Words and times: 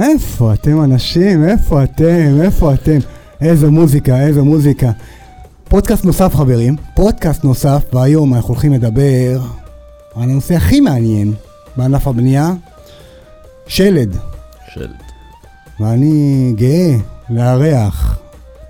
איפה 0.00 0.54
אתם 0.54 0.84
אנשים? 0.84 1.44
איפה 1.44 1.82
אתם? 1.84 2.40
איפה 2.40 2.74
אתם? 2.74 2.98
איזה 3.40 3.70
מוזיקה, 3.70 4.20
איזה 4.20 4.42
מוזיקה. 4.42 4.90
פודקאסט 5.68 6.04
נוסף 6.04 6.34
חברים, 6.34 6.76
פודקאסט 6.94 7.44
נוסף, 7.44 7.84
והיום 7.92 8.34
אנחנו 8.34 8.48
הולכים 8.48 8.72
לדבר 8.72 9.40
על 10.14 10.22
הנושא 10.22 10.54
הכי 10.54 10.80
מעניין 10.80 11.32
בענף 11.76 12.06
הבנייה, 12.08 12.52
שלד. 13.66 14.16
שלד. 14.74 14.90
ואני 15.80 16.52
גאה 16.56 16.96
לארח 17.30 18.18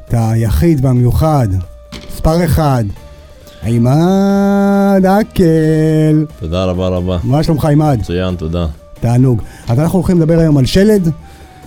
את 0.08 0.14
היחיד 0.18 0.84
והמיוחד, 0.84 1.48
מספר 2.12 2.44
אחד, 2.44 2.84
עימאד 3.62 5.06
עקל. 5.06 6.26
תודה 6.40 6.64
רבה 6.64 6.88
רבה. 6.88 7.18
מה 7.24 7.42
שלומך 7.42 7.64
עימאד? 7.64 7.98
מצוין, 7.98 8.36
תודה. 8.36 8.66
תענוג. 9.00 9.42
אז 9.68 9.80
אנחנו 9.80 9.98
הולכים 9.98 10.16
לדבר 10.20 10.38
היום 10.38 10.56
על 10.56 10.66
שלד, 10.66 11.10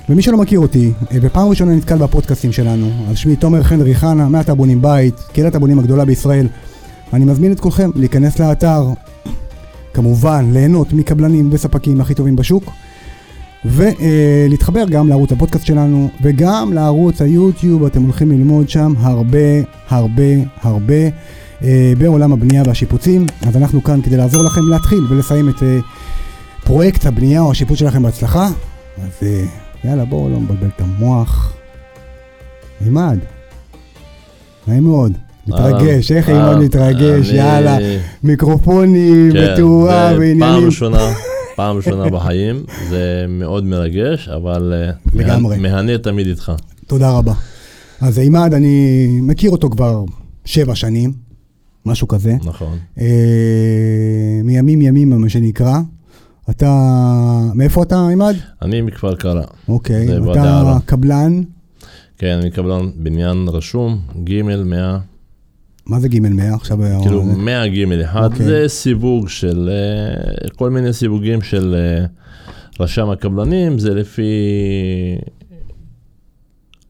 ומי 0.09 0.21
שלא 0.21 0.37
מכיר 0.37 0.59
אותי, 0.59 0.91
אה, 1.11 1.19
בפעם 1.19 1.49
ראשונה 1.49 1.75
נתקל 1.75 1.97
בפודקאסטים 1.97 2.51
שלנו, 2.51 2.89
אז 3.09 3.17
שמי 3.17 3.35
תומר 3.35 3.63
חן 3.63 3.81
ריחנה, 3.81 4.29
מהטאבונים 4.29 4.77
הבונים 4.77 4.81
בית, 4.81 5.19
קהילת 5.33 5.55
הבונים 5.55 5.79
הגדולה 5.79 6.05
בישראל. 6.05 6.47
אני 7.13 7.25
מזמין 7.25 7.51
את 7.51 7.59
כולכם 7.59 7.89
להיכנס 7.95 8.39
לאתר, 8.39 8.83
כמובן 9.93 10.49
ליהנות 10.53 10.93
מקבלנים 10.93 11.49
וספקים 11.51 12.01
הכי 12.01 12.13
טובים 12.13 12.35
בשוק, 12.35 12.71
ולהתחבר 13.65 14.85
גם 14.89 15.07
לערוץ 15.07 15.31
הפודקאסט 15.31 15.65
שלנו, 15.65 16.09
וגם 16.21 16.73
לערוץ 16.73 17.21
היוטיוב, 17.21 17.85
אתם 17.85 18.01
הולכים 18.01 18.31
ללמוד 18.31 18.69
שם 18.69 18.93
הרבה, 18.97 19.37
הרבה, 19.89 20.23
הרבה 20.61 20.93
אה, 21.63 21.93
בעולם 21.97 22.33
הבנייה 22.33 22.63
והשיפוצים. 22.65 23.25
אז 23.47 23.57
אנחנו 23.57 23.83
כאן 23.83 24.01
כדי 24.01 24.17
לעזור 24.17 24.43
לכם 24.43 24.61
להתחיל 24.69 25.05
ולסיים 25.09 25.49
את 25.49 25.63
אה, 26.69 26.73
פרויקט 26.73 27.05
הבנייה 27.05 27.41
או 27.41 27.51
השיפוץ 27.51 27.79
שלכם 27.79 28.03
בהצלחה. 28.03 28.47
אז 28.97 29.09
אה, 29.23 29.45
יאללה, 29.83 30.05
בואו 30.05 30.29
לא 30.29 30.37
נבלבל 30.39 30.67
את 30.75 30.81
המוח. 30.81 31.53
עימאד, 32.85 33.19
נעים 34.67 34.83
מאוד. 34.83 35.13
מתרגש, 35.47 36.11
איך 36.11 36.29
עימאד 36.29 36.57
מתרגש, 36.57 37.29
יאללה, 37.29 37.77
מיקרופונים, 38.23 39.31
כן, 39.33 39.53
ותאורה 39.53 40.09
זה 40.13 40.19
ועניינים. 40.19 40.39
פעם 40.39 40.65
ראשונה, 40.65 41.13
פעם 41.55 41.77
ראשונה 41.77 42.09
בחיים, 42.09 42.63
זה 42.89 43.25
מאוד 43.29 43.63
מרגש, 43.63 44.29
אבל 44.29 44.73
אה, 44.75 44.91
לגמרי. 45.13 45.57
מהנה 45.57 45.97
תמיד 45.97 46.27
איתך. 46.27 46.51
תודה 46.87 47.11
רבה. 47.11 47.33
אז 48.01 48.17
עימאד, 48.17 48.53
אני 48.53 49.07
מכיר 49.21 49.51
אותו 49.51 49.69
כבר 49.69 50.03
שבע 50.45 50.75
שנים, 50.75 51.13
משהו 51.85 52.07
כזה. 52.07 52.35
נכון. 52.43 52.77
אה, 52.99 53.05
מימים 54.43 54.81
ימימה, 54.81 55.17
מה 55.17 55.29
שנקרא. 55.29 55.79
אתה, 56.49 56.71
מאיפה 57.53 57.83
אתה 57.83 58.07
עימאד? 58.09 58.35
אני 58.61 58.81
מכפר 58.81 59.15
קרע. 59.15 59.43
אוקיי, 59.67 60.17
אתה. 60.31 60.77
קבלן, 60.85 61.41
כן, 62.17 62.37
אני 62.41 62.51
קבלן 62.51 62.89
בניין 62.95 63.47
רשום, 63.47 63.99
ג' 64.23 64.41
100, 64.41 64.99
מה 65.89 65.99
זה 65.99 66.07
ג' 66.07 66.19
100 66.19 66.53
עכשיו? 66.53 66.77
כאילו 67.01 67.23
100 67.23 67.67
ג' 67.67 67.91
1, 68.01 68.23
אוקיי. 68.23 68.45
זה 68.45 68.63
סיווג 68.67 69.29
של, 69.29 69.69
אה, 69.71 70.49
כל 70.55 70.69
מיני 70.69 70.93
סיווגים 70.93 71.41
של 71.41 71.75
אה, 71.75 72.05
רשם 72.79 73.09
הקבלנים, 73.09 73.79
זה 73.79 73.93
לפי 73.93 74.31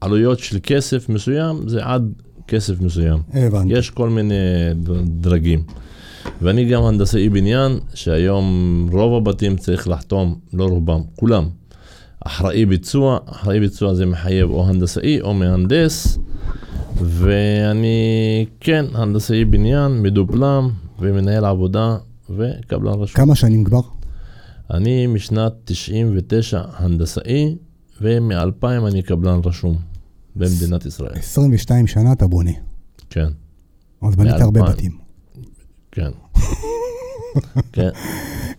עלויות 0.02 0.40
של 0.40 0.58
כסף 0.64 1.10
מסוים, 1.10 1.68
זה 1.68 1.80
עד 1.84 2.14
כסף 2.48 2.82
מסוים. 2.82 3.20
הבנתי. 3.34 3.74
יש 3.74 3.90
כל 3.90 4.10
מיני 4.10 4.34
דרגים. 5.06 5.64
ואני 6.42 6.66
גם 6.66 6.84
הנדסאי 6.84 7.30
בניין, 7.30 7.80
שהיום 7.94 8.88
רוב 8.92 9.14
הבתים 9.14 9.58
צריך 9.58 9.88
לחתום, 9.88 10.40
לא 10.54 10.66
רובם, 10.66 11.02
כולם. 11.16 11.50
אחראי 12.26 12.66
ביצוע, 12.66 13.18
אחראי 13.26 13.60
ביצוע 13.60 13.94
זה 13.94 14.06
מחייב 14.06 14.50
או 14.50 14.68
הנדסאי 14.68 15.22
או 15.22 15.34
מהנדס, 15.34 16.18
ואני 17.02 18.46
כן 18.60 18.86
הנדסאי 18.94 19.46
בניין, 19.46 20.02
מדופלם 20.02 20.70
ומנהל 21.00 21.46
עבודה 21.46 21.98
וקבלן 22.30 22.94
רשום. 22.94 23.26
כמה 23.26 23.36
שנים 23.36 23.64
כבר? 23.64 23.82
אני 24.74 25.08
משנת 25.08 25.54
99 25.64 26.62
הנדסאי, 26.78 27.56
ומ-2000 28.02 28.88
אני 28.88 29.02
קבלן 29.02 29.40
רשום 29.46 29.78
במדינת 30.36 30.86
ישראל. 30.86 31.12
22 31.16 31.88
שנה 31.88 32.12
אתה 32.12 32.28
בונה. 32.28 32.52
כן, 33.10 33.28
אז 34.02 34.16
בנית 34.16 34.42
הרבה. 34.42 34.62
בתים. 34.62 35.09
כן. 36.00 36.12
כן. 37.74 37.90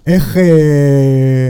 איך... 0.06 0.37
אה, 0.37 1.49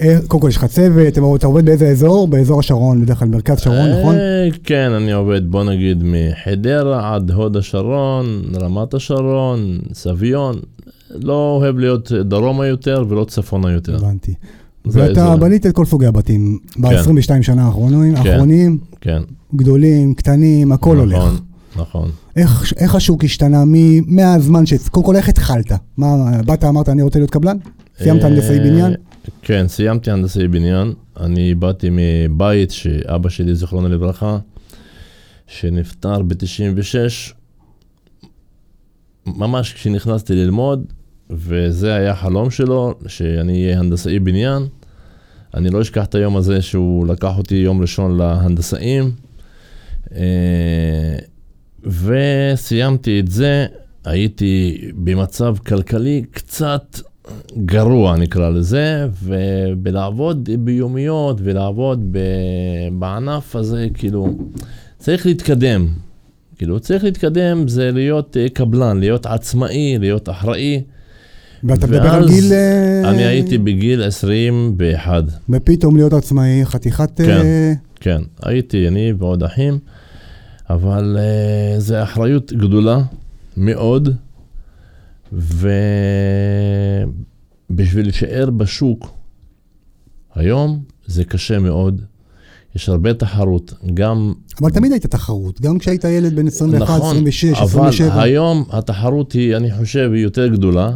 אה, 0.00 0.18
קודם 0.26 0.42
כל 0.42 0.48
יש 0.48 0.56
לך 0.56 0.64
צוות, 0.64 1.18
אתה 1.36 1.46
עובד 1.46 1.64
באיזה 1.64 1.88
אזור? 1.88 2.28
באזור 2.28 2.60
השרון, 2.60 3.02
בדרך 3.02 3.18
כלל 3.18 3.28
מרכז 3.28 3.60
שרון, 3.60 3.90
נכון? 4.00 4.14
אה, 4.14 4.48
כן, 4.64 4.90
אני 4.92 5.12
עובד, 5.12 5.50
בוא 5.50 5.64
נגיד, 5.64 6.02
מחדרה 6.04 7.14
עד 7.14 7.30
הוד 7.30 7.56
השרון, 7.56 8.42
רמת 8.62 8.94
השרון, 8.94 9.78
סביון. 9.92 10.56
לא 11.14 11.56
אוהב 11.60 11.78
להיות 11.78 12.12
דרומה 12.12 12.66
יותר 12.66 13.04
ולא 13.08 13.24
צפונה 13.24 13.72
יותר. 13.72 13.96
הבנתי. 13.96 14.34
ואתה. 14.86 15.36
בנית 15.36 15.66
את 15.66 15.74
כל 15.74 15.84
סוגי 15.84 16.06
הבתים 16.06 16.58
ב-22 16.78 17.42
שנה 17.42 17.66
האחרונים, 17.66 18.16
כן. 18.16 18.30
האחרונים, 18.30 18.78
כן, 19.00 19.22
גדולים, 19.54 20.14
קטנים, 20.14 20.72
הכל 20.72 20.96
נכון, 20.96 21.10
הולך. 21.10 21.40
נכון. 21.78 22.10
איך, 22.36 22.72
איך 22.76 22.94
השוק 22.94 23.24
השתנה 23.24 23.64
מ- 23.64 24.16
מהזמן 24.16 24.66
ש... 24.66 24.74
קודם 24.88 25.06
כל, 25.06 25.16
איך 25.16 25.28
התחלת? 25.28 25.72
מה, 25.96 26.40
באת, 26.46 26.64
אמרת, 26.64 26.88
אני 26.88 27.02
רוצה 27.02 27.18
להיות 27.18 27.30
קבלן? 27.30 27.56
סיימת 27.98 28.22
אה, 28.22 28.26
הנדסאי 28.26 28.58
בניין? 28.58 28.94
כן, 29.42 29.68
סיימתי 29.68 30.10
הנדסאי 30.10 30.48
בניין. 30.48 30.92
אני 31.20 31.54
באתי 31.54 31.88
מבית 31.92 32.70
שאבא 32.70 33.28
שלי, 33.28 33.54
זיכרונו 33.54 33.88
לברכה, 33.88 34.38
שנפטר 35.46 36.22
ב-96, 36.22 37.32
ממש 39.26 39.72
כשנכנסתי 39.72 40.34
ללמוד, 40.34 40.84
וזה 41.30 41.94
היה 41.94 42.10
החלום 42.10 42.50
שלו, 42.50 42.94
שאני 43.06 43.64
אהיה 43.64 43.78
הנדסאי 43.78 44.18
בניין. 44.18 44.62
אני 45.54 45.70
לא 45.70 45.82
אשכח 45.82 46.04
את 46.04 46.14
היום 46.14 46.36
הזה 46.36 46.62
שהוא 46.62 47.06
לקח 47.06 47.38
אותי 47.38 47.54
יום 47.54 47.80
ראשון 47.80 48.18
להנדסאים. 48.18 49.10
אה, 51.84 51.90
וסיימתי 52.54 53.20
את 53.20 53.28
זה, 53.28 53.66
הייתי 54.04 54.80
במצב 54.94 55.56
כלכלי 55.66 56.22
קצת 56.30 57.00
גרוע 57.56 58.16
נקרא 58.16 58.50
לזה, 58.50 59.06
ובלעבוד 59.22 60.50
ביומיות 60.58 61.40
ולעבוד 61.42 62.08
ב... 62.10 62.18
בענף 62.92 63.56
הזה, 63.56 63.86
כאילו, 63.94 64.34
צריך 64.98 65.26
להתקדם. 65.26 65.88
כאילו, 66.58 66.80
צריך 66.80 67.04
להתקדם 67.04 67.68
זה 67.68 67.90
להיות 67.92 68.36
אה, 68.36 68.48
קבלן, 68.48 69.00
להיות 69.00 69.26
עצמאי, 69.26 69.98
להיות 69.98 70.28
אחראי. 70.28 70.82
ואתה 71.64 71.86
מדבר 71.86 72.08
על 72.08 72.28
גיל... 72.28 72.52
אה, 72.52 73.10
אני 73.10 73.24
הייתי 73.24 73.58
בגיל 73.58 74.02
21. 74.02 75.24
ופתאום 75.48 75.96
להיות 75.96 76.12
עצמאי, 76.12 76.60
חתיכת... 76.64 77.10
כן. 77.16 77.30
אה, 77.30 77.72
כן, 78.00 78.22
הייתי 78.42 78.88
אני 78.88 79.12
ועוד 79.18 79.42
אחים, 79.42 79.78
אבל 80.70 81.16
uh, 81.18 81.80
זו 81.80 82.02
אחריות 82.02 82.52
גדולה 82.52 82.98
מאוד, 83.56 84.08
ובשביל 85.32 85.74
להישאר 88.04 88.50
בשוק 88.50 89.10
היום 90.34 90.82
זה 91.06 91.24
קשה 91.24 91.58
מאוד, 91.58 92.02
יש 92.74 92.88
הרבה 92.88 93.14
תחרות, 93.14 93.74
גם 93.94 94.32
אבל 94.60 94.70
תמיד 94.70 94.92
הייתה 94.92 95.08
תחרות, 95.08 95.60
גם 95.60 95.78
כשהיית 95.78 96.04
ילד 96.04 96.36
בן 96.36 96.46
21, 96.46 96.82
נכון, 96.82 97.16
26, 97.16 97.44
אבל 97.44 97.64
27. 97.64 98.22
היום 98.22 98.64
התחרות 98.70 99.32
היא, 99.32 99.56
אני 99.56 99.78
חושב, 99.78 100.10
היא 100.14 100.22
יותר 100.22 100.48
גדולה, 100.48 100.90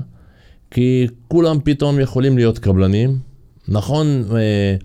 כי 0.70 1.06
כולם 1.28 1.58
פתאום 1.64 2.00
יכולים 2.00 2.36
להיות 2.36 2.58
קבלנים. 2.58 3.18
נכון, 3.68 4.06
אה, 4.32 4.76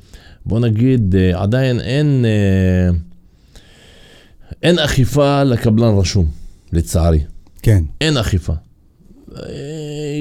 בוא 0.46 0.60
נגיד, 0.60 1.16
אה, 1.16 1.42
עדיין 1.42 1.80
אין, 1.80 2.26
אה, 2.26 2.98
אין 4.64 4.80
אכיפה 4.80 5.44
לקבלן 5.44 5.98
רשום, 5.98 6.26
לצערי. 6.74 7.20
כן. 7.62 7.84
אין 8.02 8.18
אכיפה. 8.18 8.54
אה, 9.36 9.42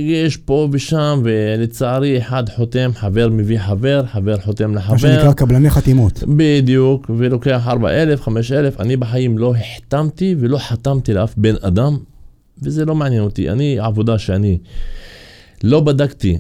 יש 0.07 0.37
פה 0.37 0.69
ושם, 0.73 1.21
ולצערי 1.25 2.19
אחד 2.19 2.49
חותם, 2.57 2.91
חבר 2.95 3.29
מביא 3.33 3.59
חבר, 3.59 4.07
חבר 4.07 4.39
חותם 4.39 4.75
לחבר. 4.75 4.93
מה 4.93 4.99
שנקרא 4.99 5.33
קבלני 5.33 5.71
חתימות. 5.71 6.23
בדיוק, 6.37 7.11
ולוקח 7.19 7.65
4,000, 7.67 8.23
5,000, 8.23 8.81
אני 8.81 8.97
בחיים 8.97 9.39
לא 9.39 9.55
החתמתי 9.55 10.37
ולא 10.39 10.59
חתמתי 10.59 11.15
לאף 11.15 11.35
בן 11.37 11.55
אדם, 11.61 11.97
וזה 12.63 12.85
לא 12.85 12.95
מעניין 12.95 13.23
אותי. 13.23 13.51
אני, 13.51 13.79
עבודה 13.79 14.19
שאני 14.19 14.59
לא 15.63 15.81
בדקתי 15.81 16.39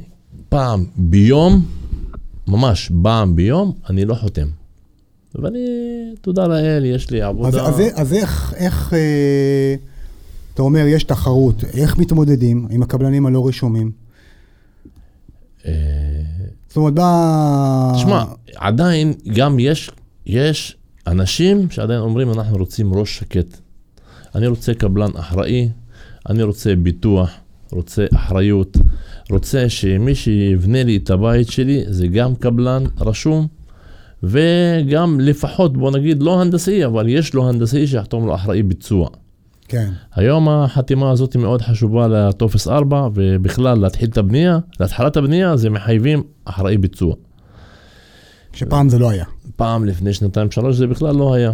פעם 0.48 0.86
ביום, 0.96 1.66
ממש 2.46 2.92
פעם 3.02 3.36
ביום, 3.36 3.72
אני 3.90 4.04
לא 4.04 4.14
חותם. 4.14 4.46
ואני, 5.34 5.66
תודה 6.20 6.46
לאל, 6.46 6.84
יש 6.84 7.10
לי 7.10 7.22
אז, 7.22 7.28
עבודה. 7.28 7.66
אז, 7.66 7.82
אז 7.94 8.12
איך, 8.12 8.54
איך 8.56 8.92
אה, 8.94 9.74
אתה 10.54 10.62
אומר, 10.62 10.84
יש 10.86 11.04
תחרות, 11.04 11.64
איך 11.64 11.98
מתמודדים 11.98 12.66
עם 12.70 12.82
הקבלנים 12.82 13.26
הלא 13.26 13.48
רשומים? 13.48 13.90
אה, 15.66 15.72
זאת 16.68 16.76
אומרת, 16.76 16.94
בא... 16.94 17.92
תשמע, 17.94 18.24
עדיין 18.56 19.12
גם 19.34 19.58
יש, 19.58 19.90
יש 20.26 20.76
אנשים 21.06 21.70
שעדיין 21.70 22.00
אומרים, 22.00 22.32
אנחנו 22.32 22.56
רוצים 22.56 22.94
ראש 22.94 23.18
שקט. 23.18 23.56
אני 24.34 24.46
רוצה 24.46 24.74
קבלן 24.74 25.10
אחראי, 25.14 25.68
אני 26.28 26.42
רוצה 26.42 26.76
ביטוח, 26.76 27.30
רוצה 27.72 28.06
אחריות, 28.14 28.76
רוצה 29.30 29.68
שמי 29.68 30.14
שיבנה 30.14 30.82
לי 30.82 30.96
את 30.96 31.10
הבית 31.10 31.48
שלי 31.48 31.84
זה 31.86 32.06
גם 32.06 32.34
קבלן 32.34 32.84
רשום, 33.00 33.46
וגם 34.24 35.20
לפחות, 35.20 35.76
בוא 35.76 35.90
נגיד, 35.90 36.22
לא 36.22 36.40
הנדסאי, 36.40 36.84
אבל 36.84 37.08
יש 37.08 37.34
לו 37.34 37.48
הנדסאי 37.48 37.86
שיחתום 37.86 38.26
לו 38.26 38.34
אחראי 38.34 38.62
ביצוע. 38.62 39.08
כן, 39.68 39.90
היום 40.14 40.48
החתימה 40.48 41.10
הזאת 41.10 41.36
מאוד 41.36 41.62
חשובה 41.62 42.08
לטופס 42.08 42.68
4, 42.68 43.08
ובכלל 43.14 43.78
להתחיל 43.78 44.08
את 44.08 44.18
הבנייה, 44.18 44.58
להתחלת 44.80 45.16
הבנייה 45.16 45.56
זה 45.56 45.70
מחייבים 45.70 46.22
אחראי 46.44 46.78
ביצוע. 46.78 47.14
שפעם 48.52 48.88
זה 48.88 48.98
לא 48.98 49.10
היה. 49.10 49.24
פעם 49.56 49.84
לפני 49.84 50.12
שנתיים 50.12 50.50
שלוש 50.50 50.76
זה 50.76 50.86
בכלל 50.86 51.16
לא 51.16 51.34
היה. 51.34 51.52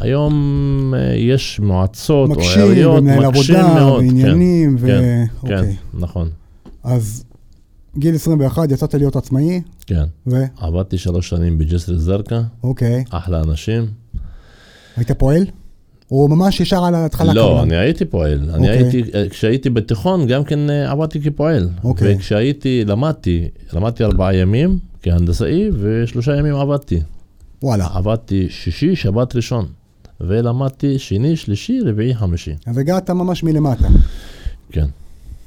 היום 0.00 0.94
אה, 0.96 1.14
יש 1.16 1.60
מועצות 1.60 2.30
או 2.30 2.34
מקשים, 2.34 2.62
עיריות, 2.62 2.98
ומנהל 2.98 3.26
מקשים 3.26 3.56
עבודה, 3.56 3.74
מאוד, 3.74 4.04
ועניינים, 4.04 4.76
ו... 4.78 4.86
כן, 4.86 5.24
כן, 5.48 5.56
אוקיי. 5.56 5.76
נכון, 5.94 6.28
אז 6.84 7.24
גיל 7.98 8.14
21, 8.14 8.70
יצאת 8.70 8.94
להיות 8.94 9.16
עצמאי, 9.16 9.60
כן. 9.86 10.04
ו... 10.26 10.44
עבדתי 10.58 10.98
שלוש 10.98 11.28
שנים 11.28 11.58
בג'סר 11.58 11.94
א-זרקא, 11.94 12.40
אוקיי. 12.62 13.04
אחלה 13.10 13.40
אנשים. 13.40 13.86
היית 14.96 15.10
פועל? 15.10 15.46
או 16.10 16.28
ממש 16.28 16.60
ישר 16.60 16.84
על 16.84 16.94
ההתחלה? 16.94 17.32
לא, 17.32 17.42
קבלן? 17.42 17.62
אני 17.62 17.76
הייתי 17.76 18.04
פועל. 18.04 18.50
אני 18.54 18.68
אוקיי. 18.68 18.84
הייתי, 18.84 19.02
אה, 19.14 19.28
כשהייתי 19.28 19.70
בתיכון 19.70 20.26
גם 20.26 20.44
כן 20.44 20.70
אה, 20.70 20.90
עבדתי 20.90 21.20
כפועל. 21.20 21.68
אוקיי. 21.84 22.14
וכשהייתי, 22.14 22.84
למדתי, 22.84 23.48
למדתי 23.72 24.04
ארבעה 24.04 24.34
ימים 24.34 24.78
כהנדסאי, 25.02 25.70
ושלושה 25.80 26.36
ימים 26.36 26.54
עבדתי. 26.54 27.00
וואלה. 27.62 27.88
עבדתי 27.92 28.46
שישי, 28.50 28.96
שבת 28.96 29.36
ראשון. 29.36 29.66
ולמדתי 30.20 30.98
שני, 30.98 31.36
שלישי, 31.36 31.80
רביעי, 31.80 32.14
חמישי. 32.14 32.54
אז 32.66 32.78
הגעת 32.78 33.10
ממש 33.10 33.42
מלמטה. 33.42 33.88
כן. 34.72 34.86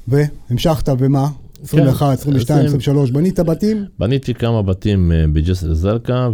והמשכת 0.08 0.88
במה? 0.88 1.28
21, 1.64 2.12
22, 2.12 2.58
עשרים. 2.58 2.66
23, 2.66 3.10
בנית 3.10 3.40
בתים? 3.40 3.84
בניתי 3.98 4.34
כמה 4.34 4.62
בתים 4.62 5.12
אה, 5.12 5.24
בג'סר 5.32 5.72
א-זרקא, 5.72 6.28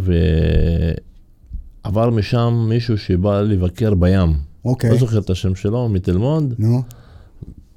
ועבר 1.85 2.11
משם 2.11 2.67
מישהו 2.69 2.99
שבא 2.99 3.41
לבקר 3.41 3.95
בים. 3.95 4.33
אוקיי. 4.65 4.91
לא 4.91 4.97
זוכר 4.97 5.19
את 5.19 5.31
השם 5.31 5.55
שלו, 5.55 5.89
מתל 5.89 6.17
מונד. 6.17 6.55
נו, 6.59 6.83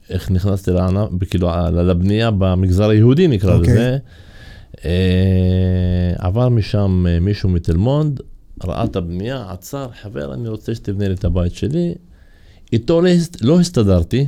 איך 0.09 0.31
נכנסתי 0.31 0.71
לענף, 0.71 1.09
כאילו, 1.29 1.49
לבנייה 1.73 2.31
במגזר 2.31 2.89
היהודי 2.89 3.27
נקרא 3.27 3.55
אוקיי. 3.55 3.73
לזה. 3.73 3.97
אה, 4.85 6.13
עבר 6.17 6.49
משם 6.49 7.05
אה, 7.09 7.19
מישהו 7.19 7.49
מתל 7.49 7.77
מונד, 7.77 8.19
ראה 8.63 8.83
את 8.83 8.95
הבנייה, 8.95 9.45
עצר, 9.49 9.87
חבר, 10.01 10.33
אני 10.33 10.49
רוצה 10.49 10.75
שתבנה 10.75 11.07
לי 11.07 11.13
את 11.13 11.25
הבית 11.25 11.53
שלי. 11.53 11.95
איתו 12.73 13.01
לא 13.01 13.09
לא 13.41 13.59
הסתדרתי, 13.59 14.27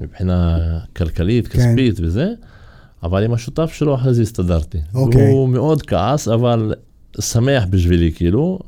מבחינה 0.00 0.58
כלכלית, 0.96 1.48
כן. 1.48 1.58
כספית 1.58 2.00
וזה, 2.00 2.26
אבל 3.02 3.24
עם 3.24 3.32
השותף 3.32 3.72
שלו 3.72 3.94
אחרי 3.94 4.14
זה 4.14 4.22
הסתדרתי. 4.22 4.78
אוקיי. 4.94 5.30
הוא 5.30 5.48
מאוד 5.48 5.82
כעס, 5.82 6.28
אבל 6.28 6.74
שמח 7.20 7.64
בשבילי, 7.70 8.12
כאילו. 8.12 8.58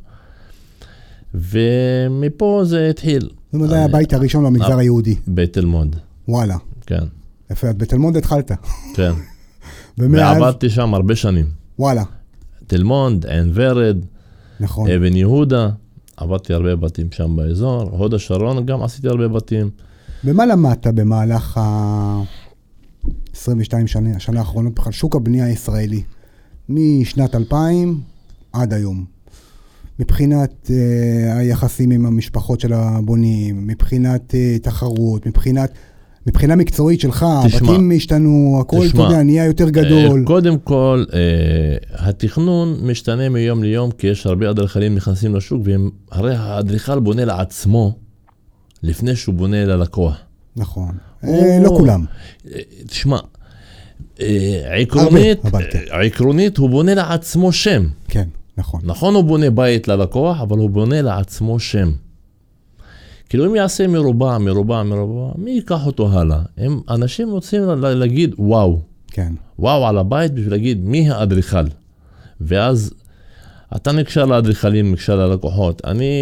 ומפה 1.34 2.62
זה 2.64 2.88
התחיל, 2.90 3.20
זאת 3.23 3.55
אומרת, 3.55 3.69
זה 3.69 3.75
היה 3.75 3.84
הבית 3.84 4.12
הראשון 4.12 4.44
במגזר 4.44 4.73
אה. 4.73 4.79
היהודי. 4.79 5.17
בתל 5.29 5.64
מונד, 5.64 5.96
וואלה. 6.29 6.56
כן, 6.87 7.05
יפה, 7.50 7.69
אז 7.69 7.75
בתל 7.75 7.96
מונד 7.96 8.17
התחלת. 8.17 8.52
כן. 8.94 9.12
ועבדתי 9.99 10.70
שם 10.70 10.94
הרבה 10.94 11.17
שנים. 11.17 11.46
וואלה, 11.79 12.02
תל 12.67 12.82
מונד, 12.82 13.26
עין 13.26 13.50
ורד, 13.55 13.96
נכון. 14.61 14.90
אבן 14.90 15.17
יהודה, 15.17 15.69
עבדתי 16.17 16.52
הרבה 16.55 16.76
בתים 16.76 17.12
שם 17.12 17.37
באזור, 17.37 17.82
הוד 17.82 18.14
השרון 18.14 18.67
גם 18.67 18.82
עשיתי 18.82 19.08
הרבה 19.08 19.29
בתים. 19.29 19.70
ומה 20.25 20.46
למדת 20.46 20.87
במהלך 20.87 21.58
ה... 21.58 22.23
22 23.34 23.87
שנה, 23.87 24.17
השנה 24.17 24.38
האחרונות 24.38 24.75
בכלל, 24.75 24.93
שוק 24.93 25.17
הבנייה 25.17 25.44
הישראלי, 25.44 26.02
משנת 26.69 27.34
2000 27.34 28.00
עד 28.52 28.73
היום. 28.73 29.05
מבחינת 29.99 30.70
אה, 30.70 31.38
היחסים 31.38 31.90
עם 31.90 32.06
המשפחות 32.06 32.61
של 32.61 32.73
הבונים, 32.73 33.67
מבחינת 33.67 34.34
אה, 34.34 34.56
תחרות, 34.62 35.26
מבחינת, 35.26 35.73
מבחינה 36.26 36.56
מקצועית 36.56 37.00
שלך, 37.00 37.23
הבתים 37.23 37.93
השתנו, 37.96 38.58
הכל, 38.61 38.76
אתה 38.76 38.87
תשמע, 38.87 39.05
יודע, 39.05 39.23
נהיה 39.23 39.44
יותר 39.44 39.70
גדול. 39.70 40.20
אה, 40.20 40.25
קודם 40.25 40.58
כל, 40.58 41.05
התכנון 41.94 42.76
משתנה 42.82 43.29
מיום 43.29 43.62
ליום, 43.62 43.90
כי 43.90 44.06
יש 44.06 44.26
הרבה 44.26 44.50
אדריכלים 44.50 44.94
נכנסים 44.94 45.34
לשוק, 45.34 45.61
והם, 45.64 45.90
הרי 46.11 46.34
האדריכל 46.34 47.00
בונה 47.00 47.25
לעצמו 47.25 47.94
לפני 48.82 49.17
שהוא 49.17 49.34
בונה 49.34 49.64
ללקוח. 49.64 50.17
נכון. 50.56 50.93
אה, 51.25 51.59
לא 51.63 51.69
כולם. 51.69 52.05
אה, 52.47 52.61
תשמע, 52.87 53.19
אה, 54.21 54.77
עקרונית, 54.81 55.43
כן. 55.71 55.79
עקרונית 55.91 56.57
הוא 56.57 56.71
בונה 56.71 56.95
לעצמו 56.95 57.53
שם. 57.53 57.87
כן, 58.09 58.29
נכון. 58.57 58.81
נכון, 58.85 59.15
הוא 59.15 59.25
בונה 59.25 59.51
בית 59.51 59.89
ללקוח, 59.89 60.41
אבל 60.41 60.59
הוא 60.59 60.71
בונה 60.71 61.03
לעצמו 61.03 61.59
שם. 61.59 61.93
כאילו 63.29 63.47
אם 63.47 63.55
יעשה 63.55 63.87
מרובע, 63.87 64.39
מרובע, 64.39 64.83
מרובע, 64.83 65.33
מי 65.39 65.51
ייקח 65.51 65.87
אותו 65.87 66.13
הלאה? 66.13 66.43
הם, 66.57 66.81
אנשים 66.91 67.31
רוצים 67.31 67.63
להגיד 67.83 68.35
וואו, 68.39 68.81
כן, 69.09 69.33
וואו 69.59 69.87
על 69.87 69.99
הבית 69.99 70.33
בשביל 70.33 70.51
להגיד 70.51 70.85
מי 70.85 71.11
האדריכל. 71.11 71.65
ואז 72.41 72.95
אתה 73.77 73.93
נקשר 73.93 74.25
לאדריכלים, 74.25 74.93
נקשר 74.93 75.17
ללקוחות. 75.17 75.83
אני 75.85 76.13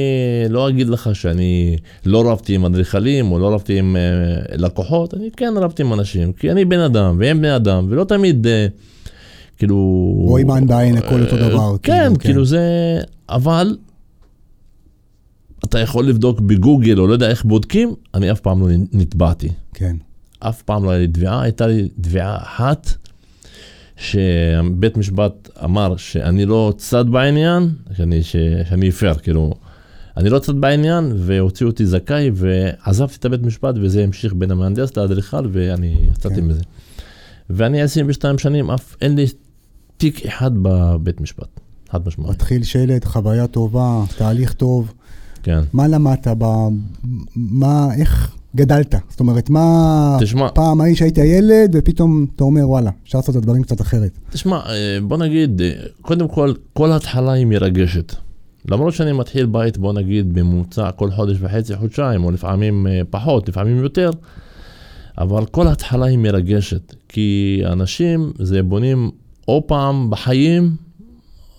לא 0.50 0.69
אגיד 0.69 0.88
לך 0.88 1.14
שאני 1.14 1.76
לא 2.06 2.31
רבתי 2.31 2.55
עם 2.55 2.64
אדריכלים 2.64 3.32
או 3.32 3.38
לא 3.38 3.55
רבתי 3.55 3.79
עם 3.79 3.97
אה, 3.97 4.56
לקוחות, 4.56 5.14
אני 5.14 5.31
כן 5.37 5.55
רבתי 5.56 5.82
עם 5.82 5.93
אנשים, 5.93 6.32
כי 6.32 6.50
אני 6.50 6.64
בן 6.64 6.81
אדם 6.81 7.17
והם 7.19 7.38
בני 7.38 7.56
אדם, 7.56 7.87
ולא 7.88 8.05
תמיד 8.05 8.47
אה, 8.47 8.67
כאילו... 9.58 9.76
רואים 10.26 10.50
עין 10.50 10.67
בעין, 10.67 10.97
הכל 10.97 11.23
אותו 11.23 11.37
אה, 11.37 11.49
דבר. 11.49 11.76
כן, 11.82 12.02
כאילו, 12.02 12.19
כאילו 12.19 12.44
זה... 12.44 12.61
אבל 13.29 13.76
אתה 15.64 15.79
יכול 15.79 16.06
לבדוק 16.06 16.41
בגוגל, 16.41 16.99
או 16.99 17.06
לא 17.06 17.12
יודע 17.12 17.29
איך 17.29 17.44
בודקים, 17.44 17.94
אני 18.14 18.32
אף 18.32 18.41
פעם 18.41 18.61
לא 18.61 18.67
נתבעתי. 18.93 19.49
כן, 19.75 19.96
אף 20.41 20.62
פעם 20.62 20.85
לא 20.85 20.91
היה 20.91 21.00
לי 21.00 21.08
תביעה, 21.08 21.43
הייתה 21.43 21.67
לי 21.67 21.88
תביעה 22.00 22.37
אחת, 22.37 22.94
שבית 24.00 24.97
משפט 24.97 25.49
אמר 25.64 25.97
שאני 25.97 26.47
לא 26.47 26.73
צד 26.76 27.08
בעניין, 27.08 27.70
שאני, 27.97 28.23
ש, 28.23 28.37
שאני 28.69 28.88
הפר, 28.88 29.14
כאילו, 29.14 29.55
אני 30.17 30.31
לא 30.31 30.39
צד 30.39 30.60
בעניין, 30.60 31.13
והוציאו 31.17 31.70
אותי 31.70 31.86
זכאי, 31.86 32.31
ועזבתי 32.34 33.17
את 33.19 33.24
הבית 33.24 33.43
משפט, 33.43 33.74
וזה 33.82 34.05
המשיך 34.05 34.34
בין 34.34 34.51
המהנדס 34.51 34.96
לאדריכל, 34.96 35.48
ואני 35.53 35.96
יצאתי 36.13 36.34
כן. 36.34 36.44
מזה. 36.44 36.63
ואני 37.51 37.82
22 37.82 38.39
שנים, 38.39 38.70
אף 38.70 38.96
אין 39.01 39.17
לי 39.17 39.27
תיק 39.96 40.27
אחד 40.27 40.51
בבית 40.63 41.20
משפט, 41.20 41.60
חד 41.91 42.06
משמעית. 42.06 42.31
מתחיל 42.31 42.63
שלד, 42.63 43.05
חוויה 43.05 43.46
טובה, 43.46 44.03
תהליך 44.17 44.53
טוב. 44.53 44.94
כן. 45.43 45.60
מה 45.72 45.89
למדת 45.89 46.27
ב... 46.39 46.44
מה, 47.36 47.89
איך 47.94 48.36
גדלת? 48.56 48.94
זאת 49.08 49.20
אומרת, 49.20 49.50
מה... 49.50 50.16
תשמע- 50.20 50.48
פעם 50.54 50.80
ההיא 50.80 50.96
שהיית 50.96 51.19
ילד, 51.19 51.70
ופתאום 51.74 52.26
אתה 52.36 52.44
אומר, 52.44 52.69
וואלה, 52.69 52.90
אפשר 53.04 53.19
לעשות 53.19 53.36
את 53.36 53.40
הדברים 53.40 53.62
קצת 53.62 53.80
אחרת. 53.80 54.19
תשמע, 54.30 54.56
אה, 54.56 54.98
בוא 55.02 55.16
נגיד, 55.16 55.60
אה, 55.62 55.70
קודם 56.02 56.28
כל, 56.28 56.52
כל 56.72 56.92
התחלה 56.92 57.32
היא 57.32 57.46
מרגשת. 57.46 58.14
למרות 58.69 58.94
שאני 58.94 59.12
מתחיל 59.12 59.46
בית, 59.46 59.78
בוא 59.78 59.92
נגיד, 59.92 60.34
בממוצע 60.34 60.90
כל 60.90 61.10
חודש 61.10 61.36
וחצי, 61.40 61.76
חודשיים, 61.76 62.24
או 62.24 62.30
לפעמים 62.30 62.86
אה, 62.86 63.00
פחות, 63.10 63.48
לפעמים 63.48 63.78
יותר, 63.78 64.10
אבל 65.19 65.46
כל 65.46 65.69
התחלה 65.69 66.06
היא 66.06 66.19
מרגשת. 66.19 66.94
כי 67.08 67.60
אנשים 67.66 68.32
זה 68.38 68.62
בונים 68.62 69.10
או 69.48 69.64
פעם 69.66 70.10
בחיים, 70.10 70.76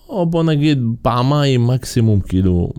או 0.08 0.26
בוא 0.26 0.42
נגיד 0.44 0.78
פעמיים 1.02 1.66
מקסימום, 1.66 2.20
כאילו, 2.20 2.70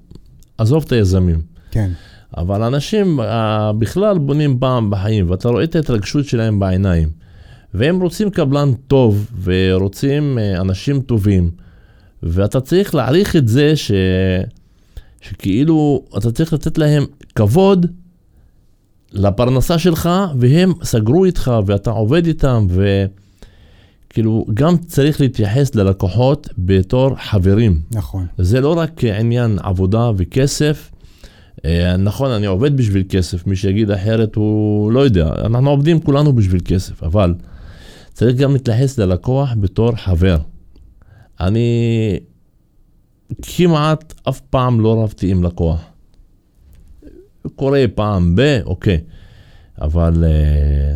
עזוב 0.58 0.84
את 0.88 0.92
היזמים. 0.92 1.42
כן, 1.72 1.92
אבל 2.38 2.64
אנשים 2.64 3.20
אה, 3.20 3.72
בכלל 3.74 4.18
בונים 4.18 4.60
פעם 4.60 4.90
בחיים, 4.90 5.30
ואתה 5.30 5.50
רואה 5.50 5.64
את 5.64 5.76
ההתרגשות 5.76 6.26
שלהם 6.26 6.60
בעיניים. 6.60 7.10
והם 7.74 8.02
רוצים 8.02 8.30
קבלן 8.30 8.74
טוב, 8.88 9.32
ורוצים 9.44 10.40
אה, 10.40 10.62
אנשים 10.62 11.02
טובים, 11.02 11.52
ואתה 12.24 12.62
צריך 12.62 12.96
להעריך 12.96 13.36
את 13.36 13.48
זה 13.48 13.76
ש... 13.76 13.92
שכאילו 15.22 16.04
אתה 16.18 16.32
צריך 16.32 16.54
לתת 16.54 16.78
להם 16.78 17.06
כבוד 17.36 17.86
לפרנסה 19.12 19.80
שלך, 19.80 20.10
והם 20.38 20.74
סגרו 20.84 21.26
איתך, 21.26 21.52
ואתה 21.66 21.90
עובד 21.92 22.26
איתם, 22.26 22.68
וכאילו 24.10 24.46
גם 24.54 24.78
צריך 24.78 25.22
להתייחס 25.22 25.76
ללקוחות 25.76 26.50
בתור 26.58 27.16
חברים. 27.16 27.82
נכון. 27.92 28.26
זה 28.38 28.62
לא 28.62 28.78
רק 28.78 29.04
עניין 29.04 29.58
עבודה 29.64 30.12
וכסף. 30.18 30.93
אה, 31.66 31.98
נכון, 31.98 32.32
אני 32.32 32.46
עובד 32.46 32.78
בשביל 32.78 33.04
כסף, 33.10 33.48
מי 33.48 33.56
שיגיד 33.56 33.92
אחרת 33.92 34.36
הוא 34.36 34.92
לא 34.92 35.00
יודע. 35.00 35.28
אנחנו 35.46 35.70
עובדים 35.70 36.00
כולנו 36.00 36.34
בשביל 36.34 36.62
כסף, 36.66 37.04
אבל 37.04 37.36
צריך 38.14 38.36
גם 38.36 38.54
להתייחס 38.54 38.98
ללקוח 38.98 39.50
בתור 39.60 39.96
חבר. 39.96 40.38
אני 41.40 42.20
כמעט 43.42 44.14
אף 44.30 44.40
פעם 44.40 44.80
לא 44.80 45.04
רבתי 45.04 45.32
עם 45.32 45.44
לקוח. 45.44 45.82
קורה 47.56 47.86
פעם 47.96 48.36
ב, 48.36 48.60
אוקיי, 48.66 49.00
אבל 49.82 50.24
אה, 50.28 50.96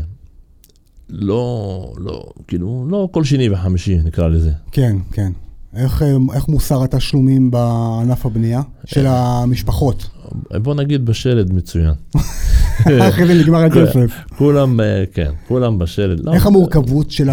לא, 1.10 1.94
לא, 1.98 2.24
כאילו, 2.48 2.86
לא 2.90 3.10
כל 3.12 3.24
שני 3.24 3.50
וחמישי 3.50 3.98
נקרא 3.98 4.28
לזה. 4.28 4.52
כן, 4.72 4.98
כן. 5.12 5.32
איך, 5.78 6.02
אה, 6.02 6.16
איך 6.34 6.48
מוסר 6.48 6.84
התשלומים 6.84 7.52
בענף 7.52 8.26
הבנייה 8.26 8.62
של 8.86 9.06
המשפחות? 9.08 10.10
בוא 10.52 10.76
נגיד 10.76 11.06
בשלד 11.06 11.54
מצוין. 11.54 11.94
אחרי 13.10 13.28
זה 13.28 13.34
נגמר 13.34 13.64
הכסף. 13.66 14.12
כולם, 14.38 14.80
אה, 14.80 15.04
כן, 15.14 15.32
כולם 15.48 15.80
בשלד. 15.80 16.20
לא, 16.24 16.34
איך 16.34 16.46
המורכבות 16.46 17.12
של 17.12 17.30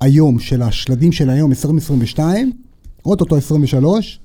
היום, 0.00 0.38
של 0.38 0.62
השלדים 0.62 1.12
של 1.12 1.30
היום, 1.30 1.50
2022, 1.50 2.52
אוטוטו 3.04 3.36
23, 3.36 4.20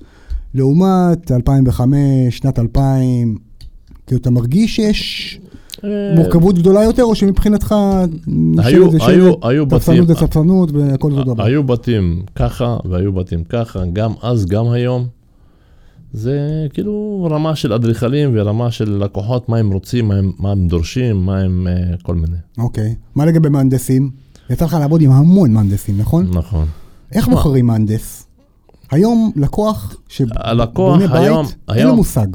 לעומת 0.54 1.32
2005, 1.32 1.94
שנת 2.30 2.60
2000, 2.60 3.38
כאילו 4.08 4.22
אתה 4.22 4.30
מרגיש 4.30 4.76
שיש 4.76 5.40
אה, 5.42 5.45
מורכבות 6.16 6.56
גדולה 6.60 6.84
יותר, 6.84 7.04
או 7.04 7.16
שמבחינתך 7.16 7.76
היו- 8.58 8.90
היו- 9.08 9.34
היו 9.42 9.66
ספסנות 9.70 9.98
בתים- 9.98 10.06
זה 10.06 10.16
ספסנות 10.16 10.72
והכל 10.72 11.12
זה 11.16 11.22
דבר. 11.24 11.44
היו 11.44 11.64
בתים 11.64 12.22
ככה 12.36 12.78
והיו 12.86 13.14
בתים 13.14 13.44
ככה, 13.44 13.80
גם 13.94 14.12
אז, 14.22 14.46
גם 14.46 14.68
היום. 14.70 15.08
זה 16.14 16.40
כאילו 16.74 17.28
רמה 17.32 17.56
של 17.56 17.74
אדריכלים 17.74 18.30
ורמה 18.34 18.72
של 18.72 19.04
לקוחות, 19.04 19.50
מה 19.50 19.58
הם 19.58 19.72
רוצים, 19.74 20.08
מה 20.08 20.16
הם, 20.16 20.32
מה 20.40 20.52
הם 20.52 20.68
דורשים, 20.68 21.26
מה 21.26 21.40
הם 21.40 21.68
אה, 21.70 21.74
כל 22.04 22.16
מיני. 22.16 22.38
אוקיי. 22.58 22.96
מה 23.16 23.26
לגבי 23.26 23.50
מהנדסים? 23.50 24.10
יצא 24.50 24.66
לך 24.66 24.74
לעבוד 24.74 25.02
עם 25.02 25.12
המון 25.12 25.54
מהנדסים, 25.54 25.98
נכון? 25.98 26.28
נכון. 26.34 26.66
איך. 27.12 27.28
בוחרים 27.28 27.66
מהנדס? 27.66 28.28
היום 28.92 29.32
לקוח 29.36 29.96
שבונה 30.10 30.40
היום- 31.20 31.46
בית, 31.46 31.56
אין 31.70 31.78
לו 31.78 31.84
היום- 31.84 31.96
מושג. 31.96 32.28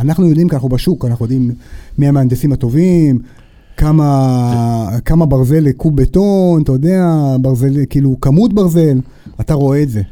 אנחנו 0.00 0.26
יודעים 0.26 0.48
כי 0.48 0.54
אנחנו 0.54 0.68
בשוק, 0.68 1.04
אנחנו 1.04 1.24
יודעים 1.24 1.54
מי 1.98 2.08
המהנדסים 2.08 2.52
הטובים, 2.52 3.18
כמה, 3.76 4.88
כמה 5.04 5.26
ברזל 5.26 5.60
לקוב 5.60 5.96
בטון, 5.96 6.62
אתה 6.62 6.72
יודע, 6.72 7.04
ברזל, 7.40 7.84
כאילו 7.90 8.20
כמות 8.20 8.52
ברזל, 8.52 8.98
אתה 9.40 9.54
רואה 9.54 9.82
את 9.82 9.88
זה. 9.88 10.02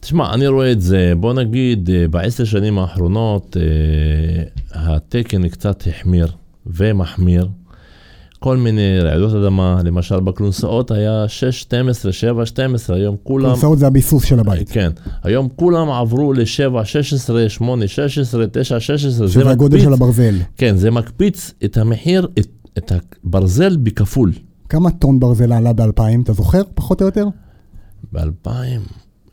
תשמע, 0.00 0.34
אני 0.34 0.46
רואה 0.46 0.72
את 0.72 0.80
זה, 0.80 1.12
בוא 1.20 1.34
נגיד, 1.34 1.90
אה, 1.90 2.08
בעשר 2.08 2.44
שנים 2.44 2.78
האחרונות 2.78 3.56
אה, 3.60 4.42
התקן 4.72 5.48
קצת 5.48 5.82
החמיר 5.86 6.32
ומחמיר. 6.66 7.48
כל 8.38 8.56
מיני 8.56 9.00
רעידות 9.00 9.34
אדמה, 9.34 9.80
למשל 9.84 10.20
בכלונסאות 10.20 10.90
היה 10.90 11.24
6, 11.28 11.60
12, 11.60 12.12
7, 12.12 12.46
12, 12.46 12.96
היום 12.96 13.16
כולם... 13.22 13.50
כורסאות 13.50 13.78
זה 13.78 13.86
הביסוס 13.86 14.24
של 14.24 14.40
הבית. 14.40 14.70
כן, 14.70 14.90
היום 15.22 15.48
כולם 15.56 15.90
עברו 15.90 16.32
ל-7, 16.32 16.84
16, 16.84 17.48
8, 17.48 17.88
16, 17.88 18.46
9, 18.52 18.80
16, 18.80 19.26
זה 19.26 19.32
שזה 19.32 19.50
הגודל 19.50 19.80
של 19.80 19.92
הברזל. 19.92 20.34
כן, 20.56 20.76
זה 20.76 20.90
מקפיץ 20.90 21.52
את 21.64 21.76
המחיר, 21.76 22.28
את, 22.38 22.48
את 22.78 22.92
הברזל 23.24 23.76
בכפול. 23.76 24.32
כמה 24.68 24.90
טון 24.90 25.20
ברזל 25.20 25.52
עלה 25.52 25.72
ב-2000, 25.72 26.02
אתה 26.22 26.32
זוכר? 26.32 26.62
פחות 26.74 27.00
או 27.02 27.06
יותר? 27.06 27.26
ב-2000, 28.12 28.48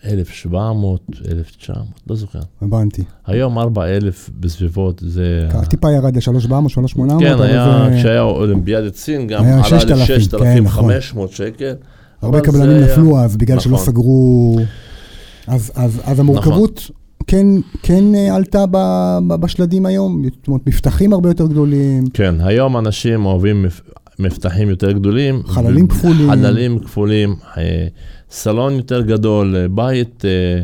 1700, 0.05 0.99
1900, 1.31 1.85
לא 2.09 2.15
זוכר. 2.15 2.39
הבנתי. 2.61 3.03
היום 3.27 3.57
4000 3.59 4.13
בסביבות, 4.39 5.01
זה... 5.05 5.47
טיפה 5.69 5.91
ירד 5.91 6.15
ל-3,700, 6.17 6.69
3,800. 6.69 7.19
כן, 7.23 7.41
היה, 7.41 7.87
זה- 7.89 7.95
כשהיה 7.99 8.21
אולימפיאדת 8.21 8.95
סין, 8.95 9.27
גם 9.27 9.43
עלה 9.45 9.63
6,000, 9.63 10.39
כן, 10.39 10.63
ל-6,500 10.63 11.35
שקל. 11.35 11.73
הרבה 12.21 12.41
קבלנים 12.41 12.77
נפלו 12.83 13.17
אז 13.19 13.37
בגלל 13.37 13.59
שלא 13.59 13.73
נכון. 13.73 13.85
סגרו... 13.85 14.57
אז, 15.47 15.71
אז, 15.75 16.01
אז 16.03 16.19
המורכבות 16.19 16.91
כן, 17.27 17.47
כן 17.83 18.15
אה, 18.15 18.35
עלתה 18.35 18.65
ב, 18.71 18.77
ב, 19.27 19.33
בשלדים 19.35 19.85
היום? 19.85 20.23
זאת 20.23 20.47
אומרת, 20.47 20.67
מפתחים 20.67 21.13
הרבה 21.13 21.29
יותר 21.29 21.47
גדולים, 21.47 22.07
כן, 22.13 22.35
היום 22.39 22.77
אנשים 22.77 23.25
אוהבים 23.25 23.63
מפ- 23.63 23.81
מפתחים 24.19 24.69
יותר 24.69 24.91
גדולים. 24.91 25.41
חללים 25.45 25.87
כפולים. 25.87 26.29
חללים 26.31 26.79
כפולים, 26.79 27.35
אה, 27.57 27.87
סלון 28.35 28.73
יותר 28.73 29.01
גדול, 29.01 29.55
אה, 29.55 29.67
בית, 29.67 30.25
אה, 30.25 30.61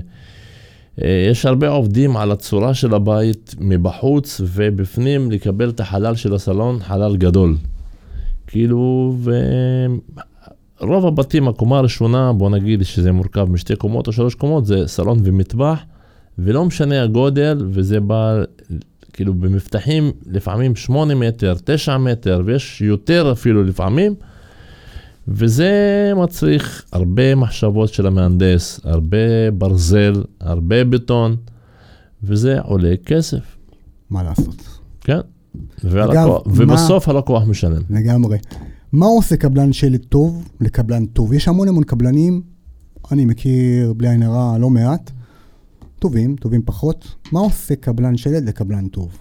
אה, 1.03 1.25
יש 1.31 1.45
הרבה 1.45 1.67
עובדים 1.67 2.17
על 2.17 2.31
הצורה 2.31 2.73
של 2.73 2.93
הבית 2.93 3.55
מבחוץ 3.59 4.41
ובפנים 4.43 5.31
לקבל 5.31 5.69
את 5.69 5.79
החלל 5.79 6.15
של 6.15 6.33
הסלון, 6.33 6.79
חלל 6.79 7.17
גדול. 7.17 7.55
כאילו, 8.47 9.15
ורוב 10.79 11.05
הבתים, 11.05 11.47
הקומה 11.47 11.77
הראשונה, 11.77 12.33
בוא 12.33 12.49
נגיד 12.49 12.83
שזה 12.83 13.11
מורכב 13.11 13.49
משתי 13.49 13.75
קומות 13.75 14.07
או 14.07 14.11
שלוש 14.11 14.35
קומות, 14.35 14.65
זה 14.65 14.87
סלון 14.87 15.19
ומטבח, 15.23 15.79
ולא 16.39 16.65
משנה 16.65 17.03
הגודל, 17.03 17.57
וזה 17.69 17.99
בא 17.99 18.43
כאילו 19.13 19.33
במבטחים 19.33 20.11
לפעמים 20.31 20.75
8 20.75 21.15
מטר, 21.15 21.55
9 21.63 21.97
מטר, 21.97 22.41
ויש 22.45 22.81
יותר 22.81 23.31
אפילו 23.31 23.63
לפעמים, 23.63 24.15
וזה 25.27 25.71
מצריך 26.23 26.85
הרבה 26.91 27.35
מחשבות 27.35 27.93
של 27.93 28.07
המהנדס, 28.07 28.79
הרבה 28.83 29.17
ברזל, 29.53 30.23
הרבה 30.39 30.83
בטון, 30.83 31.35
וזה 32.23 32.59
עולה 32.59 32.93
כסף, 33.05 33.57
מה 34.09 34.23
לעשות? 34.23 34.55
כן? 35.01 35.19
והלקוח, 35.83 36.47
מה- 36.47 36.53
ובסוף 36.53 37.09
הלקוח 37.09 37.43
משלם. 37.43 37.81
לגמרי. 37.89 38.37
מה 38.91 39.05
עושה 39.05 39.37
קבלן 39.37 39.73
שלד 39.73 40.05
טוב 40.09 40.49
לקבלן 40.61 41.05
טוב? 41.05 41.33
יש 41.33 41.47
המון 41.47 41.67
המון 41.67 41.83
קבלנים, 41.83 42.41
אני 43.11 43.25
מכיר 43.25 43.93
בלי 43.93 44.09
עין 44.09 44.23
הרע 44.23 44.57
לא 44.57 44.69
מעט, 44.69 45.11
טובים, 45.99 46.35
טובים 46.35 46.61
פחות. 46.65 47.15
מה 47.31 47.39
עושה 47.39 47.75
קבלן 47.75 48.17
שלד 48.17 48.43
לקבלן 48.49 48.87
טוב? 48.87 49.17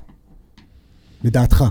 לדעתך. 1.24 1.64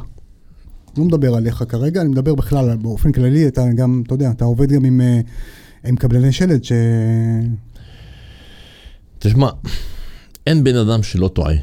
לא 0.99 1.05
מדבר 1.05 1.35
עליך 1.35 1.63
כרגע, 1.69 2.01
אני 2.01 2.09
מדבר 2.09 2.35
בכלל, 2.35 2.77
באופן 2.77 3.11
כללי, 3.11 3.47
אתה 3.47 3.65
גם, 3.75 4.03
אתה 4.05 4.13
יודע, 4.13 4.31
אתה 4.31 4.45
עובד 4.45 4.71
גם 4.71 4.85
עם, 4.85 5.01
אה, 5.01 5.21
עם 5.85 5.95
קבלני 5.95 6.31
שלד 6.31 6.63
ש... 6.63 6.71
תשמע, 9.19 9.49
אין 10.47 10.63
בן 10.63 10.75
אדם 10.75 11.03
שלא 11.03 11.27
טועה. 11.27 11.55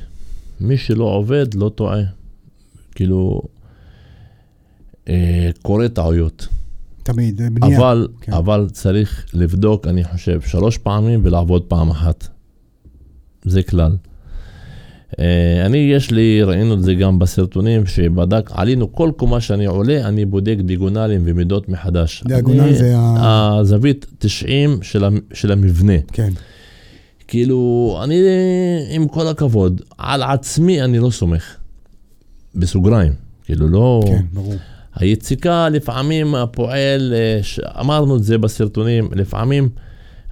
מי 0.61 0.77
שלא 0.77 1.05
עובד 1.05 1.55
לא 1.55 1.69
טועה. 1.69 2.01
כאילו, 2.95 3.43
אה, 5.09 5.51
קורה 5.63 5.89
טעויות. 5.89 6.49
תמיד, 7.03 7.41
אה, 7.41 7.51
בנייה. 7.51 7.79
אבל, 7.79 8.09
כן. 8.21 8.33
אבל 8.33 8.69
צריך 8.73 9.27
לבדוק, 9.35 9.87
אני 9.87 10.05
חושב, 10.05 10.41
שלוש 10.41 10.79
פעמים 10.79 11.21
ולעבוד 11.23 11.63
פעם 11.63 11.91
אחת. 11.91 12.29
זה 13.45 13.63
כלל. 13.63 13.97
אה, 15.19 15.25
אני, 15.67 15.79
יש 15.79 16.11
לי, 16.11 16.43
ראינו 16.43 16.75
את 16.75 16.83
זה 16.83 16.95
גם 16.95 17.19
בסרטונים, 17.19 17.87
שבדק, 17.87 18.51
עלינו 18.55 18.93
כל 18.93 19.11
קומה 19.17 19.41
שאני 19.41 19.67
עולה, 19.67 20.09
אני 20.09 20.25
בודק 20.25 20.57
דיאגונלים 20.65 21.23
ומידות 21.25 21.69
מחדש. 21.69 22.23
דיאגונל 22.27 22.61
אני- 22.61 22.75
זה 22.75 22.93
ה- 22.97 23.57
הזווית 23.59 24.07
90 24.19 24.79
של, 24.83 25.05
המ- 25.05 25.21
של 25.33 25.53
המבנה. 25.53 25.93
כן, 26.13 26.33
כאילו, 27.29 28.01
אני, 28.05 28.15
עם 28.91 29.09
כל 29.09 29.27
הכבוד, 29.27 29.81
על 29.99 30.23
עצמי 30.23 30.83
אני 30.83 30.99
לא 30.99 31.11
סומך. 31.11 31.57
בסוגריים. 32.55 33.13
כאילו, 33.45 33.69
לא... 33.69 34.03
כן, 34.07 34.23
ברור. 34.33 34.55
היציקה, 34.95 35.69
לפעמים 35.69 36.35
הפועל, 36.35 37.15
אה, 37.17 37.41
אמרנו 37.81 38.17
את 38.17 38.23
זה 38.23 38.39
בסרטונים, 38.39 39.09
לפעמים 39.15 39.69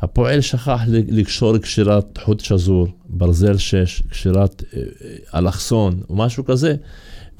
הפועל 0.04 0.40
שכח 0.40 0.80
לקשור 0.88 1.58
קשירת 1.58 2.18
חוט 2.25 2.40
שזור, 2.40 2.88
ברזל 3.08 3.56
6, 3.56 4.02
קשירת 4.11 4.62
אה, 4.76 4.80
אה, 4.80 5.38
אלכסון 5.38 6.00
או 6.11 6.16
משהו 6.16 6.44
כזה, 6.44 6.75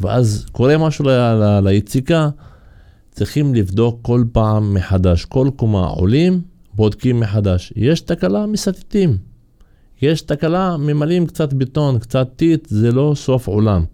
ואז 0.01 0.47
קורה 0.53 0.79
משהו 0.79 1.05
ל- 1.05 1.11
ל- 1.11 1.61
ליציקה, 1.65 2.29
צריכים 3.11 3.55
לבדוק 3.55 3.99
כל 4.03 4.25
פעם 4.33 4.75
מחדש. 4.75 5.25
כל 5.25 5.51
קומה 5.57 5.87
עולים, 5.87 6.41
בודקים 6.75 7.21
מחדש. 7.21 7.73
יש 7.77 8.01
תקלה, 8.01 8.47
מסתתים. 8.47 9.17
יש 10.03 10.21
תקלה, 10.21 10.77
ממלאים 10.77 11.27
קצת 11.27 11.53
בטון, 11.53 11.99
קצת 11.99 12.29
טיט, 12.37 12.67
זה 12.69 12.93
לא 12.93 13.13
סוף 13.17 13.47
עולם. 13.47 13.85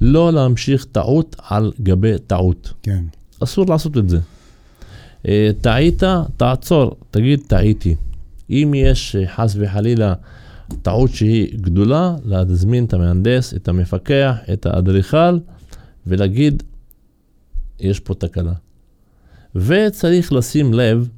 לא 0.00 0.32
להמשיך 0.32 0.84
טעות 0.84 1.36
על 1.48 1.72
גבי 1.82 2.18
טעות. 2.26 2.72
כן. 2.82 3.04
אסור 3.42 3.66
לעשות 3.68 3.98
את 3.98 4.08
זה. 4.08 4.18
אה, 5.28 5.50
טעית, 5.60 6.02
תעצור, 6.36 6.96
תגיד 7.10 7.40
טעיתי. 7.46 7.96
אם 8.50 8.72
יש 8.76 9.16
אה, 9.16 9.26
חס 9.26 9.56
וחלילה 9.58 10.14
טעות 10.82 11.10
שהיא 11.10 11.58
גדולה, 11.60 12.16
להזמין 12.24 12.84
את 12.84 12.94
המהנדס, 12.94 13.54
את 13.54 13.68
המפקח, 13.68 14.36
את 14.52 14.66
האדריכל, 14.66 15.38
ולהגיד, 16.06 16.62
יש 17.80 18.00
פה 18.00 18.14
תקלה. 18.14 18.52
וצריך 19.54 20.32
לשים 20.32 20.74
לב, 20.74 21.08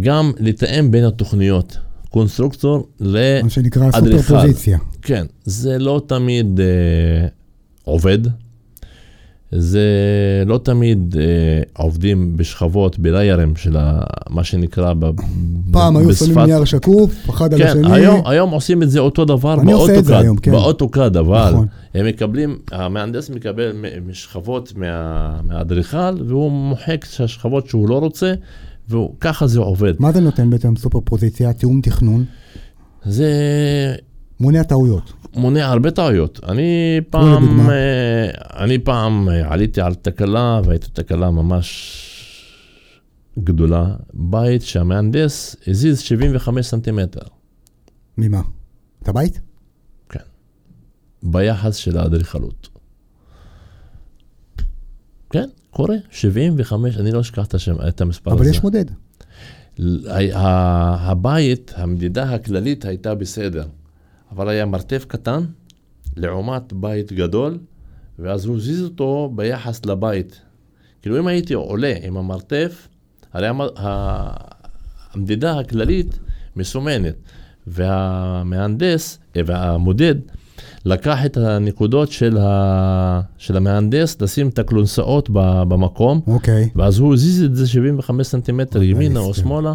גם 0.00 0.32
לתאם 0.38 0.90
בין 0.90 1.04
התוכניות. 1.04 1.78
קונסטרוקטור 2.10 2.88
ל... 3.00 3.42
מה 3.42 3.50
שנקרא 3.50 3.88
אדריכל. 3.88 4.22
סופרפוזיציה. 4.22 4.78
כן, 5.02 5.26
זה 5.44 5.78
לא 5.78 6.02
תמיד 6.06 6.60
אה, 6.60 7.28
עובד. 7.84 8.18
זה 9.52 9.80
לא 10.46 10.58
תמיד 10.58 11.16
אה, 11.18 11.22
עובדים 11.84 12.36
בשכבות, 12.36 12.98
בליירים 12.98 13.56
של 13.56 13.76
ה, 13.76 14.00
מה 14.30 14.44
שנקרא 14.44 14.92
ב, 14.98 15.10
פעם 15.72 15.96
היו 15.96 16.14
שמים 16.14 16.38
נייר 16.38 16.64
שקוף, 16.64 17.30
אחד 17.30 17.54
על 17.54 17.60
כן, 17.60 17.66
השני. 17.66 17.92
היום, 17.92 18.26
היום 18.26 18.50
עושים 18.50 18.82
את 18.82 18.90
זה 18.90 18.98
אותו 18.98 19.24
דבר 19.24 19.56
באוטוקאד, 19.56 20.24
כן. 20.42 20.50
באוטוקאד, 20.50 21.16
אבל 21.16 21.50
נכון. 21.52 21.66
הם 21.94 22.06
מקבלים, 22.06 22.58
המהנדס 22.72 23.30
מקבל 23.30 23.72
משכבות 24.06 24.72
מה- 24.76 25.40
מהאדריכל, 25.44 26.22
והוא 26.26 26.50
מוחק 26.52 27.04
את 27.14 27.20
השכבות 27.20 27.66
שהוא 27.68 27.88
לא 27.88 27.98
רוצה, 27.98 28.34
וככה 28.90 29.46
זה 29.46 29.60
עובד. 29.60 29.92
מה 29.98 30.12
זה 30.12 30.20
נותן 30.20 30.50
בעצם 30.50 30.76
סופר 30.76 30.98
פוזיציה, 31.04 31.52
תיאום 31.52 31.80
תכנון? 31.80 32.24
זה 33.04 33.30
מונע 34.40 34.62
טעויות. 34.62 35.12
מונע 35.34 35.66
הרבה 35.66 35.90
טעויות. 35.90 36.40
אני. 36.48 37.00
פעם, 37.10 37.70
אה, 37.70 38.30
אני 38.64 38.78
פעם 38.78 39.28
אה, 39.28 39.52
עליתי 39.52 39.80
על 39.80 39.94
תקלה, 39.94 40.60
והייתה 40.64 40.88
תקלה 40.88 41.30
ממש 41.30 42.02
גדולה, 43.38 43.94
בית 44.14 44.62
שהמהנדס 44.62 45.56
הזיז 45.66 46.00
75 46.00 46.66
סנטימטר 46.66 47.20
ממה? 48.18 48.40
את 49.02 49.08
הבית? 49.08 49.40
ביחס 51.22 51.76
של 51.76 51.98
האדריכלות. 51.98 52.68
כן, 55.30 55.48
קורה, 55.70 55.96
75, 56.10 56.96
אני 56.96 57.12
לא 57.12 57.20
אשכח 57.20 57.46
את 57.46 57.54
השם, 57.54 57.74
את 57.88 58.00
המספר 58.00 58.32
אבל 58.32 58.40
הזה. 58.40 58.50
יש 58.50 58.62
מודד. 58.62 58.84
הבית, 60.34 61.72
המדידה 61.76 62.34
הכללית 62.34 62.84
הייתה 62.84 63.14
בסדר, 63.14 63.66
אבל 64.32 64.48
היה 64.48 64.66
מרתף 64.66 65.04
קטן 65.08 65.44
לעומת 66.16 66.72
בית 66.72 67.12
גדול, 67.12 67.58
ואז 68.18 68.44
הוא 68.44 68.56
הזיז 68.56 68.84
אותו 68.84 69.32
ביחס 69.34 69.86
לבית. 69.86 70.40
כאילו 71.02 71.18
אם 71.18 71.26
הייתי 71.26 71.54
עולה 71.54 71.94
עם 72.02 72.16
המרתף, 72.16 72.88
הרי 73.32 73.48
המדידה 75.14 75.58
הכללית 75.58 76.18
מסומנת, 76.56 77.14
והמהנדס, 77.66 79.18
אה, 79.36 79.40
והמודד, 79.46 80.14
לקח 80.84 81.24
את 81.26 81.36
הנקודות 81.36 82.12
של, 82.12 82.38
ה, 82.40 83.20
של 83.38 83.56
המהנדס, 83.56 84.20
לשים 84.22 84.48
את 84.48 84.58
הכלונסאות 84.58 85.28
במקום, 85.68 86.20
אוקיי. 86.26 86.68
ואז 86.76 86.98
הוא 86.98 87.14
הזיז 87.14 87.42
את 87.42 87.56
זה 87.56 87.66
75 87.66 88.26
סנטימטר 88.26 88.78
וואלה, 88.78 88.90
ימינה 88.90 89.20
או 89.20 89.30
מסכן. 89.30 89.42
שמאלה, 89.42 89.74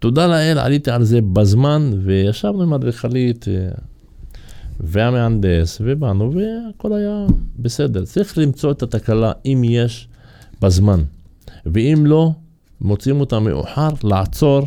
ותודה 0.00 0.26
לאל, 0.26 0.58
עליתי 0.58 0.90
על 0.90 1.04
זה 1.04 1.20
בזמן, 1.20 1.90
וישבנו 2.04 2.62
עם 2.62 2.72
האדריכלית 2.72 3.48
אה, 3.48 3.68
והמהנדס, 4.80 5.78
ובאנו, 5.84 6.32
והכל 6.34 6.92
היה 6.92 7.26
בסדר. 7.58 8.04
צריך 8.04 8.38
למצוא 8.38 8.72
את 8.72 8.82
התקלה, 8.82 9.32
אם 9.46 9.62
יש, 9.64 10.08
בזמן. 10.62 11.02
ואם 11.66 12.02
לא, 12.06 12.32
מוצאים 12.80 13.20
אותה 13.20 13.40
מאוחר, 13.40 13.88
לעצור 14.02 14.62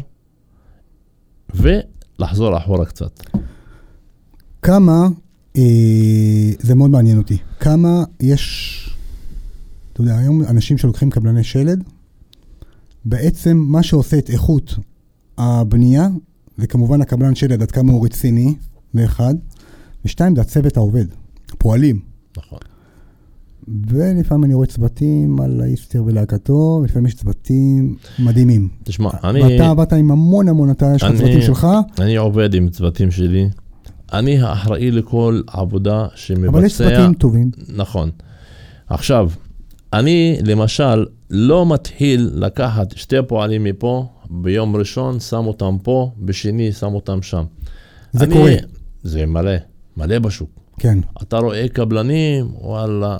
ולחזור 1.53 2.57
אחורה 2.57 2.85
קצת. 2.85 3.19
כמה, 4.61 5.07
אה, 5.57 6.51
זה 6.59 6.75
מאוד 6.75 6.89
מעניין 6.89 7.17
אותי, 7.17 7.37
כמה 7.59 8.03
יש, 8.19 8.89
אתה 9.93 10.01
יודע, 10.01 10.17
היום 10.17 10.43
אנשים 10.43 10.77
שלוקחים 10.77 11.09
קבלני 11.09 11.43
שלד, 11.43 11.83
בעצם 13.05 13.57
מה 13.57 13.83
שעושה 13.83 14.17
את 14.17 14.29
איכות 14.29 14.75
הבנייה, 15.37 16.07
זה 16.57 16.67
כמובן 16.67 17.01
הקבלן 17.01 17.35
שלד, 17.35 17.61
עד 17.61 17.71
כמה 17.71 17.91
הוא 17.91 18.05
רציני, 18.05 18.55
זה 18.93 19.05
אחד, 19.05 19.33
ושתיים, 20.05 20.35
זה 20.35 20.41
הצוות 20.41 20.77
העובד, 20.77 21.05
פועלים. 21.57 21.99
נכון. 22.37 22.59
ולפעמים 23.87 24.43
אני 24.43 24.53
רואה 24.53 24.67
צוותים 24.67 25.41
על 25.41 25.61
האיסטר 25.61 26.03
ולהקתו, 26.05 26.79
ולפעמים 26.81 27.07
יש 27.07 27.15
צוותים 27.15 27.95
מדהימים. 28.19 28.69
תשמע, 28.83 29.09
אני... 29.23 29.43
ואתה 29.43 29.73
באת 29.73 29.93
עם 29.93 30.11
המון 30.11 30.49
המון, 30.49 30.71
אתה, 30.71 30.91
יש 30.95 31.03
לך 31.03 31.17
צוותים 31.17 31.41
שלך, 31.41 31.67
אני 31.99 32.15
עובד 32.15 32.53
עם 32.53 32.69
צוותים 32.69 33.11
שלי. 33.11 33.49
אני 34.13 34.41
האחראי 34.41 34.91
לכל 34.91 35.41
עבודה 35.47 36.07
שמבצע... 36.15 36.49
אבל 36.49 36.65
יש 36.65 36.77
צוותים 36.77 37.13
טובים. 37.13 37.51
נכון. 37.75 38.09
עכשיו, 38.87 39.29
אני 39.93 40.37
למשל 40.43 41.05
לא 41.29 41.65
מתחיל 41.73 42.29
לקחת 42.33 42.97
שתי 42.97 43.15
פועלים 43.27 43.63
מפה, 43.63 44.12
ביום 44.29 44.75
ראשון 44.75 45.19
שם 45.19 45.45
אותם 45.47 45.77
פה, 45.83 46.11
בשני 46.19 46.71
שם 46.71 46.93
אותם 46.93 47.21
שם. 47.21 47.43
זה 48.13 48.23
אני- 48.25 48.33
קורה. 48.33 48.53
זה 49.03 49.25
מלא, 49.25 49.51
מלא 49.97 50.19
בשוק. 50.19 50.49
כן. 50.79 50.99
אתה 51.21 51.37
רואה 51.37 51.67
קבלנים, 51.67 52.51
וואלה, 52.61 53.17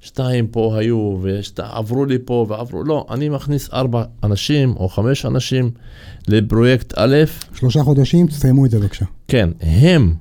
שתיים 0.00 0.46
פה 0.46 0.78
היו, 0.78 1.18
ועברו 1.56 2.04
לי 2.04 2.18
פה 2.24 2.46
ועברו, 2.48 2.84
לא, 2.84 3.06
אני 3.10 3.28
מכניס 3.28 3.68
ארבע 3.72 4.04
אנשים 4.24 4.74
או 4.76 4.88
חמש 4.88 5.26
אנשים 5.26 5.70
לפרויקט 6.28 6.92
א', 6.96 7.16
שלושה 7.54 7.82
חודשים, 7.82 8.26
תסיימו 8.26 8.66
את 8.66 8.70
זה 8.70 8.78
בבקשה. 8.78 9.04
כן, 9.28 9.50
הם 9.60 10.14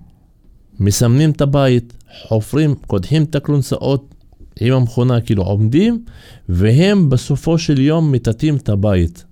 מסמנים 0.80 1.32
את 1.32 1.42
הבית, 1.42 1.94
חופרים, 2.28 2.76
קודחים 2.88 3.24
את 3.24 3.36
הכלונסאות 3.36 4.16
עם 4.60 4.74
המכונה, 4.74 5.22
כאילו 5.22 5.44
עומדים, 5.44 6.06
והם 6.50 7.10
בסופו 7.10 7.58
של 7.58 7.80
יום 7.80 8.12
מטאטאים 8.12 8.56
את 8.56 8.70
הבית. 8.70 9.26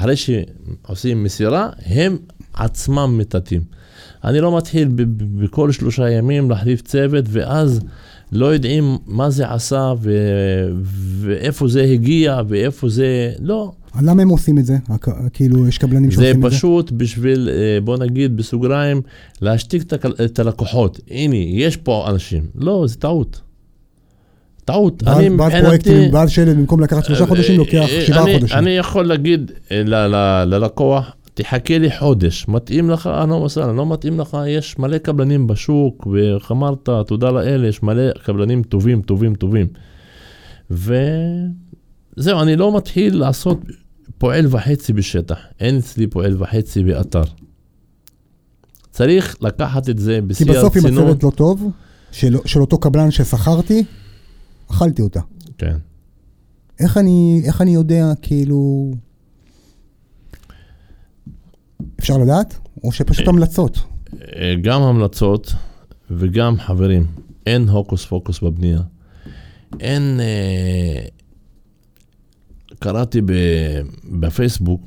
אחרי 0.00 0.14
שעושים 0.16 1.24
מסירה, 1.24 1.68
הם 1.86 2.16
עצמם 2.54 3.18
מטאטאים. 3.18 3.62
אני 4.24 4.40
לא 4.40 4.56
מתחיל 4.56 4.88
בכל 5.18 5.72
שלושה 5.72 6.10
ימים 6.10 6.50
להחליף 6.50 6.82
צוות, 6.82 7.24
ואז 7.28 7.80
לא 8.32 8.46
יודעים 8.46 8.98
מה 9.06 9.30
זה 9.30 9.50
עשה, 9.50 9.92
ואיפה 11.20 11.68
זה 11.68 11.82
הגיע, 11.82 12.40
ואיפה 12.48 12.88
זה... 12.88 13.32
לא, 13.38 13.72
למה 14.02 14.22
הם 14.22 14.28
עושים 14.28 14.58
את 14.58 14.64
זה? 14.66 14.76
כאילו, 15.32 15.68
יש 15.68 15.78
קבלנים 15.78 16.10
זה 16.10 16.16
שעושים 16.16 16.46
את 16.46 16.50
זה? 16.50 16.56
פשוט 16.56 16.90
בשביל, 16.90 17.48
אה, 17.52 17.80
בוא 17.80 17.98
נגיד 17.98 18.36
בסוגריים, 18.36 19.02
להשתיק 19.40 19.82
את 20.24 20.38
הלקוחות. 20.38 21.00
הנה, 21.10 21.36
יש 21.36 21.76
פה 21.76 22.06
אנשים. 22.10 22.42
לא, 22.54 22.84
זה 22.88 22.96
טעות. 22.96 23.40
טעות. 24.72 25.02
אני 25.06 25.30
פרויקטים, 25.62 26.10
בעל 26.10 26.28
שלד, 26.28 26.56
במקום 26.56 26.80
לקחת 26.80 27.04
שלושה 27.04 27.26
חודשים, 27.26 27.58
לוקח 27.58 27.86
אה, 27.90 28.04
שבעה 28.06 28.22
חודשים. 28.22 28.58
אני 28.58 28.70
יכול 28.70 29.06
להגיד 29.06 29.52
אה, 29.72 29.82
ללקוח, 30.44 31.14
תחכה 31.34 31.78
לי 31.78 31.98
חודש, 31.98 32.46
מתאים 32.48 32.90
לך, 32.90 33.06
אהלן 33.06 33.32
וסהלן, 33.32 33.76
לא 33.76 33.86
מתאים 33.86 34.20
לך, 34.20 34.36
יש 34.48 34.78
מלא 34.78 34.98
קבלנים 34.98 35.46
בשוק, 35.46 36.06
ואיך 36.06 36.52
אמרת, 36.52 36.88
תודה 37.06 37.30
לאל, 37.30 37.64
יש 37.64 37.82
מלא 37.82 38.12
קבלנים 38.24 38.62
טובים, 38.62 39.02
טובים, 39.02 39.34
טובים. 39.34 39.66
וזהו, 40.70 42.40
אני 42.42 42.56
לא 42.56 42.76
מתחיל 42.76 43.18
לעשות 43.18 43.60
פועל 44.18 44.46
וחצי 44.50 44.92
בשטח, 44.92 45.38
אין 45.60 45.76
אצלי 45.76 46.06
פועל 46.06 46.36
וחצי 46.38 46.84
באתר. 46.84 47.22
צריך 48.90 49.36
לקחת 49.40 49.88
את 49.88 49.98
זה 49.98 50.14
כי 50.14 50.26
בשיא 50.26 50.46
בסוף 50.46 50.76
אם 50.76 50.82
הרצינות. 50.84 51.04
הצוות 51.04 51.24
לא 51.24 51.30
טוב, 51.30 51.70
של 52.12 52.36
של 52.44 52.60
אותו 52.60 52.78
קבלן 52.78 53.10
ששכרתי, 53.10 53.84
אכלתי 54.70 55.02
אותה. 55.02 55.20
כן. 55.58 55.76
איך 56.80 56.96
אני, 56.96 57.42
איך 57.44 57.60
אני 57.60 57.74
יודע, 57.74 58.12
כאילו... 58.22 58.90
אפשר 62.00 62.18
לדעת? 62.18 62.58
או 62.84 62.92
שפשוט 62.92 63.26
אה, 63.26 63.32
המלצות? 63.32 63.78
אה, 64.36 64.54
גם 64.62 64.82
המלצות 64.82 65.52
וגם 66.10 66.58
חברים, 66.58 67.06
אין 67.46 67.68
הוקוס 67.68 68.04
פוקוס 68.04 68.40
בבנייה. 68.40 68.80
אין... 69.80 70.20
אה, 70.20 71.04
קראתי 72.78 73.20
ב, 73.20 73.32
בפייסבוק, 74.20 74.82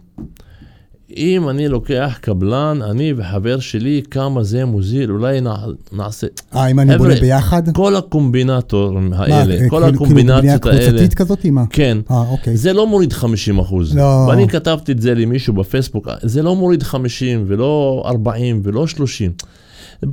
אם 1.17 1.49
אני 1.49 1.67
לוקח 1.67 2.17
קבלן, 2.21 2.79
אני 2.89 3.13
וחבר 3.17 3.59
שלי, 3.59 4.01
כמה 4.11 4.43
זה 4.43 4.65
מוזיל, 4.65 5.11
אולי 5.11 5.41
נע, 5.41 5.55
נעשה... 5.91 6.27
אה, 6.55 6.67
אם 6.67 6.79
אני 6.79 6.97
בונה 6.97 7.15
ביחד? 7.15 7.73
כל 7.73 7.95
הקומבינטורים 7.95 9.09
מה, 9.09 9.17
האלה, 9.17 9.55
אה, 9.55 9.69
כל 9.69 9.83
כאילו- 9.83 9.99
כאילו 9.99 10.15
בנייה 10.15 10.37
הקומבינציות 10.37 10.65
האלה, 10.65 10.87
קבוצתית 10.87 11.13
כזאת? 11.13 11.45
מה? 11.45 11.63
כן, 11.69 11.97
אה, 12.11 12.23
אוקיי. 12.29 12.57
זה 12.57 12.73
לא 12.73 12.87
מוריד 12.87 13.13
50 13.13 13.59
אחוז. 13.59 13.95
לא. 13.97 14.25
ואני 14.29 14.47
כתבתי 14.47 14.91
את 14.91 15.01
זה 15.01 15.13
למישהו 15.13 15.53
בפייסבוק, 15.53 16.07
זה 16.21 16.43
לא 16.43 16.55
מוריד 16.55 16.83
50 16.83 17.45
ולא 17.47 18.03
40 18.05 18.61
ולא 18.63 18.87
30. 18.87 19.31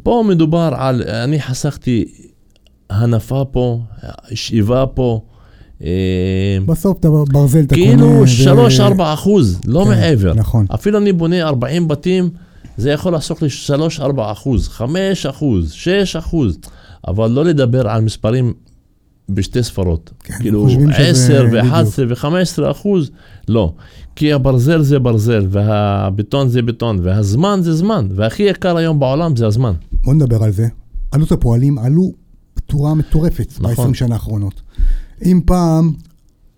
פה 0.03 0.25
מדובר 0.29 0.73
על, 0.77 1.03
אני 1.03 1.41
חסכתי 1.41 2.05
הנפה 2.91 3.45
פה, 3.51 3.81
שאיבה 4.35 4.87
פה, 4.87 5.21
אה, 5.25 5.30
בסוף 6.67 6.99
אתה 7.01 7.09
ברזל 7.33 7.61
אתה 7.61 7.75
קונה. 7.75 7.87
כאילו 7.87 8.07
ו- 8.07 8.99
3-4 8.99 9.15
אחוז, 9.15 9.61
לא 9.67 9.83
כן, 9.85 9.91
מעבר. 9.91 10.35
נכון. 10.35 10.67
אפילו 10.75 10.99
אני 10.99 11.13
בונה 11.13 11.43
40 11.43 11.89
בתים, 11.89 12.31
זה 12.77 12.91
יכול 12.91 13.15
לחסוך 13.15 13.43
לי 13.43 13.49
3-4 13.99 14.03
אחוז, 14.19 14.69
5 14.69 15.27
אחוז, 15.27 15.73
6 15.73 16.17
אחוז, 16.17 16.59
אבל 17.09 17.31
לא 17.31 17.45
לדבר 17.45 17.89
על 17.89 18.01
מספרים 18.03 18.53
בשתי 19.29 19.63
ספרות. 19.63 20.11
כן, 20.25 20.35
כאילו 20.41 20.65
חושבים 20.65 20.93
שזה 20.93 21.09
10 21.09 21.47
בדיוק. 21.47 21.65
ו-11 21.73 22.25
ו-15 22.27 22.71
אחוז, 22.71 23.11
לא. 23.49 23.73
כי 24.17 24.33
הברזל 24.33 24.83
זה 24.83 24.99
ברזל, 24.99 25.47
והבטון 25.51 26.49
זה 26.49 26.63
בטון, 26.63 26.99
והזמן 27.03 27.61
זה 27.63 27.75
זמן, 27.75 28.09
והכי 28.15 28.43
יקר 28.43 28.77
היום 28.77 29.01
בעולם 29.01 29.37
זה 29.37 29.47
הזמן. 29.47 29.73
בוא 30.05 30.15
נדבר 30.15 30.43
על 30.45 30.51
זה. 30.51 30.67
עלות 31.13 31.33
הפועלים 31.33 31.79
עלו 31.79 32.13
בצורה 32.57 32.95
מטורפת 32.95 33.53
נכון. 33.61 33.91
ב-20 33.91 33.95
שנה 33.95 34.15
האחרונות. 34.15 34.63
אם 35.25 35.41
פעם, 35.47 35.93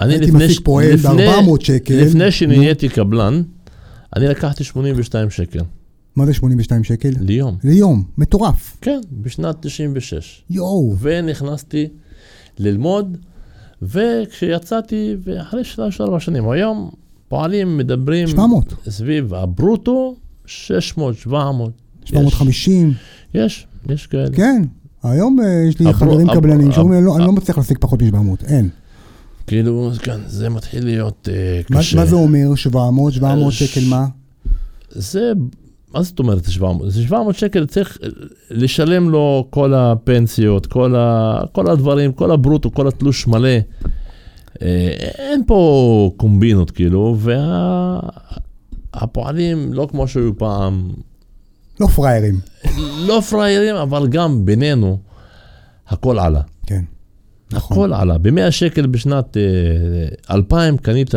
הייתי 0.00 0.26
לפני 0.26 0.48
ש- 0.50 0.58
פועל 0.58 0.92
לפני- 0.92 1.26
ב-400 1.26 1.64
שקל. 1.64 1.94
לפני 1.94 2.30
שנהייתי 2.30 2.88
קבלן, 2.88 3.42
אני 4.16 4.26
לקחתי 4.28 4.64
82 4.64 5.30
שקל 5.30 5.60
מה 6.16 6.26
זה 6.26 6.34
82 6.34 6.84
שקל? 6.84 7.10
ליום. 7.20 7.56
ליום, 7.64 8.04
מטורף. 8.18 8.76
כן, 8.80 9.00
בשנת 9.12 9.56
96. 9.60 10.42
יואו, 10.50 10.96
ונכנסתי 11.00 11.88
ללמוד, 12.58 13.18
וכשיצאתי, 13.82 15.16
ואחרי 15.24 15.64
שלוש 15.64 16.00
ארבע 16.00 16.20
שנים, 16.20 16.50
היום 16.50 16.90
פועלים 17.28 17.76
מדברים 17.76 18.28
700, 18.28 18.74
סביב 18.88 19.34
הברוטו, 19.34 20.16
600, 20.46 21.16
700. 21.18 21.72
750, 22.04 22.92
יש, 23.34 23.66
יש 23.88 24.06
כאלה. 24.06 24.30
כן. 24.36 24.62
היום 25.02 25.40
אה, 25.40 25.64
יש 25.68 25.78
לי 25.80 25.92
חברים 25.92 26.26
קבלנים 26.34 26.72
שאומרים, 26.72 26.98
"אני 26.98 27.06
לא- 27.06 27.16
אני 27.16 27.24
לא 27.24 27.32
מצליח 27.32 27.58
להשיג 27.58 27.76
פחות 27.80 28.02
מ-700, 28.02 28.16
אין. 28.46 28.68
כאילו, 29.46 29.90
כן, 30.02 30.20
זה 30.26 30.48
מתחיל 30.48 30.84
להיות 30.84 31.28
אה, 31.32 31.60
קשה. 31.78 31.96
מה 31.96 32.06
זה 32.06 32.14
אומר 32.16 32.54
700, 32.54 33.12
700 33.12 33.46
אה, 33.46 33.50
שקל 33.52 33.80
מה? 33.88 34.06
זה, 34.90 35.32
מה 35.94 36.02
זאת 36.02 36.18
אומרת 36.18 36.50
700? 36.50 36.90
זה 36.90 37.02
700 37.02 37.34
שקל, 37.36 37.66
צריך 37.66 37.98
לשלם 38.50 39.10
לו 39.10 39.46
כל 39.50 39.74
הפנסיות, 39.74 40.66
כל, 40.66 40.94
ה, 40.96 41.40
כל 41.52 41.70
הדברים, 41.70 42.12
כל 42.12 42.30
הברוטו, 42.30 42.70
כל 42.74 42.88
התלוש 42.88 43.26
מלא. 43.26 43.48
אה, 44.62 44.88
אין 45.18 45.42
פה 45.46 46.10
קומבינות 46.16 46.70
כאילו, 46.70 47.16
והפועלים 48.94 49.72
לא 49.72 49.88
כמו 49.90 50.08
שהיו 50.08 50.38
פעם, 50.38 50.88
לא 51.80 51.86
פראיירים. 51.86 52.40
לא 53.06 53.20
פראיירים, 53.30 53.74
אבל 53.76 54.08
גם 54.08 54.44
בינינו, 54.46 54.98
הכל 55.88 56.18
עלה. 56.18 56.40
כן. 56.66 56.82
נכון. 57.52 57.76
הכל 57.76 57.94
עלה. 57.94 58.18
ב-100 58.18 58.50
שקל 58.50 58.86
בשנת 58.86 59.36
אה, 59.36 59.42
2000 60.34 60.76
קנית 60.76 61.14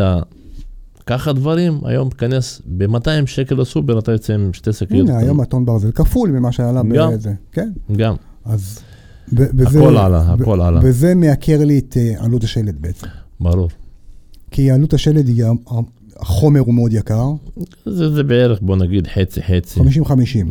ככה 1.06 1.32
דברים, 1.32 1.80
היום 1.84 2.08
תיכנס 2.10 2.62
ב-200 2.66 3.00
שקל 3.26 3.54
לסופר, 3.54 3.98
אתה 3.98 4.12
יוצא 4.12 4.32
עם 4.34 4.52
שתי 4.52 4.72
שקיות. 4.72 5.08
הנה, 5.08 5.18
היום 5.18 5.40
הטון 5.40 5.64
ברזל 5.64 5.90
כפול 5.92 6.30
ממה 6.30 6.52
שעלה 6.52 6.82
גם. 6.94 7.10
בזה. 7.12 7.32
כן. 7.52 7.70
גם. 7.96 8.14
אז... 8.44 8.78
בזה- 9.32 9.78
הכל 9.78 9.96
עלה, 9.96 10.32
הכל 10.32 10.60
עלה. 10.60 10.80
וזה 10.82 11.14
מייקר 11.14 11.64
לי 11.64 11.78
את 11.78 11.96
אה, 11.96 12.14
עלות 12.24 12.44
השלד 12.44 12.76
בעצם. 12.82 13.06
ברור. 13.40 13.68
כי 14.50 14.70
עלות 14.70 14.94
השלד 14.94 15.28
היא, 15.28 15.44
ה- 15.44 15.74
החומר 16.20 16.60
הוא 16.60 16.74
מאוד 16.74 16.92
יקר, 16.92 17.32
זה, 17.86 18.10
זה 18.10 18.22
בערך, 18.22 18.58
בוא 18.62 18.76
נגיד, 18.76 19.06
חצי 19.06 19.42
חצי. 19.42 19.80
50-50, 19.80 19.84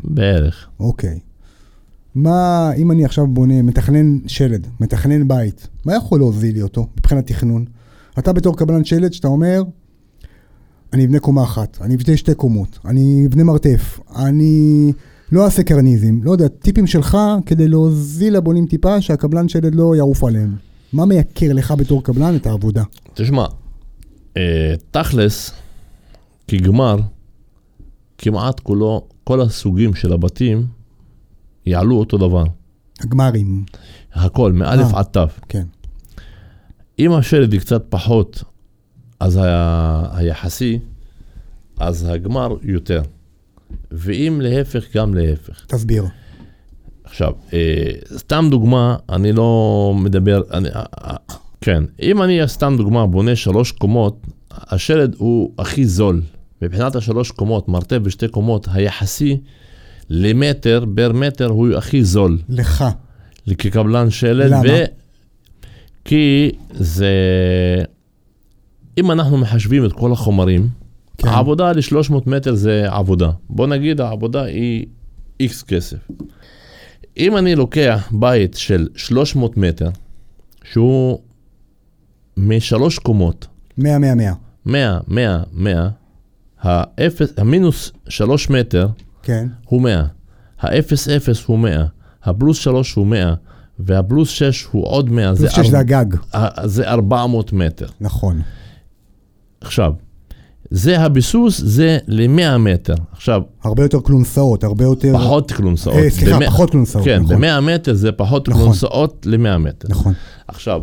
בערך. 0.03 0.67
אוקיי. 0.79 1.19
מה, 2.15 2.71
אם 2.77 2.91
אני 2.91 3.05
עכשיו 3.05 3.27
בונה, 3.27 3.61
מתכנן 3.61 4.27
שלד, 4.27 4.67
מתכנן 4.79 5.27
בית, 5.27 5.67
מה 5.85 5.95
יכול 5.95 6.19
להוזיל 6.19 6.55
לי 6.55 6.61
אותו 6.61 6.87
מבחינת 6.97 7.27
תכנון? 7.27 7.65
אתה 8.19 8.33
בתור 8.33 8.57
קבלן 8.57 8.85
שלד, 8.85 9.13
שאתה 9.13 9.27
אומר, 9.27 9.63
אני 10.93 11.05
אבנה 11.05 11.19
קומה 11.19 11.43
אחת, 11.43 11.77
אני 11.81 11.95
אבנה 11.95 12.17
שתי 12.17 12.33
קומות, 12.33 12.79
אני 12.85 13.25
אבנה 13.29 13.43
מרתף, 13.43 13.99
אני 14.15 14.93
לא 15.31 15.45
אעשה 15.45 15.63
קרניזם, 15.63 16.19
לא 16.23 16.31
יודע, 16.31 16.47
טיפים 16.47 16.87
שלך 16.87 17.17
כדי 17.45 17.67
להוזיל 17.67 18.37
לבונים 18.37 18.65
טיפה, 18.65 19.01
שהקבלן 19.01 19.47
שלד 19.47 19.75
לא 19.75 19.95
יעוף 19.95 20.23
עליהם. 20.23 20.55
מה 20.93 21.05
מייקר 21.05 21.53
לך 21.53 21.71
בתור 21.71 22.03
קבלן 22.03 22.35
את 22.35 22.47
העבודה? 22.47 22.83
תשמע, 23.13 23.45
תכלס, 24.91 25.51
כגמר, 26.47 26.95
כמעט 28.17 28.59
כולו, 28.59 29.07
כל 29.23 29.41
הסוגים 29.41 29.93
של 29.93 30.13
הבתים 30.13 30.67
יעלו 31.65 31.95
אותו 31.99 32.17
דבר. 32.17 32.43
הגמרים, 32.99 33.65
הכל, 34.13 34.51
מאלף 34.51 34.93
אה. 34.93 34.99
עד 34.99 35.05
תו. 35.05 35.21
כן. 35.49 35.63
אם 36.99 37.11
השלד 37.11 37.53
היא 37.53 37.59
קצת 37.61 37.83
פחות, 37.89 38.43
אז 39.19 39.39
ה- 39.43 40.17
היחסי, 40.17 40.79
אז 41.79 42.05
הגמר 42.09 42.55
יותר. 42.61 43.01
ואם 43.91 44.39
להפך, 44.43 44.95
גם 44.95 45.13
להפך. 45.13 45.65
תסביר. 45.65 46.05
עכשיו, 47.03 47.33
אה, 47.53 47.91
סתם 48.17 48.47
דוגמה, 48.51 48.95
אני 49.09 49.31
לא 49.31 49.93
מדבר, 49.95 50.41
אני, 50.53 50.69
אה, 50.69 51.15
כן, 51.65 51.83
אם 52.01 52.21
אני 52.21 52.47
סתם 52.47 52.75
דוגמה 52.77 53.05
בונה 53.07 53.35
שלוש 53.35 53.71
קומות, 53.71 54.27
השלד 54.51 55.15
הוא 55.17 55.51
הכי 55.57 55.85
זול. 55.85 56.21
מבחינת 56.61 56.95
השלוש 56.95 57.31
קומות, 57.31 57.67
מרתף 57.67 57.97
ושתי 58.03 58.27
קומות, 58.27 58.67
היחסי 58.71 59.37
למטר, 60.09 60.85
בר 60.87 61.11
מטר, 61.13 61.45
הוא 61.45 61.75
הכי 61.75 62.03
זול. 62.03 62.37
לך. 62.49 62.85
כקבלן 63.57 64.09
שלד. 64.09 64.51
למה? 64.51 64.61
ו... 64.63 64.83
כי 66.05 66.51
זה... 66.71 67.13
אם 68.97 69.11
אנחנו 69.11 69.37
מחשבים 69.37 69.85
את 69.85 69.93
כל 69.93 70.11
החומרים, 70.11 70.61
כן. 71.17 71.27
כן. 71.27 71.33
העבודה 71.33 71.71
ל-300 71.71 72.13
מטר 72.25 72.55
זה 72.55 72.85
עבודה. 72.87 73.31
בוא 73.49 73.67
נגיד 73.67 74.01
העבודה 74.01 74.43
היא 74.43 74.85
איקס 75.39 75.63
כסף. 75.63 75.97
אם 77.17 77.37
אני 77.37 77.55
לוקח 77.55 78.09
בית 78.11 78.53
של 78.53 78.87
300 78.95 79.57
מטר, 79.57 79.89
שהוא 80.71 81.19
משלוש 82.37 82.99
קומות, 82.99 83.47
100, 83.77 83.97
100, 83.99 84.15
100. 84.15 84.33
100, 84.65 84.99
100, 85.07 85.43
100, 85.53 85.89
האפס, 86.61 87.29
המינוס 87.37 87.91
3 88.09 88.49
מטר 88.49 88.87
כן. 89.23 89.47
הוא 89.65 89.81
100, 89.81 90.03
האפס 90.59 91.07
אפס 91.09 91.43
הוא 91.45 91.59
100, 91.59 91.85
הפלוס 92.23 92.57
3 92.57 92.93
הוא 92.93 93.07
100, 93.07 93.33
והפלוס 93.79 94.29
6 94.29 94.63
הוא 94.71 94.87
עוד 94.87 95.09
100, 95.09 95.35
פלוס 95.35 95.51
6 95.51 95.67
זה 95.67 95.79
הגג. 95.79 96.05
אה, 96.35 96.47
זה 96.67 96.87
400 96.89 97.53
מטר. 97.53 97.85
נכון. 98.01 98.41
עכשיו, 99.61 99.93
זה 100.71 100.99
הביסוס, 100.99 101.61
זה 101.61 101.97
ל-100 102.07 102.57
מטר. 102.57 102.93
עכשיו, 103.11 103.41
הרבה 103.63 103.83
יותר 103.83 103.99
כלונסאות, 104.01 104.63
הרבה 104.63 104.83
יותר... 104.83 105.13
פחות 105.17 105.51
כלונסאות. 105.51 105.95
אה, 105.95 106.09
סליחה, 106.09 106.35
במאה- 106.35 106.47
פחות 106.47 106.71
כלונסאות, 106.71 107.05
כן, 107.05 107.21
נכון. 107.21 107.41
ב-100 107.41 107.61
מטר 107.61 107.93
זה 107.93 108.11
פחות 108.11 108.49
נכון. 108.49 108.61
כלונסאות 108.61 109.25
ל-100 109.29 109.57
מטר. 109.57 109.87
נכון. 109.89 110.13
עכשיו, 110.47 110.81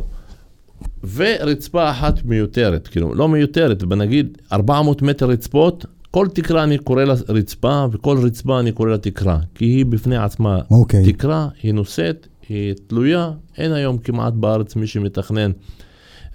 ורצפה 1.15 1.91
אחת 1.91 2.25
מיותרת, 2.25 2.89
כאילו, 2.89 3.15
לא 3.15 3.29
מיותרת, 3.29 3.83
ונגיד 3.91 4.39
400 4.53 5.03
מטר 5.03 5.27
רצפות, 5.27 5.87
כל 6.11 6.27
תקרה 6.35 6.63
אני 6.63 6.79
קורא 6.79 7.05
לה 7.05 7.15
רצפה, 7.29 7.87
וכל 7.93 8.19
רצפה 8.19 8.61
אני 8.61 8.73
קורא 8.73 8.89
לה 8.89 8.99
תקרה, 8.99 9.39
כי 9.55 9.65
היא 9.65 9.87
בפני 9.87 10.17
עצמה 10.17 10.61
אוקיי. 10.71 11.13
תקרה, 11.13 11.49
היא 11.63 11.75
נושאת, 11.75 12.27
היא 12.49 12.75
תלויה, 12.87 13.31
אין 13.59 13.73
היום 13.73 13.99
כמעט 13.99 14.33
בארץ 14.33 14.77
מי 14.77 14.87
שמתכנן 14.87 15.51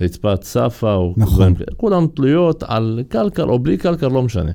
רצפת 0.01 0.43
ספה 0.43 0.93
או 0.93 1.13
נכון. 1.17 1.55
כאלה, 1.55 1.65
כולן 1.77 2.07
תלויות 2.07 2.63
על 2.63 3.03
קלקר 3.09 3.43
או 3.43 3.59
בלי 3.59 3.77
קלקר, 3.77 4.07
לא 4.07 4.23
משנה. 4.23 4.51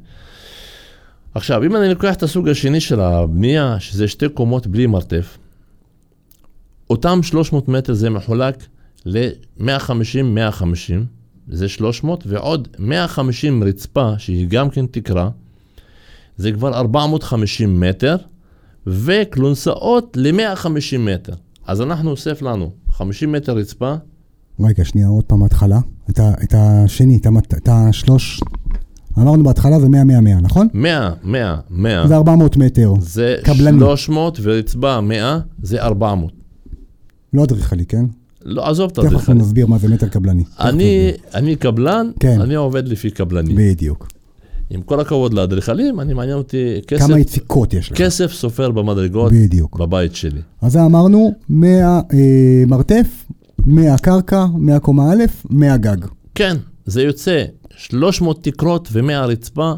עכשיו, 1.35 1.65
אם 1.65 1.77
אני 1.77 1.89
לוקח 1.89 2.15
את 2.15 2.23
הסוג 2.23 2.49
השני 2.49 2.81
של 2.81 3.01
הבנייה, 3.01 3.81
שזה 3.81 4.09
שתי 4.09 4.29
קומות 4.29 4.67
בלי 4.67 4.87
מרתף, 4.87 5.39
אותם 6.91 7.23
300 7.23 7.69
מטר 7.69 7.93
זה 7.93 8.11
מחולק 8.11 8.67
ל-150-150, 9.07 10.65
זה 11.49 11.69
300, 11.69 12.25
ועוד 12.27 12.69
150 12.79 13.63
רצפה, 13.63 14.13
שהיא 14.19 14.47
גם 14.49 14.71
כן 14.71 14.87
תקרה, 14.87 15.29
זה 16.37 16.53
כבר 16.53 16.75
450 16.75 17.81
מטר, 17.81 18.17
וכלונסאות 18.87 20.17
ל-150 20.21 20.69
מטר. 20.99 21.33
אז 21.67 21.81
אנחנו 21.81 22.11
אוסף 22.11 22.43
לנו 22.43 22.71
50 22.91 23.33
מטר 23.33 23.53
רצפה, 23.57 23.95
רגע, 24.61 24.85
שנייה, 24.85 25.09
עוד 25.09 25.25
פעם 25.25 25.39
מההתחלה. 25.41 25.79
את 26.11 26.19
ה- 26.19 26.33
את 26.43 26.55
השני, 26.57 27.17
את 27.17 27.27
המת- 27.27 27.55
את 27.55 27.69
השלוש... 27.73 28.41
אמרנו 29.19 29.45
בהתחלה 29.45 29.81
זה 29.81 29.89
100, 29.89 30.05
100, 30.05 30.21
100, 30.21 30.41
נכון? 30.41 30.69
100, 30.75 31.11
100, 31.25 31.57
100, 31.71 32.09
זה 32.09 32.17
400 32.17 32.57
מטר. 32.57 32.93
זה 33.01 33.37
קבלני. 33.45 33.79
300, 33.79 34.39
ורצפה 34.43 35.01
100, 35.01 35.39
זה 35.63 35.83
400. 35.83 36.33
לא 37.33 37.45
אדריכלי, 37.45 37.87
כן? 37.87 38.05
לא, 38.45 38.69
עזוב 38.69 38.91
את 38.91 38.99
תכף 38.99 39.13
אנחנו. 39.13 39.35
נסביר 39.35 39.67
מה 39.67 39.79
זה 39.79 39.89
מטר 39.89 40.09
קבלני. 40.09 40.45
אני. 40.61 41.13
אני 41.35 41.57
קבלן, 41.57 42.11
כן. 42.21 42.41
אני 42.41 42.55
עובד 42.55 42.89
לפי 42.89 43.11
קבלנים. 43.11 43.57
בדיוק. 43.57 44.09
עם 44.71 44.83
כל 44.83 45.01
הכבוד 45.01 45.35
לאדריכלים, 45.35 46.01
אני 46.01 46.15
מעניין 46.15 46.37
אותי 46.37 46.81
כסף, 46.87 47.07
כמה 47.07 47.19
יציקות 47.19 47.75
יש 47.75 47.93
לך. 47.93 47.99
כסף 47.99 48.33
סופר 48.33 48.71
במדרגות 48.71 49.33
בדיוק. 49.33 49.79
בבית 49.79 50.15
שלי. 50.15 50.41
אז 50.63 50.77
אמרנו 50.77 51.33
100 51.49 51.87
אה, 51.87 52.01
מרתף, 52.67 53.25
100 53.67 53.99
קרקע, 53.99 54.47
100 54.59 54.79
קומה 54.79 55.13
א', 55.13 55.25
100 55.51 55.77
גג. 55.77 55.97
כן, 56.35 56.57
זה 56.87 57.03
יוצא 57.03 57.45
300 57.77 58.45
תקרות 58.45 58.89
ו-100 58.93 59.13
רצפה 59.13 59.73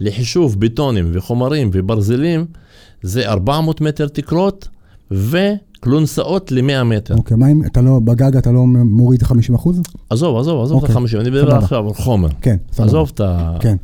לחישוב 0.00 0.60
בטונים 0.60 1.10
וחומרים 1.12 1.70
וברזלים, 1.72 2.46
זה 3.02 3.28
400 3.28 3.80
מטר 3.80 4.08
תקרות 4.08 4.68
וכלונסאות 5.78 6.52
ל-100 6.52 6.84
מטר. 6.84 7.14
אוקיי, 7.14 7.36
מה 7.36 7.50
אם 7.50 7.62
אתה 7.66 7.80
לא, 7.80 8.00
בגג 8.04 8.36
אתה 8.36 8.52
לא 8.52 8.66
מוריד 8.66 9.22
50 9.22 9.54
אחוז? 9.54 9.80
עזוב, 10.10 10.38
עזוב, 10.38 10.62
עזוב 10.62 10.84
את 10.84 10.90
אוקיי, 10.90 11.02
ה-50, 11.02 11.20
אני 11.20 11.30
מדבר. 11.30 11.54
עכשיו 11.54 11.88
על 11.88 11.94
חומר. 11.94 12.28
כן, 12.40 12.56
סבבה. 12.72 12.88
עזוב 12.88 13.10
את 13.14 13.20
ה... 13.20 13.56
כן. 13.60 13.76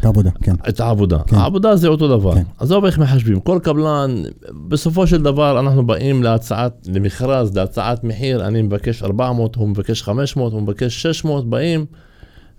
את 0.00 0.06
העבודה, 0.06 0.30
כן. 0.42 0.54
את 0.68 0.80
העבודה. 0.80 1.18
כן. 1.26 1.36
העבודה 1.36 1.76
זה 1.76 1.88
אותו 1.88 2.08
דבר. 2.08 2.34
כן. 2.34 2.42
עזוב 2.58 2.84
איך 2.84 2.98
מחשבים, 2.98 3.40
כל 3.40 3.58
קבלן, 3.62 4.22
בסופו 4.68 5.06
של 5.06 5.22
דבר 5.22 5.60
אנחנו 5.60 5.86
באים 5.86 6.22
להצעת, 6.22 6.88
למכרז, 6.94 7.56
להצעת 7.56 8.04
מחיר, 8.04 8.46
אני 8.46 8.62
מבקש 8.62 9.02
400, 9.02 9.56
הוא 9.56 9.68
מבקש 9.68 10.02
500, 10.02 10.52
הוא 10.52 10.62
מבקש 10.62 11.02
600, 11.02 11.50
באים. 11.50 11.86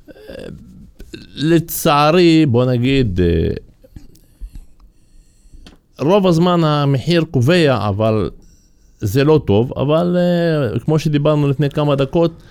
אה, 0.10 0.36
לצערי, 1.36 2.46
בוא 2.46 2.65
נגיד, 2.65 3.20
אה, 3.22 3.50
רוב 6.00 6.28
הזמן 6.28 6.63
המחיר 6.63 7.24
קובע, 7.32 7.88
אבל 7.89 8.30
זה 9.06 9.24
לא 9.24 9.41
טוב, 9.48 9.72
אבל 9.78 10.18
אה, 10.74 10.80
כמו 10.80 11.00
שדיברנו 11.00 11.48
לפני 11.50 11.70
כמה 11.70 11.96
דקות, 11.96 12.44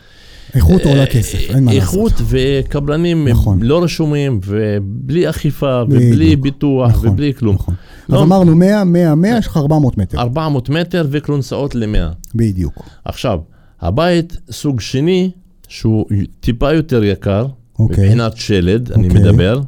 איכות 0.55 0.83
עולה 0.85 1.07
כסף, 1.07 1.39
אין 1.51 1.65
מה 1.65 1.75
לעשות. 1.75 1.95
איכות 1.95 2.13
וקבלנים 2.29 3.29
נכון. 3.29 3.63
לא 3.63 3.83
רשומים, 3.83 4.41
ובלי 4.47 5.31
אכיפה, 5.31 5.83
ובלי. 5.89 6.37
ביטוח, 6.37 6.91
נכון, 6.91 7.09
ובלי 7.09 7.35
כלום. 7.35 7.55
נכון. 7.55 7.75
לא- 8.09 8.17
אז 8.17 8.23
אמרנו 8.23 8.55
100, 8.57 8.85
100, 8.85 9.15
100, 9.15 9.39
יש 9.39 9.47
לך 9.47 9.57
400 9.57 9.99
מטר. 9.99 10.19
400 10.19 10.69
מטר 10.69 11.07
וכלונסאות 11.11 11.75
ל-100. 11.75 12.15
בדיוק. 12.35 12.83
עכשיו, 13.05 13.39
הבית 13.81 14.37
סוג 14.51 14.81
שני, 14.81 15.31
שהוא 15.69 16.07
טיפה 16.41 16.73
יותר 16.73 17.05
יקר, 17.05 17.47
אוקיי. 17.79 18.05
מבחינת 18.05 18.37
שלד, 18.37 18.93
אני 18.93 19.09
אוקיי. 19.09 19.21
מדבר, 19.21 19.61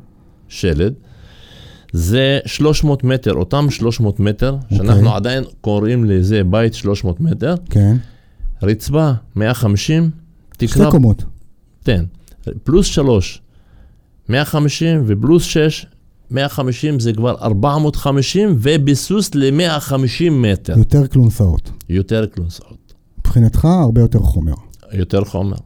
שלד, 0.49 0.95
זה 1.93 2.39
300 2.47 3.05
מטר, 3.05 3.35
אותם 3.35 3.67
300 3.71 4.21
מטר, 4.21 4.57
שאנחנו 4.71 4.95
אוקיי. 4.95 5.17
עדיין 5.17 5.45
קוראים 5.61 6.05
לזה 6.05 6.45
בית 6.45 6.75
300 6.75 7.21
מטר, 7.21 7.55
כן. 7.71 7.97
רצפה 8.63 9.13
150, 9.37 10.11
שתי 10.55 10.67
תקרה 10.67 10.91
קומות. 10.91 11.25
תן, 11.83 12.05
פלוס 12.65 12.87
3, 12.87 13.43
150 14.29 15.03
ופלוס 15.07 15.43
6, 15.43 15.87
150 16.31 17.01
זה 17.01 17.13
כבר 17.13 17.35
450 17.43 18.57
וביסוס 18.59 19.35
ל-150 19.35 20.31
מטר, 20.31 20.79
יותר 20.79 21.07
כלונסאות. 21.07 21.71
יותר 21.89 22.27
קלונסאות, 22.27 22.95
מבחינתך 23.19 23.65
הרבה 23.65 24.01
יותר 24.01 24.19
חומר. 24.19 24.55
יותר 24.93 25.25
חומר. 25.25 25.57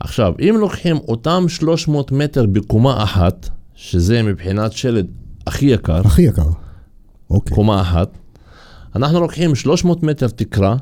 עכשיו, 0.00 0.34
אם 0.40 0.56
לוקחים 0.58 0.96
אותם 0.96 1.44
300 1.48 2.12
מטר 2.12 2.46
בקומה 2.46 3.02
אחת, 3.02 3.48
שזה 3.74 4.22
מבחינת 4.22 4.72
שלד 4.72 5.06
הכי 5.46 5.66
יקר, 5.66 6.00
הכי 6.04 6.22
יקר. 6.22 6.48
אוקיי. 7.30 7.54
קומה 7.54 7.80
אחת, 7.80 8.18
אנחנו 8.96 9.20
לוקחים 9.20 9.54
300 9.54 10.02
מטר 10.02 10.28
תקרה, 10.28 10.76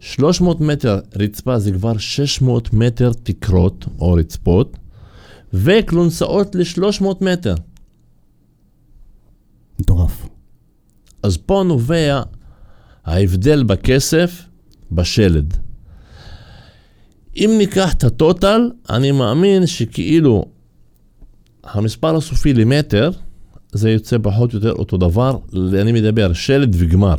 300 0.00 0.60
מטר 0.60 1.00
רצפה 1.16 1.58
זה 1.58 1.72
כבר 1.72 1.98
600 1.98 2.72
מטר 2.72 3.12
תקרות 3.22 3.86
או 3.98 4.12
רצפות, 4.12 4.76
וכלונסאות 5.52 6.54
ל-300 6.54 7.04
מטר. 7.20 7.54
מטורף. 9.80 10.26
אז 11.22 11.36
פה 11.36 11.62
נובע 11.66 12.22
ההבדל 13.04 13.62
בכסף 13.62 14.42
בשלד. 14.92 15.56
אם 17.36 17.54
ניקח 17.58 17.94
את 17.94 18.04
הטוטל, 18.04 18.70
אני 18.90 19.12
מאמין 19.12 19.66
שכאילו 19.66 20.44
המספר 21.64 22.16
הסופי 22.16 22.54
למטר, 22.54 23.10
זה 23.74 23.90
יוצא 23.90 24.16
פחות 24.22 24.52
או 24.52 24.58
יותר 24.58 24.72
אותו 24.72 24.96
דבר, 24.96 25.38
אני 25.80 25.92
מדבר 25.92 26.32
שלד 26.32 26.74
וגמר. 26.78 27.14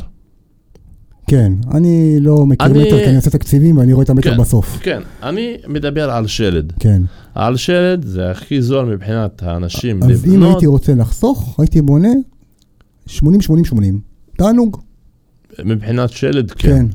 כן, 1.26 1.52
אני 1.74 2.16
לא 2.20 2.46
מכיר 2.46 2.66
אני- 2.66 2.78
מטר 2.82 2.98
כי 2.98 3.06
אני 3.06 3.16
עושה 3.16 3.30
תקציבים 3.30 3.76
ואני 3.78 3.92
רואה 3.92 4.04
את 4.04 4.10
המטר 4.10 4.30
כן. 4.30 4.40
בסוף. 4.40 4.78
כן, 4.82 5.02
אני 5.22 5.56
מדבר 5.68 6.10
על 6.10 6.26
שלד. 6.26 6.72
כן. 6.80 7.02
על 7.34 7.56
שלד 7.56 8.04
זה 8.04 8.30
הכי 8.30 8.62
זול 8.62 8.84
מבחינת 8.94 9.42
האנשים 9.42 10.02
אז 10.02 10.24
אם 10.26 10.30
לבנות, 10.32 10.48
הייתי 10.50 10.66
רוצה 10.66 10.94
לחסוך, 10.94 11.60
הייתי 11.60 11.82
בונה 11.82 12.08
80, 13.06 13.40
80, 13.40 13.64
80. 13.64 14.00
תענוג. 14.36 14.80
מבחינת 15.64 16.10
שלד, 16.10 16.50
כן. 16.50 16.68
כן. 16.68 16.86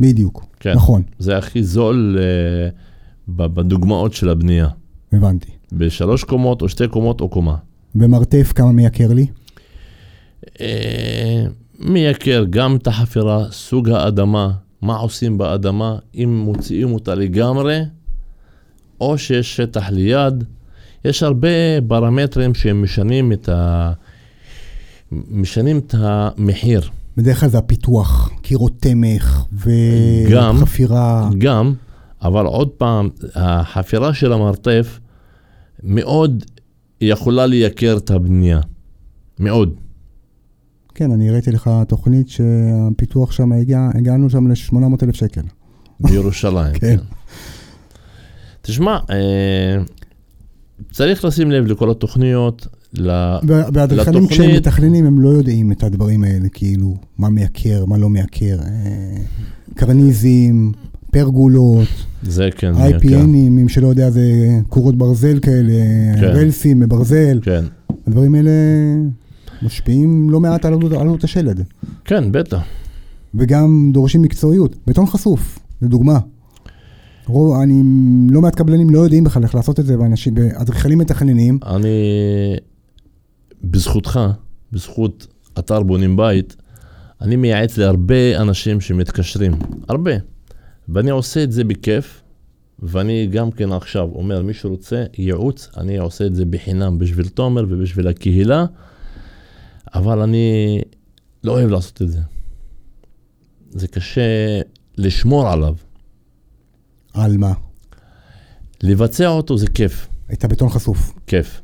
בדיוק. 0.00 0.44
כן. 0.60 0.72
נכון, 0.74 1.02
זה 1.18 1.38
הכי 1.38 1.62
זול 1.62 2.18
אה, 2.20 2.68
ב- 3.28 3.54
בדוגמאות 3.54 4.14
של 4.14 4.28
הבנייה. 4.28 4.68
הבנתי. 5.12 5.50
בשלוש 5.72 6.24
קומות 6.24 6.62
או 6.62 6.68
שתי 6.68 6.88
קומות 6.88 7.20
או 7.20 7.28
קומה. 7.28 7.56
במרתף 7.98 8.52
כמה 8.54 8.72
מייקר 8.72 9.12
לי? 9.12 9.26
אה, 10.60 11.44
מייקר 11.78 12.44
גם 12.50 12.76
את 12.76 12.86
החפירה, 12.86 13.44
סוג 13.50 13.90
האדמה, 13.90 14.50
מה 14.82 14.96
עושים 14.96 15.38
באדמה, 15.38 15.96
אם 16.14 16.38
מוציאים 16.44 16.92
אותה 16.92 17.14
לגמרי, 17.14 17.80
או 19.00 19.18
שיש 19.18 19.56
שטח 19.56 19.88
ליד. 19.90 20.44
יש 21.04 21.22
הרבה 21.22 21.48
פרמטרים 21.88 22.54
שהם 22.54 22.82
משנים 22.82 23.32
את 23.32 23.48
ה... 23.48 23.92
משנים 25.12 25.78
את 25.78 25.94
המחיר. 25.98 26.80
בדרך 27.16 27.40
כלל 27.40 27.48
זה 27.48 27.58
הפיתוח, 27.58 28.30
קירות 28.42 28.72
תמך 28.80 29.44
גם. 30.30 30.56
וחפירה. 30.56 31.30
גם, 31.38 31.74
אבל 32.22 32.46
עוד 32.46 32.68
פעם, 32.68 33.08
החפירה 33.34 34.14
של 34.14 34.32
המרתף 34.32 35.00
מאוד 35.82 36.44
יכולה 37.00 37.46
לייקר 37.46 37.96
את 37.96 38.10
הבנייה. 38.10 38.60
מאוד. 39.38 39.74
כן, 40.94 41.12
אני 41.12 41.28
הראיתי 41.28 41.50
לך 41.50 41.70
תוכנית 41.88 42.28
שהפיתוח 42.28 43.32
שם 43.32 43.52
הגיע, 43.52 43.90
הגענו 43.94 44.30
שם 44.30 44.48
ל-800 44.48 44.76
אלף 45.02 45.14
שקל. 45.14 45.42
בירושלים. 46.00 46.72
כן. 46.80 46.96
תשמע, 48.62 48.98
אה, 49.10 49.82
צריך 50.90 51.24
לשים 51.24 51.50
לב 51.50 51.66
לכל 51.66 51.90
התוכניות, 51.90 52.66
והאדריכלים 52.92 54.26
כשהם 54.26 54.54
מתכננים 54.56 55.06
הם 55.06 55.20
לא 55.20 55.28
יודעים 55.28 55.72
את 55.72 55.82
הדברים 55.82 56.24
האלה, 56.24 56.48
כאילו, 56.48 56.96
מה 57.18 57.28
מייקר, 57.28 57.84
מה 57.84 57.98
לא 57.98 58.08
מייקר, 58.08 58.58
אה, 58.62 59.16
קרניזם, 59.74 60.70
פרגולות, 61.12 61.88
זה 62.22 62.48
כן. 62.56 62.72
IPNים, 62.74 63.50
מי 63.50 63.68
שלא 63.68 63.86
יודע 63.86 64.10
זה 64.10 64.22
קורות 64.68 64.96
ברזל 64.98 65.38
כאלה, 65.38 65.72
כן. 66.20 66.24
רלסים 66.24 66.80
מברזל, 66.80 67.38
כן, 67.42 67.64
הדברים 68.06 68.34
האלה 68.34 68.50
משפיעים 69.62 70.30
לא 70.30 70.40
מעט 70.40 70.64
על 70.64 70.74
עלות 71.00 71.24
השלד, 71.24 71.64
כן, 72.04 72.32
בטח. 72.32 72.62
וגם 73.34 73.90
דורשים 73.92 74.22
מקצועיות. 74.22 74.76
בטון 74.86 75.06
חשוף, 75.06 75.58
לדוגמה. 75.82 76.18
רוב, 77.26 77.60
אני, 77.60 77.82
לא 78.30 78.40
מעט 78.40 78.54
קבלנים 78.54 78.90
לא 78.90 78.98
יודעים 78.98 79.24
בכלל 79.24 79.42
איך 79.42 79.54
לעשות 79.54 79.80
את 79.80 79.86
זה, 79.86 80.00
ואנשים, 80.00 80.34
אדריכלים 80.54 80.98
מתכננים, 80.98 81.58
אני, 81.66 81.90
בזכותך, 83.64 84.20
בזכות 84.72 85.26
אתר 85.58 85.82
בונים 85.82 86.16
בית, 86.16 86.56
אני 87.20 87.36
מייעץ 87.36 87.78
להרבה 87.78 88.36
אנשים 88.40 88.80
שמתקשרים, 88.80 89.52
הרבה. 89.88 90.12
ואני 90.88 91.10
עושה 91.10 91.42
את 91.42 91.52
זה 91.52 91.64
בכיף, 91.64 92.22
ואני 92.78 93.26
גם 93.26 93.50
כן 93.50 93.72
עכשיו 93.72 94.08
אומר, 94.14 94.42
מי 94.42 94.54
שרוצה 94.54 95.04
ייעוץ, 95.18 95.68
אני 95.76 95.98
עושה 95.98 96.26
את 96.26 96.34
זה 96.34 96.44
בחינם 96.44 96.98
בשביל 96.98 97.28
תומר 97.28 97.64
ובשביל 97.68 98.08
הקהילה, 98.08 98.66
אבל 99.94 100.20
אני 100.20 100.78
לא 101.44 101.52
אוהב 101.52 101.70
לעשות 101.70 102.02
את 102.02 102.10
זה. 102.10 102.18
זה 103.70 103.88
קשה 103.88 104.60
לשמור 104.96 105.48
עליו. 105.48 105.74
על 107.14 107.36
מה? 107.36 107.52
לבצע 108.82 109.28
אותו 109.28 109.58
זה 109.58 109.66
כיף, 109.66 110.08
את 110.32 110.44
הבטון 110.44 110.68
חשוף. 110.68 111.12
כיף. 111.26 111.60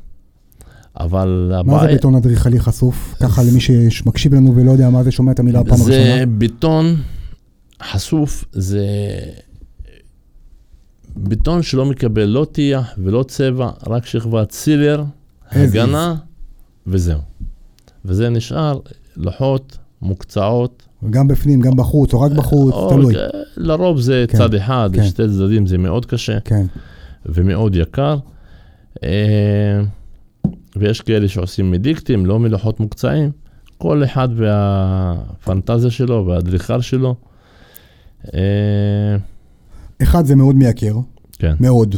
אבל 0.99 1.51
מה 1.65 1.73
זה 1.73 1.79
הבעיה... 1.79 1.97
בטון 1.97 2.15
אדריכלי 2.15 2.59
חשוף? 2.59 3.15
ככה 3.19 3.43
למי 3.43 3.59
שמקשיב 3.89 4.33
לנו 4.33 4.55
ולא 4.55 4.71
יודע 4.71 4.89
מה 4.89 5.03
זה, 5.03 5.11
שומע 5.11 5.31
את 5.31 5.39
המילה 5.39 5.59
הפעם 5.59 5.77
זה 5.77 5.95
הראשונה. 5.95 6.25
בטון 6.37 6.95
חשוף, 7.83 8.45
זה 8.51 8.87
בטון 11.17 11.63
שלא 11.63 11.85
מקבל 11.85 12.23
לא 12.25 12.45
טיח 12.51 12.93
ולא 12.97 13.23
צבע, 13.27 13.69
רק 13.87 14.05
שכבת 14.05 14.51
סילר, 14.51 15.03
הגנה, 15.51 16.15
וזהו. 16.87 17.19
וזה 18.05 18.29
נשאר 18.29 18.79
לוחות 19.17 19.77
מוקצעות. 20.01 20.83
גם 21.09 21.27
בפנים, 21.27 21.59
גם 21.61 21.75
בחוץ, 21.75 22.13
או 22.13 22.21
רק 22.21 22.31
בחוץ, 22.31 22.73
או- 22.73 22.89
תלוי. 22.89 23.13
לרוב 23.57 23.99
זה 23.99 24.25
כן, 24.27 24.37
צד 24.37 24.53
אחד, 24.53 24.89
כן. 24.93 25.03
שתי 25.03 25.23
צדדים 25.27 25.67
זה 25.67 25.77
מאוד 25.77 26.05
קשה 26.05 26.39
כן. 26.39 26.65
ומאוד 27.25 27.75
יקר. 27.75 28.17
אה, 29.03 29.81
ויש 30.75 31.01
כאלה 31.01 31.27
שעושים 31.27 31.71
מדיקטים, 31.71 32.25
לא 32.25 32.39
מלוחות 32.39 32.79
מוקצעים. 32.79 33.31
כל 33.77 34.03
אחד 34.03 34.29
והפנטזיה 34.35 35.91
שלו 35.91 36.25
והאדריכל 36.27 36.81
שלו. 36.81 37.15
אה, 38.33 39.17
אחד 40.03 40.25
זה 40.25 40.35
מאוד 40.35 40.55
מייקר, 40.55 40.95
כן, 41.39 41.55
מאוד. 41.59 41.95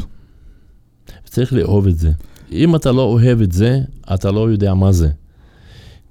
צריך 1.23 1.53
לאהוב 1.53 1.87
את 1.87 1.97
זה. 1.97 2.11
אם 2.51 2.75
אתה 2.75 2.91
לא 2.91 3.01
אוהב 3.01 3.41
את 3.41 3.51
זה, 3.51 3.79
אתה 4.13 4.31
לא 4.31 4.51
יודע 4.51 4.73
מה 4.73 4.91
זה. 4.91 5.09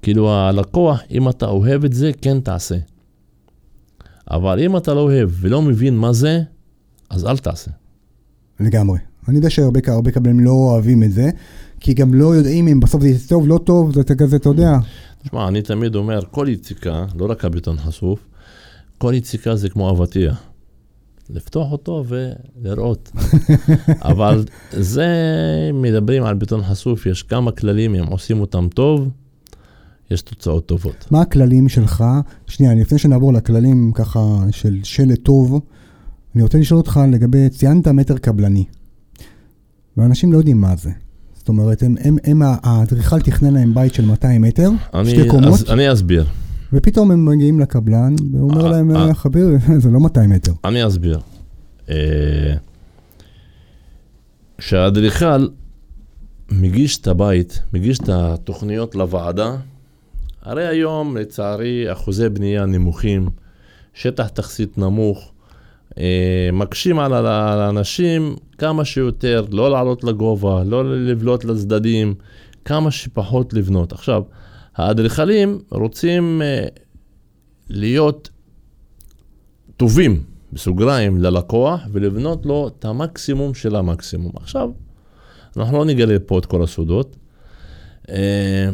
כאילו 0.01 0.31
הלקוח, 0.31 1.01
אם 1.11 1.29
אתה 1.29 1.45
אוהב 1.45 1.85
את 1.85 1.93
זה, 1.93 2.11
כן 2.21 2.39
תעשה. 2.39 2.77
אבל 4.31 4.59
אם 4.59 4.77
אתה 4.77 4.93
לא 4.93 4.99
אוהב 4.99 5.29
ולא 5.33 5.61
מבין 5.61 5.97
מה 5.97 6.13
זה, 6.13 6.41
אז 7.09 7.25
אל 7.25 7.37
תעשה. 7.37 7.71
לגמרי. 8.59 8.99
אני 9.27 9.35
יודע 9.35 9.49
שהרבה 9.49 9.79
הרבה 9.87 10.11
קבלנים 10.11 10.39
לא 10.39 10.51
אוהבים 10.51 11.03
את 11.03 11.11
זה, 11.11 11.29
כי 11.79 11.93
גם 11.93 12.13
לא 12.13 12.35
יודעים 12.35 12.67
אם 12.67 12.79
בסוף 12.79 13.01
זה 13.01 13.27
טוב, 13.27 13.47
לא 13.47 13.59
טוב, 13.63 13.93
זה 13.93 14.15
כזה, 14.15 14.35
אתה 14.35 14.49
יודע. 14.49 14.77
תשמע, 15.23 15.47
אני 15.47 15.61
תמיד 15.61 15.95
אומר, 15.95 16.19
כל 16.31 16.47
יציקה, 16.49 17.05
לא 17.15 17.25
רק 17.29 17.45
הבטון 17.45 17.77
חשוף, 17.77 18.19
כל 18.97 19.13
יציקה 19.15 19.55
זה 19.55 19.69
כמו 19.69 19.89
אבטיח. 19.91 20.43
לפתוח 21.29 21.71
אותו 21.71 22.03
ולראות. 22.07 23.11
אבל 24.11 24.45
זה, 24.71 25.07
מדברים 25.73 26.23
על 26.23 26.35
בטון 26.35 26.63
חשוף, 26.63 27.05
יש 27.05 27.23
כמה 27.23 27.51
כללים, 27.51 27.95
אם 27.95 28.05
עושים 28.05 28.41
אותם 28.41 28.67
טוב, 28.73 29.09
יש 30.11 30.21
תוצאות 30.21 30.65
טובות. 30.65 31.05
מה 31.11 31.21
הכללים 31.21 31.69
שלך? 31.69 32.03
שנייה, 32.47 32.75
לפני 32.75 32.97
שנעבור 32.97 33.33
לכללים 33.33 33.91
ככה 33.95 34.19
של 34.51 34.79
שלט 34.83 35.19
טוב, 35.23 35.61
אני 36.35 36.43
רוצה 36.43 36.57
לשאול 36.57 36.77
אותך 36.77 36.99
לגבי, 37.11 37.49
ציינת 37.49 37.87
מטר 37.87 38.17
קבלני, 38.17 38.65
ואנשים 39.97 40.33
לא 40.33 40.37
יודעים 40.37 40.61
מה 40.61 40.75
זה. 40.75 40.91
זאת 41.35 41.49
אומרת, 41.49 41.83
הם, 41.83 41.95
הם, 41.99 42.17
הם 42.23 42.41
האדריכל 42.63 43.21
תכנן 43.21 43.53
להם 43.53 43.73
בית 43.73 43.93
של 43.93 44.05
200 44.05 44.41
מטר, 44.41 44.69
אני, 44.93 45.09
שתי 45.09 45.27
קומות, 45.29 45.53
אז, 45.53 45.69
אני 45.69 45.93
אסביר. 45.93 46.25
ופתאום 46.73 47.11
הם 47.11 47.25
מגיעים 47.25 47.59
לקבלן, 47.59 48.15
והוא 48.31 48.49
אומר 48.51 48.65
אה, 48.65 48.71
להם, 48.71 48.95
אה. 48.95 49.13
חביר, 49.13 49.47
זה 49.83 49.89
לא 49.91 49.99
200 49.99 50.29
מטר. 50.29 50.51
אני 50.65 50.87
אסביר. 50.87 51.19
אה, 51.89 52.53
כשהאדריכל 54.57 55.47
מגיש 56.51 56.97
את 56.97 57.07
הבית, 57.07 57.59
מגיש 57.73 57.99
את 57.99 58.09
התוכניות 58.09 58.95
לוועדה, 58.95 59.55
הרי 60.41 60.67
היום, 60.67 61.17
לצערי, 61.17 61.91
אחוזי 61.91 62.29
בנייה 62.29 62.65
נמוכים, 62.65 63.29
שטח 63.93 64.27
תכסית 64.27 64.77
נמוך, 64.77 65.31
אה, 65.97 66.49
מקשים 66.53 66.99
על 66.99 67.25
האנשים 67.25 68.35
כמה 68.57 68.85
שיותר, 68.85 69.45
לא 69.51 69.71
לעלות 69.71 70.03
לגובה, 70.03 70.63
לא 70.63 70.95
לבלוט 70.95 71.45
לצדדים, 71.45 72.13
כמה 72.65 72.91
שפחות 72.91 73.53
לבנות. 73.53 73.91
עכשיו, 73.91 74.23
האדריכלים 74.77 75.59
רוצים 75.69 76.41
אה, 76.41 76.65
להיות 77.69 78.29
טובים, 79.77 80.23
בסוגריים, 80.53 81.21
ללקוח, 81.21 81.81
ולבנות 81.91 82.45
לו 82.45 82.67
את 82.67 82.85
המקסימום 82.85 83.53
של 83.53 83.75
המקסימום. 83.75 84.31
עכשיו, 84.35 84.69
אנחנו 85.57 85.77
לא 85.77 85.85
נגלה 85.85 86.19
פה 86.25 86.39
את 86.39 86.45
כל 86.45 86.63
הסודות. 86.63 87.15
אה, 88.09 88.69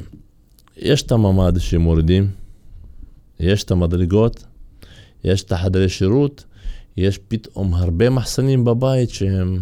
יש 0.78 1.02
את 1.02 1.12
הממ"ד 1.12 1.60
שמורידים, 1.60 2.28
יש 3.39 3.63
את 3.63 3.72
המדרגות, 3.72 4.44
יש 5.24 5.44
את 5.44 5.52
החדרי 5.52 5.89
שירות, 5.89 6.46
יש 6.98 7.18
פתאום 7.18 7.74
הרבה 7.74 8.10
מחסנים 8.10 8.66
בבית 8.66 9.10
שהם 9.10 9.62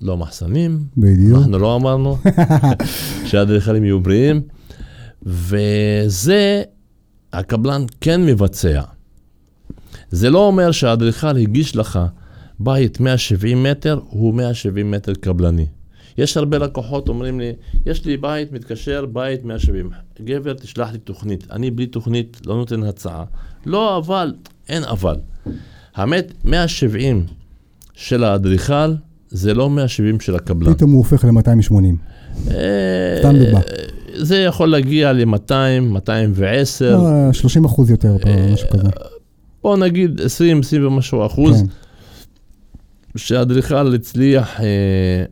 לא 0.00 0.16
מחסנים, 0.16 0.84
בדיוק. 0.96 1.38
אנחנו 1.38 1.58
לא 1.58 1.76
אמרנו 1.76 2.16
שהאדריכלים 3.28 3.84
יהיו 3.84 4.00
בריאים, 4.00 4.42
וזה 5.26 6.62
הקבלן 7.32 7.84
כן 8.00 8.26
מבצע. 8.26 8.82
זה 10.10 10.30
לא 10.30 10.46
אומר 10.46 10.70
שהאדריכל 10.72 11.36
הגיש 11.36 11.76
לך 11.76 12.00
בית 12.60 13.00
170 13.00 13.62
מטר, 13.62 14.00
הוא 14.08 14.34
170 14.34 14.90
מטר 14.90 15.14
קבלני. 15.14 15.66
יש 16.18 16.36
הרבה 16.36 16.58
לקוחות 16.58 17.08
אומרים 17.08 17.40
לי, 17.40 17.52
יש 17.86 18.04
לי 18.04 18.16
בית, 18.16 18.52
מתקשר, 18.52 19.06
בית 19.06 19.44
170. 19.44 19.90
גבר, 20.24 20.52
תשלח 20.54 20.92
לי 20.92 20.98
תוכנית. 20.98 21.46
אני 21.50 21.70
בלי 21.70 21.86
תוכנית 21.86 22.40
לא 22.46 22.56
נותן 22.56 22.82
הצעה. 22.82 23.24
לא 23.66 23.96
אבל, 23.98 24.34
אין 24.68 24.84
אבל. 24.84 25.16
האמת, 25.94 26.32
170 26.44 27.26
של 27.94 28.24
האדריכל 28.24 28.94
זה 29.28 29.54
לא 29.54 29.70
170 29.70 30.20
של 30.20 30.36
הקבלן. 30.36 30.74
פתאום 30.74 30.90
הוא 30.90 30.98
הופך 30.98 31.24
ל-280. 31.24 31.74
אה, 32.50 33.16
סתם 33.18 33.36
דוגמה. 33.38 33.60
זה 34.16 34.36
יכול 34.36 34.68
להגיע 34.68 35.12
ל-200, 35.12 35.80
210, 35.80 36.98
לא, 36.98 37.32
30 37.32 37.64
אחוז 37.64 37.90
יותר, 37.90 38.16
אה, 38.26 38.50
משהו 38.52 38.68
כזה. 38.70 38.88
בוא 39.62 39.76
נגיד 39.76 40.20
20, 40.20 40.60
20 40.60 40.86
ומשהו 40.86 41.26
אחוז, 41.26 41.60
כן. 41.60 41.66
שהאדריכל 43.16 43.94
הצליח 43.94 44.60
אה, 44.60 45.24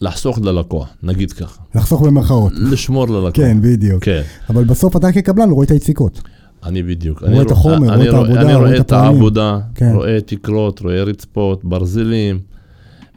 לחסוך 0.00 0.38
ללקוח, 0.42 0.88
נגיד 1.02 1.32
ככה. 1.32 1.60
לחסוך 1.74 2.02
במרכאות. 2.02 2.52
לשמור 2.56 3.08
ללקוח. 3.08 3.36
כן, 3.44 3.58
בדיוק. 3.60 4.04
כן, 4.04 4.22
אבל 4.50 4.64
בסוף 4.64 4.96
אתה 4.96 5.12
כקבלן 5.12 5.50
רואה 5.50 5.66
את 5.66 5.70
היציקות. 5.70 6.20
אני 6.64 6.82
בדיוק. 6.82 7.20
רואה 7.20 7.32
אני 7.32 7.42
את 7.42 7.50
החומר, 7.50 7.76
רואה 7.86 7.94
אני 7.94 8.08
את 8.08 8.14
העבודה, 8.14 8.40
אני 8.40 8.54
רואה 8.54 8.56
רואה 8.56 8.76
את 8.76 8.80
את 8.80 8.92
הפועלים. 8.92 9.14
העבודה, 9.14 9.58
כן. 9.74 9.92
רואה 9.94 10.20
תקרות, 10.20 10.80
רואה 10.80 11.02
רצפות, 11.02 11.64
ברזלים, 11.64 12.38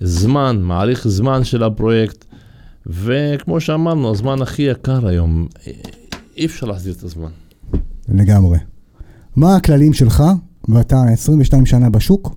זמן, 0.02 0.60
מעריך 0.62 1.08
זמן 1.08 1.44
של 1.44 1.64
הפרויקט, 1.64 2.26
וכמו 2.86 3.60
שאמרנו, 3.60 4.12
הזמן 4.12 4.42
הכי 4.42 4.62
יקר 4.62 5.08
היום, 5.08 5.48
אי 6.38 6.46
אפשר 6.46 6.66
להחזיר 6.66 6.94
את 6.94 7.04
הזמן. 7.04 7.30
לגמרי. 8.10 8.58
מה 9.36 9.56
הכללים 9.56 9.94
שלך, 9.94 10.24
ואתה 10.70 11.04
22 11.04 11.66
שנה 11.66 11.90
בשוק, 11.90 12.36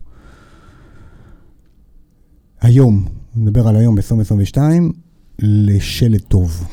היום, 2.60 3.04
אני 3.36 3.42
מדבר 3.42 3.68
על 3.68 3.76
היום 3.76 3.94
ב-2022, 3.94 4.58
לשלט 5.38 6.22
טוב. 6.28 6.66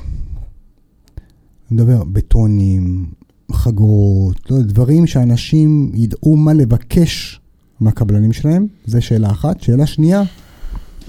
אני 1.17 1.81
מדבר 1.81 2.03
בטונים, 2.03 3.05
חגורות, 3.51 4.51
לא, 4.51 4.61
דברים 4.61 5.07
שאנשים 5.07 5.91
ידעו 5.95 6.35
מה 6.35 6.53
לבקש 6.53 7.41
מהקבלנים 7.79 8.33
שלהם, 8.33 8.67
זה 8.85 9.01
שאלה 9.01 9.31
אחת. 9.31 9.61
שאלה 9.61 9.85
שנייה, 9.85 10.23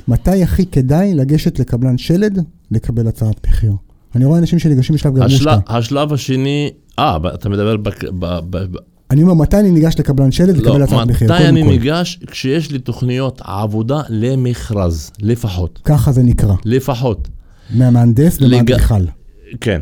מתי 0.09 0.43
הכי 0.43 0.67
כדאי 0.67 1.15
לגשת 1.15 1.59
לקבלן 1.59 1.99
שלד 1.99 2.39
לקבל 2.71 3.09
הצעת 3.09 3.47
מחיר? 3.49 3.73
אני 4.15 4.25
רואה 4.25 4.39
אנשים 4.39 4.59
שניגשים 4.59 4.95
לשלב 4.95 5.15
גרמושקה. 5.15 5.51
השלב, 5.51 5.61
השלב 5.69 6.13
השני, 6.13 6.71
אה, 6.99 7.17
אתה 7.35 7.49
מדבר, 7.49 7.77
בק, 7.77 8.05
ב, 8.19 8.39
ב, 8.51 8.67
אני 9.11 9.23
אומר, 9.23 9.35
מתי 9.35 9.57
אני 9.57 9.71
ניגש 9.71 9.95
לקבלן 9.99 10.33
שלד 10.33 10.57
לקבל 10.57 10.79
לא, 10.79 10.85
הצעת 10.85 11.09
מחיר? 11.09 11.33
מתי 11.35 11.49
אני 11.49 11.63
כל. 11.63 11.69
ניגש? 11.69 12.19
כשיש 12.27 12.71
לי 12.71 12.79
תוכניות 12.79 13.41
עבודה 13.45 14.01
למכרז, 14.09 15.11
לפחות, 15.21 15.81
ככה 15.85 16.13
זה 16.13 16.23
נקרא. 16.23 16.55
לפחות, 16.65 17.29
מהמהנדס 17.75 18.41
לג- 18.41 18.47
ומהאדריכל. 18.53 19.05
כן, 19.61 19.81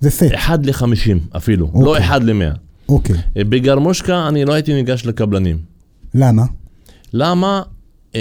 זה 0.00 0.10
סט. 0.10 0.26
אחד 0.34 0.66
לחמישים 0.66 1.18
אפילו, 1.36 1.66
אוקיי. 1.66 1.82
לא 1.84 1.98
אחד 1.98 2.22
למאה. 2.24 2.52
אוקיי. 2.88 3.16
בגרמושקה 3.36 4.28
אני 4.28 4.44
לא 4.44 4.52
הייתי 4.52 4.74
ניגש 4.74 5.06
לקבלנים. 5.06 5.58
למה? 6.14 6.42
למה? 7.12 7.62
אה, 8.14 8.20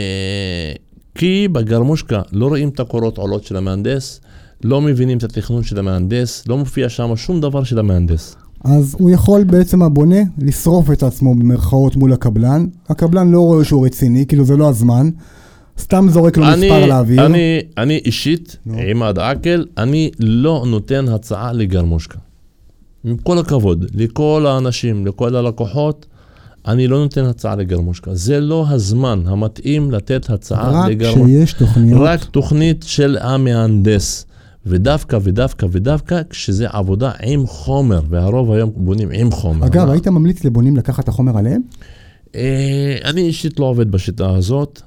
כי 1.15 1.47
בגרמושקה 1.51 2.21
לא 2.31 2.47
רואים 2.47 2.69
את 2.69 2.79
הקורות 2.79 3.17
עולות 3.17 3.43
של 3.43 3.55
המהנדס, 3.55 4.21
לא 4.63 4.81
מבינים 4.81 5.17
את 5.17 5.23
התכנון 5.23 5.63
של 5.63 5.79
המהנדס, 5.79 6.43
לא 6.47 6.57
מופיע 6.57 6.89
שם 6.89 7.15
שום 7.15 7.41
דבר 7.41 7.63
של 7.63 7.79
המהנדס. 7.79 8.35
אז 8.63 8.95
הוא 8.99 9.09
יכול 9.09 9.43
בעצם 9.43 9.81
הבונה 9.81 10.21
לשרוף 10.37 10.91
את 10.91 11.03
עצמו 11.03 11.35
במרכאות 11.35 11.95
מול 11.95 12.13
הקבלן. 12.13 12.65
הקבלן 12.89 13.31
לא 13.31 13.39
רואה 13.39 13.65
שהוא 13.65 13.85
רציני, 13.85 14.25
כאילו 14.27 14.45
זה 14.45 14.57
לא 14.57 14.69
הזמן. 14.69 15.09
סתם 15.79 16.07
זורק 16.09 16.37
לו 16.37 16.45
מספר 16.45 16.85
לאוויר. 16.85 17.25
אני, 17.25 17.59
אני 17.77 17.97
אישית, 18.05 18.57
נו. 18.65 18.77
עימאד 18.77 19.19
עקל, 19.19 19.65
אני 19.77 20.11
לא 20.19 20.63
נותן 20.67 21.09
הצעה 21.09 21.53
לגרמושקה. 21.53 22.17
עם 23.03 23.17
כל 23.17 23.37
הכבוד, 23.37 23.85
לכל 23.93 24.45
האנשים, 24.47 25.07
לכל 25.07 25.35
הלקוחות, 25.35 26.05
אני 26.67 26.87
לא 26.87 26.99
נותן 26.99 27.25
הצעה 27.25 27.55
לגרמושקה. 27.55 28.15
זה 28.15 28.39
לא 28.39 28.65
הזמן 28.69 29.23
המתאים 29.25 29.91
לתת 29.91 30.29
הצעה 30.29 30.71
רק 30.71 30.89
לגרמושקה. 30.89 31.25
כשיש 31.25 31.53
תוכניות. 31.53 32.01
רק 32.03 32.23
תוכנית 32.23 32.83
של 32.87 33.17
המהנדס. 33.21 34.25
ודווקא 34.65 35.17
ודווקא 35.23 35.65
ודווקא 35.71 36.21
כשזה 36.29 36.67
עבודה 36.69 37.11
עם 37.23 37.47
חומר, 37.47 38.01
והרוב 38.09 38.51
היום 38.51 38.71
בונים 38.75 39.09
עם 39.13 39.31
חומר. 39.31 39.67
אגב, 39.67 39.89
היית 39.89 40.07
ממליץ 40.07 40.43
לבונים 40.43 40.77
לקחת 40.77 41.03
את 41.03 41.09
החומר 41.09 41.37
עליהם? 41.37 41.61
אה, 42.35 42.97
אני 43.05 43.21
אישית 43.21 43.59
לא 43.59 43.65
עובד 43.65 43.91
בשיטה 43.91 44.29
הזאת, 44.29 44.81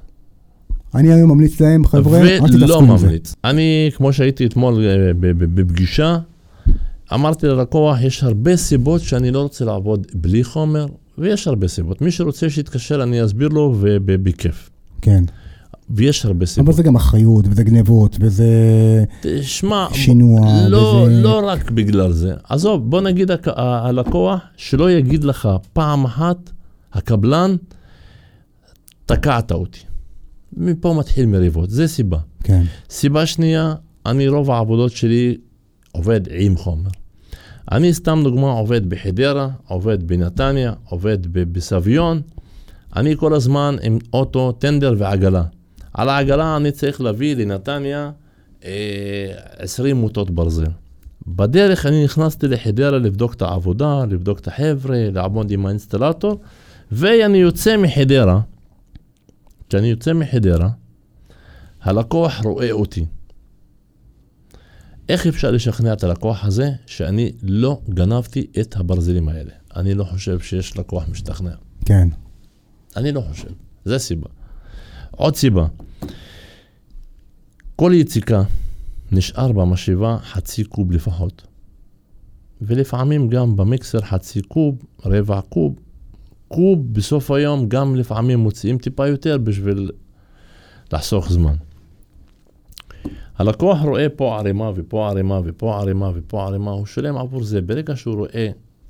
אני 0.94 1.12
היום 1.12 1.30
ממליץ 1.30 1.60
להם, 1.60 1.86
חבר'ה, 1.86 2.20
אל 2.20 2.40
ולא 2.40 2.48
תתעסקו 2.48 2.78
עם 2.78 2.98
זה. 2.98 3.06
ממליץ. 3.06 3.34
אני, 3.44 3.90
כמו 3.94 4.12
שהייתי 4.12 4.46
אתמול 4.46 4.86
אה, 4.86 5.10
בפגישה, 5.38 6.18
אמרתי 7.14 7.46
ללקוח, 7.46 7.96
יש 8.02 8.22
הרבה 8.22 8.56
סיבות 8.56 9.00
שאני 9.00 9.30
לא 9.30 9.42
רוצה 9.42 9.64
לעבוד 9.64 10.06
בלי 10.14 10.44
חומר, 10.44 10.86
ויש 11.18 11.48
הרבה 11.48 11.68
סיבות. 11.68 12.00
מי 12.00 12.10
שרוצה 12.10 12.50
שיתקשר, 12.50 13.02
אני 13.02 13.24
אסביר 13.24 13.48
לו, 13.48 13.74
ובכיף. 13.80 14.70
כן. 15.02 15.24
ויש 15.90 16.24
הרבה 16.24 16.36
אבל 16.38 16.46
סיבות. 16.46 16.74
זה 16.74 16.82
גם 16.82 16.96
אחריות, 16.96 17.44
וזה 17.48 17.62
גנבות, 17.64 18.16
וזה... 18.20 18.48
תשמע, 19.20 19.86
שינוע, 19.92 20.48
לא, 20.68 20.78
וזה- 20.78 21.22
לא 21.22 21.40
רק 21.48 21.70
בגלל 21.70 22.12
זה. 22.12 22.34
עזוב, 22.48 22.90
בוא 22.90 23.00
נגיד 23.00 23.30
הק- 23.30 23.48
ה- 23.48 23.52
הלקוח, 23.88 24.40
שלא 24.56 24.90
יגיד 24.90 25.24
לך 25.24 25.48
פעם 25.72 26.04
אחת, 26.04 26.50
הקבלן, 26.92 27.56
תקעת 29.06 29.52
אותי. 29.52 29.78
מפה 30.56 30.94
מתחיל 30.98 31.26
מריבות, 31.26 31.70
זה 31.70 31.88
סיבה. 31.88 32.18
כן. 32.44 32.62
סיבה 32.90 33.26
שנייה, 33.26 33.74
אני 34.06 34.28
רוב 34.28 34.50
העבודות 34.50 34.92
שלי 34.92 35.36
עובד 35.92 36.20
עם 36.30 36.56
חומר. 36.56 36.90
אני 37.72 37.94
סתם 37.94 38.20
דוגמה 38.24 38.50
עובד 38.50 38.90
בחדרה, 38.90 39.48
עובד 39.68 40.08
בנתניה, 40.08 40.72
עובד 40.88 41.18
בסביון. 41.32 42.22
אני 42.96 43.16
כל 43.16 43.34
הזמן 43.34 43.76
עם 43.82 43.98
אוטו, 44.12 44.52
טנדר 44.52 44.94
ועגלה. 44.98 45.42
על 45.94 46.08
העגלה 46.08 46.56
אני 46.56 46.72
צריך 46.72 47.00
להביא 47.00 47.36
לנתניה 47.36 48.10
אה, 48.64 48.70
20 49.58 49.96
מוטות 49.96 50.30
ברזל. 50.30 50.70
בדרך 51.26 51.86
אני 51.86 52.04
נכנסתי 52.04 52.48
לחדרה 52.48 52.98
לבדוק 52.98 53.34
את 53.34 53.42
העבודה, 53.42 54.04
לבדוק 54.04 54.38
את 54.38 54.48
החבר'ה, 54.48 55.10
לעבוד 55.10 55.50
עם 55.50 55.66
האינסטלטור, 55.66 56.40
ואני 56.92 57.38
יוצא 57.38 57.76
מחדרה, 57.76 58.40
כשאני 59.68 59.86
יוצא 59.86 60.12
מחדרה, 60.12 60.68
הלקוח 61.82 62.40
רואה 62.44 62.72
אותי. 62.72 63.06
איך 65.08 65.26
אפשר 65.26 65.50
לשכנע 65.50 65.92
את 65.92 66.04
הלקוח 66.04 66.44
הזה 66.44 66.70
שאני 66.86 67.32
לא 67.42 67.80
גנבתי 67.88 68.46
את 68.60 68.76
הברזלים 68.76 69.28
האלה? 69.28 69.50
אני 69.76 69.94
לא 69.94 70.04
חושב 70.04 70.40
שיש 70.40 70.76
לקוח 70.76 71.08
משתכנע. 71.08 71.50
כן. 71.84 72.08
אני 72.96 73.12
לא 73.12 73.20
חושב, 73.20 73.48
זה 73.84 73.98
סיבה. 73.98 74.26
עוד 75.10 75.36
סיבה, 75.36 75.66
כל 77.76 77.92
יציקה 77.94 78.42
נשאר 79.12 79.52
במשאבה 79.52 80.18
חצי 80.22 80.64
קוב 80.64 80.92
לפחות. 80.92 81.46
ולפעמים 82.62 83.28
גם 83.28 83.56
במיקסר 83.56 84.00
חצי 84.00 84.42
קוב, 84.42 84.82
רבע 85.04 85.40
קוב. 85.40 85.74
קוב 86.48 86.94
בסוף 86.94 87.30
היום 87.30 87.68
גם 87.68 87.96
לפעמים 87.96 88.38
מוציאים 88.38 88.78
טיפה 88.78 89.08
יותר 89.08 89.38
בשביל 89.38 89.90
לחסוך 90.92 91.32
זמן. 91.32 91.54
הלקוח 93.38 93.78
רואה 93.82 94.08
פה 94.08 94.38
ערימה 94.38 94.70
ופה 94.74 95.08
ערימה 95.08 95.40
ופה 95.44 95.78
ערימה 95.78 96.10
ופה 96.14 96.46
ערימה, 96.46 96.70
הוא 96.70 96.86
שילם 96.86 97.16
עבור 97.16 97.44
זה. 97.44 97.60
ברגע 97.60 97.96
שהוא 97.96 98.14
רואה 98.14 98.48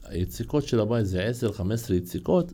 היציקות 0.08 0.64
של 0.64 0.80
הבית 0.80 1.06
זה 1.06 1.30
10-15 1.88 1.92
יציקות, 1.92 2.52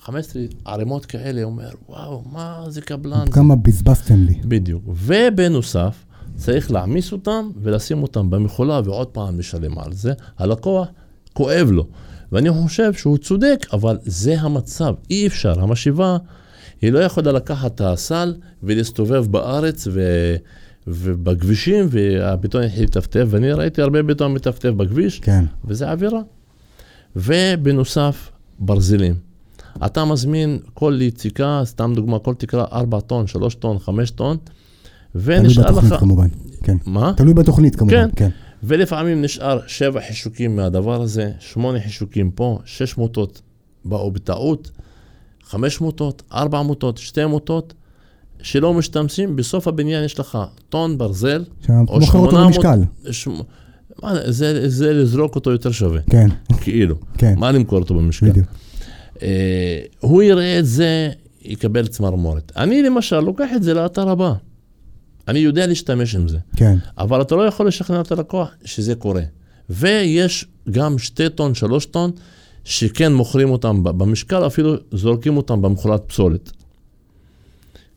15 0.00 0.42
ערימות 0.64 1.06
כאלה, 1.06 1.42
הוא 1.42 1.50
אומר, 1.50 1.70
וואו, 1.88 2.22
מה 2.32 2.64
זה 2.68 2.80
קבלן? 2.80 3.26
זה?" 3.26 3.32
כמה 3.32 3.56
בזבזתם 3.56 4.24
לי. 4.24 4.40
בדיוק. 4.44 4.82
ובנוסף, 4.86 6.04
צריך 6.36 6.70
להעמיס 6.70 7.12
אותם 7.12 7.50
ולשים 7.62 8.02
אותם 8.02 8.30
במכולה 8.30 8.80
ועוד 8.84 9.06
פעם 9.08 9.38
לשלם 9.38 9.78
על 9.78 9.92
זה. 9.92 10.12
הלקוח, 10.38 10.88
כואב 11.32 11.70
לו. 11.70 11.86
ואני 12.32 12.50
חושב 12.50 12.92
שהוא 12.92 13.18
צודק, 13.18 13.66
אבל 13.72 13.98
זה 14.02 14.40
המצב, 14.40 14.94
אי 15.10 15.26
אפשר. 15.26 15.60
המשאבה, 15.60 16.16
היא 16.82 16.92
לא 16.92 16.98
יכולה 16.98 17.32
לקחת 17.32 17.74
את 17.74 17.80
הסל 17.80 18.34
ולהסתובב 18.62 19.26
בארץ 19.26 19.88
ו... 19.90 20.00
ובכבישים, 20.90 21.86
והבטון 21.90 22.62
יתחיל 22.62 22.84
לטפטף, 22.84 23.24
ואני 23.28 23.52
ראיתי 23.52 23.82
הרבה 23.82 24.02
בטון 24.02 24.34
מטפטף 24.34 24.70
בכביש, 24.70 25.20
כן. 25.20 25.44
וזה 25.64 25.90
עבירה. 25.90 26.20
ובנוסף, 27.16 28.30
ברזלים. 28.58 29.14
אתה 29.86 30.04
מזמין 30.04 30.58
כל 30.74 30.98
יציקה, 31.02 31.62
סתם 31.64 31.92
דוגמה, 31.94 32.18
כל 32.18 32.34
תקרה 32.34 32.64
4 32.72 33.00
טון, 33.00 33.26
3 33.26 33.54
טון, 33.54 33.78
5 33.78 34.10
טון, 34.10 34.36
תלוי 35.12 35.38
ונשאר 35.38 35.62
בתוכנית 35.62 35.92
לך... 35.92 36.00
כמובן. 36.00 36.28
כן. 36.62 36.76
מה? 36.86 37.12
תלוי 37.16 37.34
בתוכנית 37.34 37.76
כמובן, 37.76 37.94
כן. 37.94 38.08
כן. 38.16 38.28
ולפעמים 38.62 39.22
נשאר 39.22 39.60
7 39.66 40.00
חישוקים 40.00 40.56
מהדבר 40.56 41.02
הזה, 41.02 41.32
8 41.38 41.80
חישוקים 41.80 42.30
פה, 42.30 42.58
6 42.64 42.96
מוטות 42.96 43.42
באו 43.84 44.10
בטעות, 44.10 44.70
5 45.44 45.80
מוטות, 45.80 46.22
4 46.32 46.62
מוטות, 46.62 46.98
2 46.98 47.28
מוטות, 47.28 47.74
שלא 48.42 48.74
משתמשים, 48.74 49.36
בסוף 49.36 49.68
הבניין 49.68 50.04
יש 50.04 50.18
לך 50.18 50.38
טון 50.68 50.98
ברזל, 50.98 51.44
או 51.68 52.00
מוכר 52.00 52.18
אותו 52.18 52.30
800 52.30 52.44
במשקל. 52.44 52.80
ש... 53.10 53.28
מה, 54.02 54.14
זה, 54.30 54.68
זה 54.68 54.92
לזרוק 54.92 55.34
אותו 55.34 55.50
יותר 55.50 55.70
שווה, 55.70 56.00
כן, 56.10 56.28
כאילו. 56.60 56.96
כן, 57.18 57.34
מה 57.38 57.52
למכור 57.52 57.78
אותו 57.78 57.94
במשקל? 57.94 58.30
בדיוק. 58.30 58.46
אה, 59.22 59.80
הוא 60.00 60.22
יראה 60.22 60.58
את 60.58 60.66
זה, 60.66 61.10
יקבל 61.42 61.86
צמרמורת. 61.86 62.52
אני 62.56 62.82
למשל 62.82 63.20
לוקח 63.20 63.48
את 63.56 63.62
זה 63.62 63.74
לאתר 63.74 64.08
הבא. 64.08 64.32
אני 65.28 65.38
יודע 65.38 65.66
להשתמש 65.66 66.14
עם 66.14 66.28
זה, 66.28 66.38
כן. 66.56 66.76
אבל 66.98 67.22
אתה 67.22 67.36
לא 67.36 67.42
יכול 67.42 67.66
לשכנע 67.66 68.00
את 68.00 68.12
הלקוח 68.12 68.50
שזה 68.64 68.94
קורה. 68.94 69.22
ויש 69.70 70.46
גם 70.70 70.98
שתי 70.98 71.28
טון, 71.28 71.54
שלוש 71.54 71.86
טון, 71.86 72.10
שכן 72.64 73.12
מוכרים 73.12 73.50
אותם 73.50 73.82
במשקל, 73.82 74.46
אפילו 74.46 74.74
זורקים 74.92 75.36
אותם 75.36 75.62
במכולת 75.62 76.02
פסולת. 76.06 76.52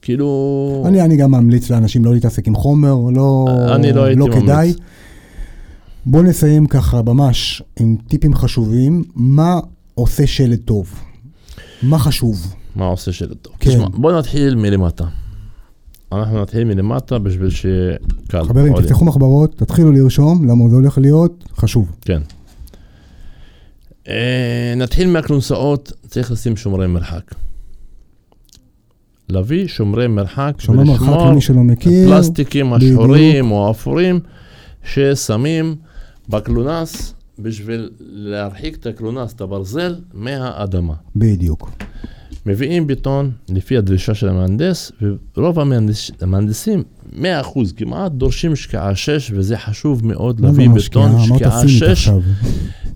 כאילו... 0.03 0.83
אני, 0.85 1.01
אני 1.01 1.17
גם 1.17 1.31
ממליץ 1.31 1.69
לאנשים 1.69 2.05
לא 2.05 2.13
להתעסק 2.13 2.47
עם 2.47 2.55
חומר, 2.55 2.95
לא, 3.15 3.45
אני 3.75 3.93
לא 3.93 4.09
לא 4.09 4.25
כדאי. 4.25 4.67
ממליץ. 4.67 4.77
בוא 6.05 6.23
נסיים 6.23 6.65
ככה 6.65 7.01
ממש 7.01 7.63
עם 7.79 7.97
טיפים 8.07 8.35
חשובים. 8.35 9.03
מה 9.15 9.59
עושה 9.95 10.27
שלט 10.27 10.59
טוב? 10.65 10.93
מה 11.83 11.99
חשוב? 11.99 12.55
מה 12.75 12.85
עושה 12.85 13.11
שלט 13.11 13.37
טוב? 13.41 13.53
כן. 13.59 13.69
תשמע, 13.69 13.87
בוא 13.93 14.11
נתחיל 14.11 14.55
מלמטה. 14.55 15.05
אנחנו 16.11 16.41
נתחיל 16.41 16.63
מלמטה 16.63 17.19
בשביל 17.19 17.49
שקל. 17.49 18.43
חברים, 18.43 18.73
עולה. 18.73 18.85
תפתחו 18.85 19.05
מחברות, 19.05 19.55
תתחילו 19.57 19.91
לרשום, 19.91 20.45
למה 20.45 20.69
זה 20.69 20.75
הולך 20.75 20.97
להיות 20.97 21.43
חשוב. 21.57 21.91
כן. 22.01 22.21
אה, 24.07 24.73
נתחיל 24.77 25.07
מהכלונסאות, 25.07 25.91
צריך 26.07 26.31
לשים 26.31 26.57
שומרי 26.57 26.87
מרחק. 26.87 27.35
להביא 29.33 29.67
שומרי 29.67 30.07
מרחק 30.07 30.53
שומר 30.59 30.83
מרחק 30.83 31.07
למי 31.29 31.41
שלא 31.41 31.63
מכיר. 31.63 32.09
פלסטיקים 32.09 32.71
בדיוק. 32.71 32.99
השחורים 32.99 33.51
או 33.51 33.67
האפורים 33.67 34.19
ששמים 34.83 35.75
בקלונס 36.29 37.13
בשביל 37.39 37.89
להרחיק 37.99 38.75
את 38.75 38.85
הקלונס, 38.85 39.33
את 39.33 39.41
הברזל, 39.41 39.95
מהאדמה. 40.13 40.93
בדיוק. 41.15 41.71
מביאים 42.45 42.87
בטון 42.87 43.31
לפי 43.49 43.77
הדרישה 43.77 44.13
של 44.13 44.29
המהנדס, 44.29 44.91
ורוב 45.37 45.59
המהנדס, 45.59 46.11
המהנדסים, 46.21 46.83
100% 47.13 47.17
כמעט, 47.77 48.11
דורשים 48.11 48.55
שקיעה 48.55 48.95
6, 48.95 49.31
וזה 49.35 49.57
חשוב 49.57 50.07
מאוד 50.07 50.37
זה 50.37 50.43
להביא? 50.45 50.69
בטון 50.69 51.11
שקיעה 51.25 51.51
סינית 51.51 51.77
6. 51.77 51.83
עכשיו. 51.83 52.19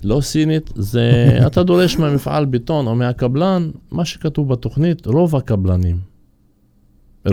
לא 0.04 0.22
סינית, 0.22 0.70
זה 0.76 1.12
אתה 1.48 1.64
דורש 1.64 1.98
מהמפעל 1.98 2.46
בטון 2.46 2.88
או 2.88 2.96
מהקבלן, 2.96 3.70
מה 3.92 4.06
שכתוב 4.06 4.50
בתוכנית, 4.50 5.06
רוב 5.06 5.36
הקבלנים, 5.36 5.98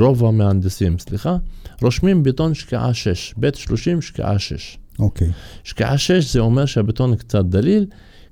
רוב 0.00 0.24
המהנדסים, 0.24 0.98
סליחה, 0.98 1.36
רושמים 1.82 2.22
בטון 2.22 2.54
שקיעה 2.54 2.94
6, 2.94 3.34
בית 3.36 3.54
30 3.54 4.02
שקיעה 4.02 4.38
6. 4.38 4.78
אוקיי. 4.98 5.30
שקיעה 5.64 5.98
6 5.98 6.32
זה 6.32 6.40
אומר 6.40 6.66
שהבטון 6.66 7.16
קצת 7.16 7.44
דליל, 7.44 7.86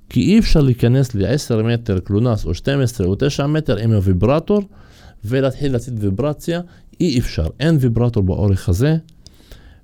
כי 0.08 0.20
אי 0.20 0.38
אפשר 0.38 0.60
להיכנס 0.60 1.14
ל-10 1.14 1.62
מטר 1.62 1.98
קלונס 1.98 2.44
או 2.44 2.54
12 2.54 3.06
או 3.06 3.14
9 3.14 3.46
מטר 3.46 3.76
עם 3.76 3.92
הוויברטור 3.92 4.62
ולהתחיל 5.24 5.74
לתת 5.74 5.92
ויברציה, 5.96 6.60
אי 7.00 7.18
אפשר, 7.18 7.46
אין 7.60 7.76
ויברטור 7.80 8.22
באורך 8.22 8.68
הזה, 8.68 8.96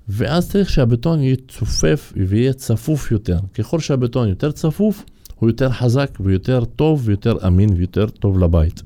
ואז 0.09 0.49
צריך 0.49 0.69
שהבטון 0.69 1.21
יצופף 1.21 2.13
ויהיה 2.15 2.53
צפוף 2.53 3.11
יותר. 3.11 3.39
ככל 3.53 3.79
שהבטון 3.79 4.29
יותר 4.29 4.51
צפוף, 4.51 5.05
הוא 5.35 5.49
יותר 5.49 5.69
חזק 5.69 6.17
ויותר 6.19 6.65
טוב 6.65 7.01
ויותר 7.05 7.47
אמין 7.47 7.69
ויותר 7.77 8.07
טוב 8.07 8.39
לבית. 8.39 8.81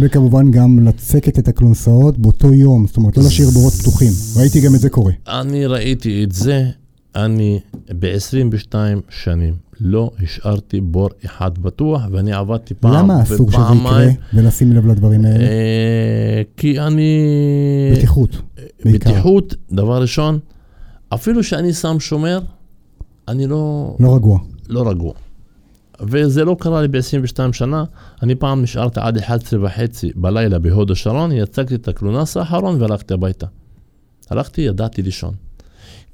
וכמובן 0.00 0.50
גם 0.50 0.78
לצקת 0.82 1.38
את 1.38 1.48
הכלונסאות 1.48 2.18
באותו 2.18 2.54
יום, 2.54 2.86
זאת 2.86 2.96
אומרת 2.96 3.16
לא 3.16 3.22
להשאיר 3.22 3.48
בורות 3.50 3.72
פתוחים. 3.72 4.12
ראיתי 4.36 4.60
גם 4.60 4.74
את 4.74 4.80
זה 4.80 4.90
קורה. 4.90 5.12
אני 5.28 5.66
ראיתי 5.66 6.24
את 6.24 6.32
זה, 6.32 6.64
אני 7.16 7.60
ב-22 7.98 8.74
שנים 9.10 9.54
לא 9.80 10.10
השארתי 10.22 10.80
בור 10.80 11.08
אחד 11.24 11.58
בטוח, 11.58 12.02
ואני 12.12 12.32
עבדתי 12.32 12.74
פעם 12.74 12.94
למה 12.94 13.22
אסור 13.22 13.50
שזה 13.50 13.56
יקרה 13.60 13.72
ופעמיים. 13.72 14.14
ולשים 14.34 14.72
לב 14.72 14.86
לדברים 14.86 15.24
האלה? 15.24 15.44
אה, 15.44 16.42
כי 16.56 16.80
אני... 16.80 17.18
בטיחות. 17.96 18.36
בעיקר. 18.84 19.10
בטיחות, 19.10 19.54
דבר 19.72 20.02
ראשון, 20.02 20.38
אפילו 21.08 21.42
שאני 21.42 21.72
שם 21.72 22.00
שומר, 22.00 22.40
אני 23.28 23.46
לא, 23.46 23.96
לא 24.00 24.14
רגוע. 24.14 24.38
לא 24.68 24.90
רגוע. 24.90 25.12
וזה 26.00 26.44
לא 26.44 26.56
קרה 26.60 26.82
לי 26.82 26.88
ב-22 26.88 27.52
שנה, 27.52 27.84
אני 28.22 28.34
פעם 28.34 28.62
נשארתי 28.62 29.00
עד 29.00 29.18
11 29.18 29.64
וחצי 29.64 30.10
בלילה 30.16 30.58
בהוד 30.58 30.90
השרון, 30.90 31.32
יצגתי 31.32 31.74
את 31.74 31.88
הקלונס 31.88 32.36
האחרון 32.36 32.82
והלכתי 32.82 33.14
הביתה. 33.14 33.46
הלכתי, 34.30 34.60
ידעתי 34.60 35.02
לישון. 35.02 35.34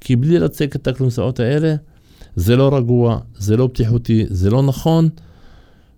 כי 0.01 0.15
בלי 0.15 0.39
לצק 0.39 0.75
את 0.75 0.87
הקלונסאות 0.87 1.39
האלה, 1.39 1.75
זה 2.35 2.55
לא 2.55 2.75
רגוע, 2.77 3.19
זה 3.37 3.57
לא 3.57 3.67
בטיחותי, 3.67 4.25
זה 4.29 4.49
לא 4.49 4.63
נכון, 4.63 5.09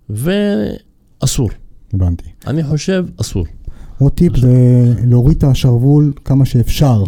ואסור. 0.09 1.49
הבנתי. 1.93 2.29
אני 2.47 2.63
חושב, 2.63 3.05
אסור. 3.21 3.45
עוד 3.99 4.11
טיפ 4.11 4.37
זה 4.37 4.53
להוריד 5.05 5.37
את 5.37 5.43
השרוול 5.43 6.13
כמה 6.25 6.45
שאפשר. 6.45 7.03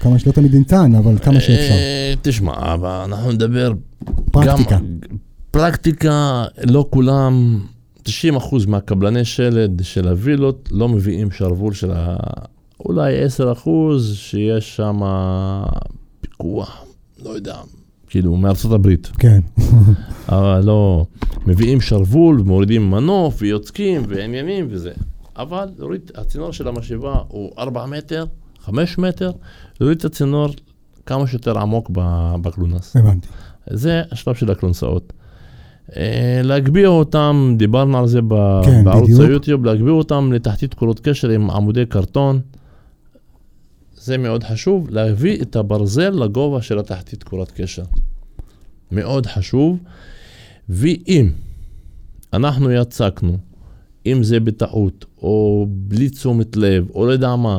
כמה 0.00 0.18
שלא 0.18 0.32
תמיד 0.32 0.54
ניתן, 0.54 0.94
אבל 0.94 1.18
כמה 1.18 1.40
שאפשר. 1.40 1.74
אה, 1.74 2.14
תשמע, 2.22 2.74
אבל 2.74 2.88
אנחנו 3.04 3.32
נדבר 3.32 3.72
פרקטיקה. 4.32 4.76
גם, 4.76 4.98
פרקטיקה, 5.50 6.44
לא 6.70 6.86
כולם, 6.90 7.60
90% 7.98 8.08
מהקבלני 8.68 9.24
שלד 9.24 9.80
של 9.84 10.08
הווילות 10.08 10.68
לא 10.72 10.88
מביאים 10.88 11.30
שרוול 11.30 11.74
של 11.74 11.90
ה... 11.94 12.16
אולי 12.80 13.26
10% 13.64 13.68
שיש 14.14 14.76
שם 14.76 15.00
פיקוח, 16.20 16.84
לא 17.24 17.30
יודע, 17.30 17.56
כאילו 18.08 18.36
מארצות 18.36 18.72
הברית. 18.72 19.10
כן. 19.18 19.40
אבל 20.28 20.60
לא, 20.64 21.06
מביאים 21.46 21.80
שרוול, 21.80 22.42
מורידים 22.44 22.90
מנוף 22.90 23.36
ויוצקים 23.38 24.02
ועניינים 24.08 24.66
וזה. 24.70 24.92
אבל 25.36 25.68
להוריד, 25.78 26.10
הצינור 26.14 26.52
של 26.52 26.68
המשאבה 26.68 27.14
הוא 27.28 27.52
4 27.58 27.86
מטר, 27.86 28.24
5 28.64 28.98
מטר, 28.98 29.30
להוריד 29.80 29.98
את 29.98 30.04
הצינור 30.04 30.48
כמה 31.06 31.26
שיותר 31.26 31.58
עמוק 31.58 31.90
בקלונס. 32.42 32.96
הבנתי. 32.96 33.28
זה 33.70 34.02
השלב 34.10 34.34
של 34.34 34.50
הכלונסאות. 34.50 35.12
אה, 35.96 36.40
להגביה 36.44 36.88
אותם, 36.88 37.54
דיברנו 37.58 37.98
על 37.98 38.06
זה 38.06 38.20
ב- 38.28 38.60
כן, 38.64 38.84
בערוץ 38.84 39.10
בדיוק. 39.10 39.20
היוטיוב, 39.20 39.64
להגביה 39.64 39.92
אותם 39.92 40.32
לתחתית 40.32 40.74
קורות 40.74 41.00
קשר 41.00 41.28
עם 41.28 41.50
עמודי 41.50 41.86
קרטון. 41.86 42.40
זה 43.94 44.18
מאוד 44.18 44.44
חשוב, 44.44 44.90
להביא 44.90 45.42
את 45.42 45.56
הברזל 45.56 46.10
לגובה 46.10 46.62
של 46.62 46.78
התחתית 46.78 47.22
קורת 47.22 47.50
קשר. 47.50 47.82
מאוד 48.92 49.26
חשוב. 49.26 49.78
ואם 50.68 51.30
אנחנו 52.32 52.70
יצקנו, 52.72 53.36
אם 54.06 54.22
זה 54.22 54.40
בטעות, 54.40 55.04
או 55.22 55.66
בלי 55.68 56.08
תשומת 56.08 56.56
לב, 56.56 56.86
או 56.94 57.06
לא 57.06 57.12
יודע 57.12 57.36
מה, 57.36 57.58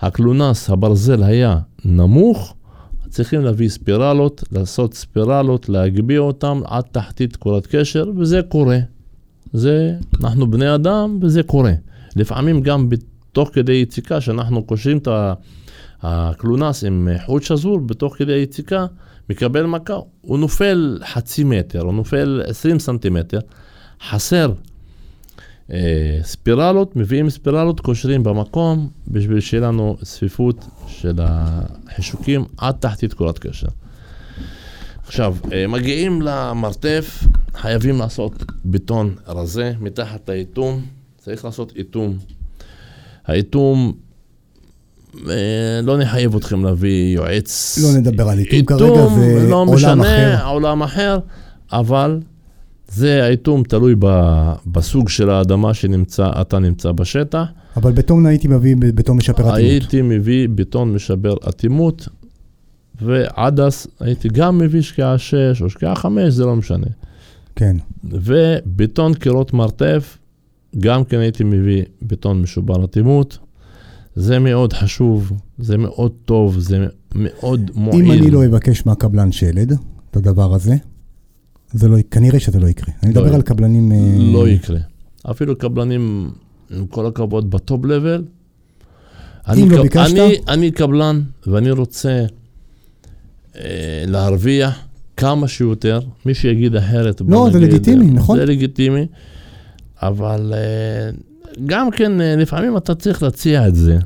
הקלונס, 0.00 0.70
הברזל 0.70 1.22
היה 1.22 1.58
נמוך, 1.84 2.54
צריכים 3.10 3.40
להביא 3.40 3.68
ספירלות, 3.68 4.44
לעשות 4.52 4.94
ספירלות, 4.94 5.68
להגביה 5.68 6.20
אותם 6.20 6.60
עד 6.64 6.84
תחתית 6.92 7.36
קורת 7.36 7.66
קשר, 7.66 8.04
וזה 8.16 8.40
קורה. 8.48 8.78
זה, 9.52 9.94
אנחנו 10.24 10.50
בני 10.50 10.74
אדם, 10.74 11.18
וזה 11.22 11.42
קורה. 11.42 11.72
לפעמים 12.16 12.60
גם 12.60 12.88
בתוך 12.88 13.50
כדי 13.52 13.72
יציקה, 13.72 14.20
שאנחנו 14.20 14.64
קושרים 14.64 14.98
את 14.98 15.08
הקלונס 16.02 16.84
עם 16.84 17.08
חוט 17.26 17.42
שזור, 17.42 17.80
בתוך 17.80 18.16
כדי 18.18 18.32
היציקה, 18.32 18.86
מקבל 19.30 19.66
מכה, 19.66 19.94
הוא 20.20 20.38
נופל 20.38 20.98
חצי 21.04 21.44
מטר, 21.44 21.80
הוא 21.80 21.94
נופל 21.94 22.42
20 22.46 22.78
סנטימטר, 22.78 23.38
חסר 24.08 24.52
ספירלות, 26.22 26.96
מביאים 26.96 27.30
ספירלות, 27.30 27.80
קושרים 27.80 28.22
במקום, 28.22 28.88
בשביל 29.08 29.40
שיהיה 29.40 29.62
לנו 29.62 29.96
צפיפות 30.02 30.64
של 30.86 31.18
החישוקים 31.22 32.44
עד 32.58 32.74
תחתית 32.80 33.12
קורת 33.12 33.38
קשר. 33.38 33.68
עכשיו, 35.06 35.36
אה, 35.52 35.66
מגיעים 35.66 36.22
למרתף, 36.22 37.24
חייבים 37.54 37.98
לעשות 37.98 38.44
בטון 38.64 39.14
רזה 39.26 39.72
מתחת 39.80 40.28
לאיתום, 40.28 40.82
צריך 41.18 41.44
לעשות 41.44 41.72
איתום. 41.76 42.18
האיתום, 43.26 43.92
אה, 45.28 45.80
לא 45.82 45.98
נחייב 45.98 46.36
אתכם 46.36 46.64
להביא 46.64 47.14
יועץ. 47.14 47.78
לא 47.82 47.98
נדבר 47.98 48.28
על 48.28 48.38
איתום 48.38 48.64
כרגע, 48.64 49.06
זה 49.08 49.48
לא 49.48 49.56
עולם 49.56 49.74
משנה, 49.74 50.02
אחר. 50.34 50.46
עולם 50.46 50.82
אחר, 50.82 51.18
אבל 51.72 52.20
זה 52.90 53.24
האיתום 53.24 53.62
תלוי 53.62 53.94
ב, 53.98 54.06
בסוג 54.66 55.08
של 55.08 55.30
האדמה 55.30 55.74
שאתה 55.74 56.58
נמצא 56.58 56.92
בשטח. 56.92 57.44
אבל 57.76 57.92
בטון 57.92 58.26
הייתי 58.26 58.48
מביא 58.48 58.76
בטון 58.78 59.16
משפר 59.16 59.42
אטימות. 59.42 59.54
הייתי 59.54 60.02
מביא 60.02 60.48
בטון 60.54 60.94
משבר 60.94 61.34
אטימות, 61.48 62.08
ועדס 63.02 63.86
הייתי 64.00 64.28
גם 64.28 64.58
מביא 64.58 64.80
שקיעה 64.80 65.18
6 65.18 65.34
או 65.62 65.70
שקיעה 65.70 65.94
5, 65.94 66.34
זה 66.34 66.44
לא 66.44 66.56
משנה. 66.56 66.86
כן. 67.56 67.76
ובטון 68.04 69.14
קירות 69.14 69.52
מרתף, 69.52 70.18
גם 70.78 71.04
כן 71.04 71.18
הייתי 71.18 71.44
מביא 71.44 71.82
בטון 72.02 72.42
משובר 72.42 72.84
אטימות. 72.84 73.38
זה 74.14 74.38
מאוד 74.38 74.72
חשוב, 74.72 75.32
זה 75.58 75.78
מאוד 75.78 76.12
טוב, 76.24 76.58
זה 76.58 76.86
מאוד 77.14 77.70
מועיל. 77.74 78.04
אם 78.04 78.12
אני 78.12 78.30
לא 78.30 78.46
אבקש 78.46 78.86
מהקבלן 78.86 79.32
שלד, 79.32 79.72
את 80.10 80.16
הדבר 80.16 80.54
הזה, 80.54 80.76
זה 81.72 81.88
לא, 81.88 81.96
כנראה 82.10 82.40
שזה 82.40 82.60
לא 82.60 82.66
יקרה. 82.66 82.94
אני 83.02 83.10
מדבר 83.10 83.24
יקרה. 83.24 83.36
על 83.36 83.42
קבלנים... 83.42 83.92
אה, 83.92 83.98
לא 84.18 84.48
יקרה. 84.48 84.78
אפילו 85.30 85.58
קבלנים, 85.58 86.30
עם 86.70 86.86
כל 86.86 87.06
הכבוד, 87.06 87.50
בטופ 87.50 87.84
לבל. 87.84 88.24
אני, 89.48 89.68
לא 89.68 89.82
ביקשת? 89.82 90.12
אני, 90.12 90.34
אני 90.48 90.70
קבלן, 90.70 91.20
ואני 91.46 91.70
רוצה 91.70 92.24
אה, 93.56 94.04
להרוויח 94.06 94.78
כמה 95.16 95.48
שיותר. 95.48 96.00
מי 96.26 96.34
שיגיד 96.34 96.76
אחרת, 96.76 97.22
לא, 97.28 97.48
זה 97.52 97.60
לגיטימי, 97.60 98.04
נכון. 98.04 98.38
זה 98.38 98.46
לגיטימי, 98.46 99.06
אבל 100.02 100.54
אה, 100.56 101.10
גם 101.66 101.90
כן, 101.90 102.12
לפעמים 102.18 102.76
אתה 102.76 102.94
צריך 102.94 103.22
להציע 103.22 103.68
את 103.68 103.74
זה. 103.74 103.98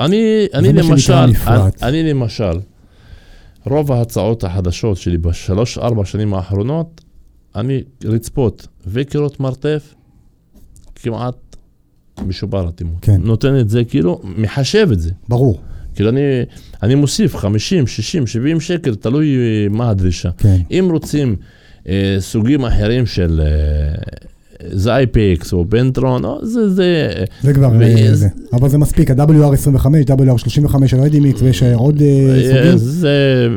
אני, 0.00 0.46
אני 0.54 0.72
למשל. 0.72 1.12
אני, 1.12 1.32
אני 1.82 2.02
למשל, 2.10 2.58
רוב 3.66 3.92
ההצעות 3.92 4.44
החדשות 4.44 4.96
שלי 4.96 5.18
בשלוש-ארבע 5.18 6.04
שנים 6.04 6.34
האחרונות, 6.34 7.00
אני 7.56 7.82
רצפות 8.04 8.66
וקירות 8.86 9.40
מרתף, 9.40 9.94
כמעט 10.94 11.56
משובר 12.26 12.68
אטימות. 12.68 12.98
כן. 13.02 13.20
נותן 13.22 13.60
את 13.60 13.68
זה 13.68 13.84
כאילו, 13.84 14.20
מחשב 14.24 14.88
את 14.92 15.00
זה. 15.00 15.10
ברור, 15.28 15.60
כאילו 15.94 16.10
אני, 16.10 16.20
אני 16.82 16.94
מוסיף 16.94 17.36
50, 17.36 17.86
60, 17.86 18.26
70 18.26 18.60
שקל, 18.60 18.94
תלוי 18.94 19.36
אה, 19.36 19.68
מה 19.70 19.90
הדרישה. 19.90 20.30
כן. 20.38 20.56
אם 20.70 20.88
רוצים 20.90 21.36
אה, 21.88 22.16
סוגים 22.18 22.64
אחרים 22.64 23.06
של 23.06 23.40
אה, 23.44 23.94
זייפקס 24.72 25.52
או 25.52 25.64
בנטרון, 25.64 26.24
או, 26.24 26.46
זה, 26.46 26.68
זה, 26.68 27.12
זה 27.42 27.54
כבר... 27.54 27.70
ו- 27.80 28.14
זה. 28.14 28.28
אבל 28.52 28.68
זה 28.68 28.78
מספיק, 28.78 29.10
ה-WR25, 29.10 29.86
WR35 30.08 30.86
של 30.86 31.00
רדימיקס, 31.00 31.42
ויש 31.42 31.62
עוד 31.62 32.00
אה, 32.02 32.06
אה, 32.06 32.42
סוגים. 32.42 32.76
זה 32.76 33.48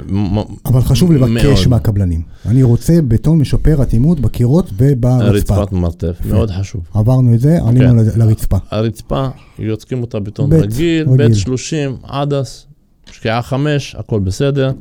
אבל 0.65 0.81
חשוב 0.81 1.11
לבקש. 1.11 1.67
מהקבלנים. 1.67 2.21
אני 2.45 2.63
רוצה 2.63 2.99
בטון 3.07 3.37
משפר 3.37 3.83
אטימות 3.83 4.19
בקירות 4.19 4.69
וברצפה. 4.77 5.57
רצפת 5.57 5.71
מרתף, 5.71 6.17
מאוד 6.25 6.51
חשוב. 6.51 6.81
עברנו 6.93 7.33
את 7.33 7.39
זה, 7.39 7.57
עלינו 7.67 7.89
כן. 8.03 8.19
ל- 8.19 8.23
לרצפה. 8.23 8.57
הרצפה, 8.71 9.27
יוצקים 9.59 10.01
אותה 10.01 10.19
בטון 10.19 10.49
בית, 10.49 10.61
רגיל, 10.61 11.09
רגיל. 11.09 11.27
בית 11.27 11.35
30, 11.37 11.95
עדס, 12.03 12.65
שקיעה 13.11 13.41
5, 13.41 13.95
הכל 13.99 14.19
בסדר. 14.19 14.71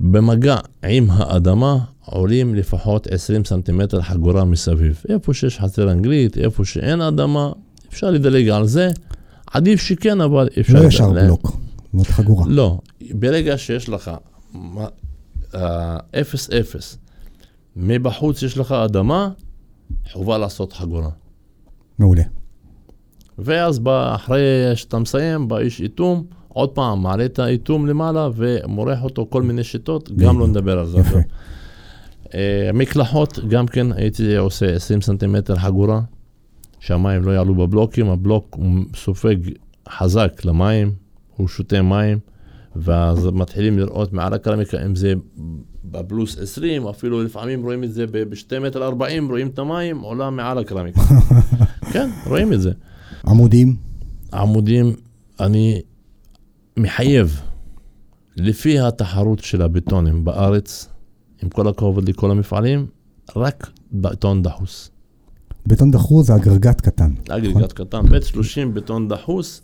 במגע 0.00 0.56
עם 0.88 1.06
האדמה 1.10 1.78
עולים 2.06 2.54
לפחות 2.54 3.06
20 3.06 3.44
סנטימטר 3.44 4.02
חגורה 4.02 4.44
מסביב. 4.44 5.02
איפה 5.08 5.34
שיש 5.34 5.58
חצר 5.58 5.90
אנגלית, 5.92 6.38
איפה 6.38 6.64
שאין 6.64 7.00
אדמה, 7.00 7.52
אפשר 7.92 8.10
לדלג 8.10 8.48
על 8.48 8.66
זה. 8.66 8.90
עדיף 9.52 9.80
שכן, 9.80 10.20
אבל 10.20 10.48
אפשר... 10.60 10.80
לא 10.82 10.86
ישר. 10.86 11.10
בלוק, 11.10 11.56
זאת 11.94 12.06
חגורה. 12.06 12.44
לא, 12.48 12.78
ברגע 13.10 13.58
שיש 13.58 13.88
לך 13.88 14.10
מה- 14.54 14.86
אה, 15.54 15.96
0-0, 15.96 16.96
מבחוץ 17.76 18.42
יש 18.42 18.58
לך 18.58 18.72
אדמה, 18.72 19.30
חובה 20.12 20.38
לעשות 20.38 20.72
חגורה. 20.72 21.08
מעולה. 21.98 22.22
ואז 23.38 23.78
בא, 23.78 24.14
אחרי 24.14 24.40
שאתה 24.74 24.98
מסיים, 24.98 25.48
בא 25.48 25.58
איש 25.58 25.80
איתום, 25.80 26.24
עוד 26.48 26.68
פעם, 26.68 27.02
מעלה 27.02 27.24
את 27.24 27.38
האיתום 27.38 27.86
למעלה 27.86 28.28
ומורח 28.36 29.02
אותו 29.02 29.26
כל 29.30 29.42
מיני 29.42 29.64
שיטות, 29.64 30.12
גם 30.16 30.38
לא 30.38 30.46
נדבר 30.48 30.78
על 30.78 30.86
זה 30.86 30.98
יפה. 30.98 31.18
מקלחות, 32.74 33.38
גם 33.48 33.66
כן 33.66 33.92
הייתי 33.92 34.36
עושה 34.36 34.74
20 34.74 35.00
סנטימטר 35.00 35.56
חגורה, 35.56 36.00
שהמים 36.80 37.22
לא 37.22 37.30
יעלו 37.30 37.54
בבלוקים, 37.54 38.10
הבלוק 38.10 38.56
הוא 38.58 38.84
סופג 38.96 39.36
חזק 39.88 40.44
למים, 40.44 40.92
הוא 41.36 41.48
שותה 41.48 41.82
מים, 41.82 42.18
ואז 42.76 43.26
מתחילים 43.26 43.78
לראות 43.78 44.12
מעל 44.12 44.34
הקרמיקה, 44.34 44.86
אם 44.86 44.96
זה 44.96 45.14
בפלוס 45.84 46.38
20, 46.38 46.86
אפילו 46.86 47.22
לפעמים 47.22 47.62
רואים 47.62 47.84
את 47.84 47.92
זה 47.92 48.06
ב-2 48.10 48.60
מטר 48.60 48.84
40, 48.84 49.28
רואים 49.28 49.46
את 49.48 49.58
המים, 49.58 50.00
עולה 50.00 50.30
מעל 50.30 50.58
הקרמיקה. 50.58 51.00
כן, 51.92 52.10
רואים 52.26 52.52
את 52.52 52.60
זה. 52.60 52.72
עמודים, 53.26 53.76
עמודים, 54.32 54.92
אני 55.40 55.82
מחייב, 56.76 57.40
לפי 58.36 58.78
התחרות 58.78 59.38
של 59.38 59.62
הבטונים 59.62 60.24
בארץ, 60.24 60.88
עם 61.42 61.48
כל 61.48 61.68
הכבוד 61.68 62.08
לכל 62.08 62.30
המפעלים, 62.30 62.86
רק 63.36 63.70
בטון 63.92 64.42
דחוס. 64.42 64.90
בטון 65.66 65.90
דחור 65.90 66.22
זה 66.22 66.36
אגרגט 66.36 66.80
קטן. 66.80 67.10
נכון? 67.28 67.36
אגרגט 67.36 67.72
קטן, 67.72 68.06
בית 68.06 68.22
30 68.22 68.74
בטון 68.74 69.08
דחוס, 69.08 69.62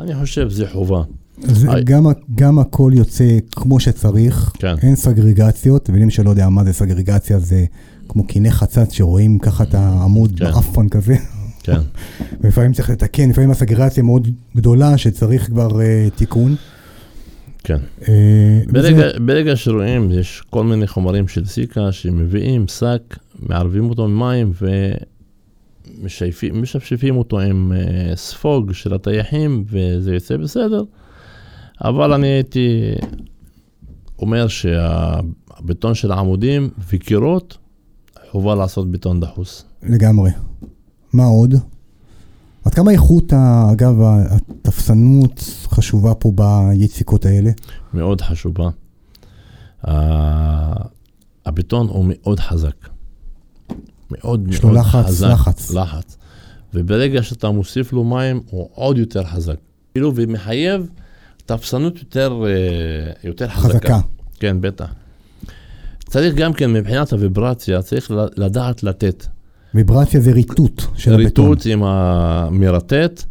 אני 0.00 0.14
חושב 0.14 0.50
זה 0.50 0.70
חובה. 0.72 1.02
זה 1.38 1.72
היי. 1.72 1.84
גם, 1.84 2.06
גם 2.34 2.58
הכל 2.58 2.92
יוצא 2.94 3.38
כמו 3.56 3.80
שצריך, 3.80 4.52
כן. 4.58 4.74
אין 4.82 4.96
סגרגציות, 4.96 5.90
ומי 5.92 6.10
שלא 6.10 6.30
יודע 6.30 6.48
מה 6.48 6.64
זה 6.64 6.72
סגרגציה, 6.72 7.38
זה 7.38 7.64
כמו 8.08 8.26
קיני 8.26 8.50
חצץ 8.50 8.92
שרואים 8.92 9.38
ככה 9.38 9.64
את 9.64 9.74
העמוד 9.74 10.32
כן. 10.38 10.44
באפון 10.44 10.88
כזה, 10.88 11.16
כן, 11.62 11.80
ולפעמים 12.40 12.72
צריך 12.72 12.90
לתקן, 12.90 13.30
לפעמים 13.30 13.50
הסגרגציה 13.50 14.02
מאוד 14.02 14.28
גדולה 14.56 14.98
שצריך 14.98 15.46
כבר 15.46 15.68
uh, 15.68 16.10
תיקון. 16.16 16.54
כן. 17.66 17.78
אה, 18.08 18.60
ברגע, 18.72 18.96
וזה- 18.96 19.18
ברגע 19.26 19.56
שרואים, 19.56 20.10
יש 20.12 20.42
כל 20.50 20.64
מיני 20.64 20.86
חומרים 20.86 21.28
של 21.28 21.44
סיקה 21.44 21.92
שמביאים 21.92 22.68
שק, 22.68 23.16
מערבים 23.38 23.90
אותו 23.90 24.04
במים 24.04 24.52
ומשפשפים 26.02 26.62
משפשפים 26.62 27.16
אותו 27.16 27.40
עם 27.40 27.72
אה, 27.76 28.16
ספוג 28.16 28.72
של 28.72 28.94
הטייחים 28.94 29.64
וזה 29.68 30.14
יוצא 30.14 30.36
בסדר. 30.36 30.82
אבל 31.84 32.12
אני 32.12 32.26
הייתי 32.26 32.80
אומר 34.18 34.48
שהבטון 34.48 35.94
של 35.94 36.12
העמודים 36.12 36.70
וקירות, 36.90 37.58
חובה 38.30 38.54
לעשות 38.54 38.90
בטון 38.90 39.20
דחוס. 39.20 39.64
לגמרי. 39.82 40.30
מה 41.12 41.24
עוד? 41.24 41.54
עד 42.66 42.74
כמה 42.74 42.90
איכות, 42.90 43.32
אגב, 43.72 43.94
התפסנות 44.00 45.40
חשובה 45.66 46.14
פה 46.14 46.32
ביציקות 46.36 47.24
האלה? 47.24 47.50
מאוד 47.94 48.20
חשובה. 48.20 48.70
הבטון 51.46 51.88
הוא 51.88 52.04
מאוד 52.08 52.40
חזק. 52.40 52.88
מאוד 54.10 54.48
יש 54.48 54.62
לו 54.62 54.68
מאוד 54.68 54.80
לחץ, 54.80 55.06
חזק. 55.06 55.28
לחץ. 55.28 55.70
לחץ. 55.70 56.16
וברגע 56.74 57.22
שאתה 57.22 57.50
מוסיף 57.50 57.92
לו 57.92 58.04
מים, 58.04 58.40
הוא 58.50 58.68
עוד 58.74 58.98
יותר 58.98 59.24
חזק. 59.24 59.56
כאילו, 59.94 60.12
ומחייב 60.16 60.90
תפסנות 61.46 61.98
יותר, 61.98 62.42
אה, 62.46 63.12
יותר 63.24 63.48
חזקה. 63.48 63.68
חזקה. 63.78 64.00
כן, 64.38 64.60
בטח. 64.60 64.94
צריך 66.06 66.34
גם 66.34 66.52
כן, 66.52 66.72
מבחינת 66.72 67.12
הוויברציה, 67.12 67.82
צריך 67.82 68.10
לדעת 68.36 68.82
לתת. 68.82 69.26
ויברציה 69.76 70.20
זה 70.20 70.32
ריטוט 70.32 70.82
של 70.94 71.14
הבטון. 71.14 71.24
ריטוט 71.50 71.66
עם 71.66 71.82
המרטט, 71.82 73.22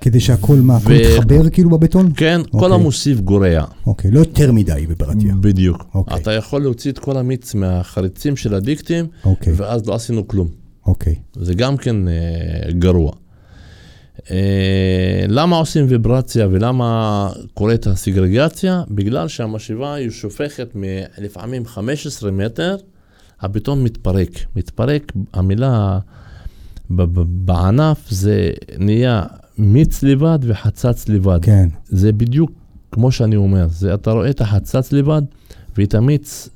כדי 0.00 0.20
שהכל, 0.20 0.56
מה, 0.56 0.76
הכל 0.76 0.92
יתחבר 0.92 1.50
כאילו 1.50 1.70
בבטון? 1.70 2.12
כן, 2.16 2.40
כל 2.50 2.58
אוקיי. 2.58 2.74
המוסיף 2.74 3.20
גורע. 3.20 3.64
אוקיי, 3.86 4.10
לא 4.10 4.18
יותר 4.18 4.52
מדי 4.52 4.84
ויברציה. 4.88 5.34
בדיוק. 5.40 5.84
אוקיי. 5.94 6.16
אתה 6.16 6.32
יכול 6.32 6.62
להוציא 6.62 6.92
את 6.92 6.98
כל 6.98 7.16
המיץ 7.16 7.54
מהחריצים 7.54 8.36
של 8.36 8.54
הדיקטים, 8.54 9.06
אוקיי, 9.24 9.52
ואז 9.56 9.86
לא 9.86 9.94
עשינו 9.94 10.28
כלום. 10.28 10.48
אוקיי. 10.86 11.14
זה 11.36 11.54
גם 11.54 11.76
כן 11.76 12.08
אה, 12.08 12.12
גרוע. 12.72 13.12
אה, 14.30 14.36
למה 15.28 15.56
עושים 15.56 15.86
ויברציה 15.88 16.48
ולמה 16.50 17.30
קורית 17.54 17.86
הסגרגציה? 17.86 18.82
בגלל 18.90 19.28
שהמשאבה 19.28 19.94
היא 19.94 20.10
שופכת 20.10 20.68
מ- 20.76 20.82
לפעמים 21.18 21.66
15 21.66 22.30
מטר, 22.30 22.76
הבטון 23.40 23.84
מתפרק. 23.84 24.30
מתפרק, 24.56 25.12
המילה 25.32 25.98
בענף 26.90 28.10
זה 28.10 28.50
נהיה 28.78 29.22
מיץ 29.58 30.02
לבד 30.02 30.38
וחצץ 30.42 31.08
לבד. 31.08 31.38
כן, 31.42 31.68
זה 31.88 32.12
בדיוק 32.12 32.50
כמו 32.92 33.12
שאני 33.12 33.36
אומר, 33.36 33.66
זה, 33.68 33.94
אתה 33.94 34.10
רואה 34.10 34.30
את 34.30 34.40
החצץ 34.40 34.92
לבד 34.92 35.22
ואת 35.78 35.94
המיץ, 35.94 36.48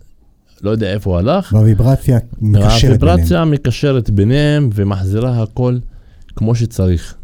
לא 0.63 0.71
יודע 0.71 0.93
איפה 0.93 1.11
הוא 1.11 1.19
הלך, 1.19 1.53
והוויברציה 1.53 2.19
מקשרת 2.41 2.41
ביניהם. 2.41 2.85
הוויברציה 2.85 3.45
מקשרת 3.45 4.11
ביניהם 4.11 4.71
ומחזירה 4.75 5.43
הכל 5.43 5.79
כמו 6.37 6.55
שצריך. 6.55 7.15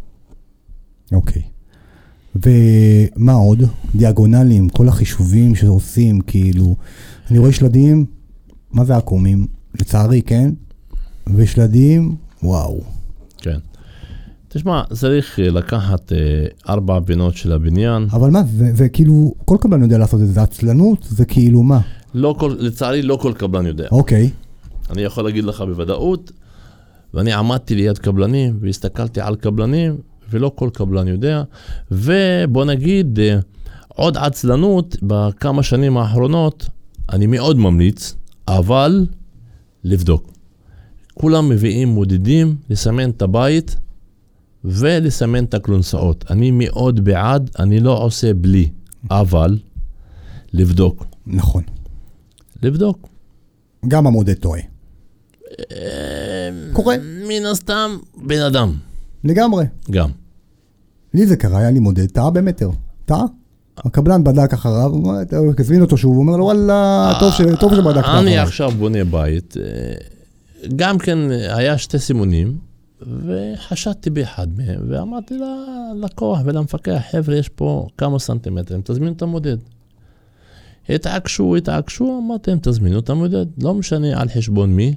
אוקיי. 1.13 1.43
ומה 2.37 3.33
עוד? 3.33 3.63
דיאגונלים, 3.95 4.69
כל 4.69 4.89
החישובים 4.89 5.55
שעושים, 5.55 6.21
כאילו, 6.21 6.77
אני 7.31 7.39
רואה 7.39 7.53
שלדים, 7.53 8.07
מה 8.75 8.85
זה 8.85 8.97
עקומים? 8.97 9.47
לצערי, 9.81 10.23
כן? 10.23 10.51
ושלדים, 11.35 12.17
וואו. 12.43 12.81
כן. 13.39 13.59
תשמע, 14.49 14.83
צריך 14.93 15.41
אה, 15.41 15.51
לקחת 15.51 16.13
אה, 16.13 16.19
ארבע 16.69 16.99
פינות 17.07 17.37
של 17.37 17.53
הבניין. 17.53 18.07
אבל 18.13 18.31
מה, 18.31 18.43
זה, 18.57 18.75
זה 18.75 18.89
כאילו, 18.89 19.35
כל 19.45 19.57
קבלן 19.61 19.83
יודע 19.83 19.99
לעשות 19.99 20.21
את 20.21 20.27
זה, 20.27 20.33
זה 20.33 20.43
עצלנות? 20.43 20.99
זה 21.03 21.25
כאילו 21.25 21.63
מה? 21.63 21.81
לא 22.15 22.35
כל, 22.39 22.55
לצערי, 22.59 23.03
לא 23.03 23.17
כל 23.17 23.33
קבלן 23.33 23.67
יודע. 23.67 23.89
אוקיי, 23.93 24.31
אני 24.91 25.03
יכול 25.03 25.25
להגיד 25.25 25.45
לך 25.45 25.61
בוודאות, 25.61 26.33
ואני 27.15 27.33
עמדתי 27.33 27.75
ליד 27.75 27.99
קבלנים 27.99 28.59
והסתכלתי 28.61 29.21
על 29.21 29.37
קבלנים, 29.37 29.97
ולא 30.31 30.53
כל 30.55 30.71
קבלן 30.73 31.09
יודע. 31.09 31.43
ובוא 31.91 32.65
נגיד, 32.65 33.19
אה, 33.21 33.39
עוד 33.89 34.17
עצלנות 34.17 34.97
בכמה 35.03 35.63
שנים 35.63 35.97
האחרונות, 35.97 36.69
אני 37.13 37.27
מאוד 37.27 37.59
ממליץ, 37.59 38.15
אבל 38.49 39.07
לבדוק. 39.85 40.33
כולם 41.15 41.49
מביאים 41.49 41.89
מודדים 41.89 42.57
לסמן 42.71 43.11
את 43.11 43.23
הבית 43.23 43.77
ולסמן 44.65 45.45
את 45.45 45.55
הכלונסאות. 45.55 46.25
אני 46.31 46.51
מאוד 46.51 47.05
בעד, 47.05 47.51
אני 47.59 47.81
לא 47.81 48.03
עושה 48.03 48.35
בלי, 48.35 48.69
אבל 49.11 49.59
לבדוק. 50.53 51.05
נכון. 51.27 51.63
לבדוק. 52.63 53.09
גם 53.89 54.07
המודד 54.07 54.35
טועה. 54.35 54.61
קורה. 56.73 56.97
מן 57.29 57.47
הסתם, 57.47 57.97
בן 58.27 58.41
אדם. 58.41 58.75
לגמרי. 59.25 59.65
גם. 59.91 60.11
לי 61.15 61.27
זה 61.27 61.37
קרה, 61.37 61.59
היה 61.59 61.71
לי 61.71 61.79
מודד, 61.79 62.07
טעה 62.07 62.31
במטר. 62.31 62.71
טעה? 63.05 63.25
הקבלן 63.77 64.25
בדק 64.25 64.53
אחריו, 64.53 64.93
הזמין 65.59 65.81
אותו 65.81 65.97
שוב, 65.97 66.15
הוא 66.15 66.23
אומר 66.23 66.37
לו, 66.37 66.45
וואלה, 66.45 67.13
טוב 67.21 67.33
טוב 67.61 67.75
שבדקת 67.75 67.97
אני 67.97 68.31
אחריו. 68.31 68.43
עכשיו 68.43 68.71
בונה 68.71 69.05
בית, 69.05 69.57
אה, 69.57 69.95
גם 70.77 70.99
כן 70.99 71.19
היה 71.31 71.79
שתי 71.79 71.99
סימונים, 71.99 72.59
וחשדתי 73.07 74.11
באחד 74.11 74.47
מהם, 74.57 74.81
ואמרתי 74.89 75.35
ללקוח 75.39 76.39
ולמפקח, 76.45 77.03
חבר'ה, 77.11 77.37
יש 77.37 77.49
פה 77.49 77.87
כמה 77.99 78.19
סנטימטרים, 78.19 78.81
תזמינו 78.85 79.13
את 79.13 79.23
המודד. 79.23 79.57
התעקשו, 80.89 81.57
התעקשו, 81.57 82.21
אמרתם, 82.25 82.59
תזמינו 82.63 82.99
את 82.99 83.11
המודד, 83.11 83.47
לא 83.63 83.75
משנה 83.75 84.21
על 84.21 84.29
חשבון 84.29 84.75
מי, 84.75 84.95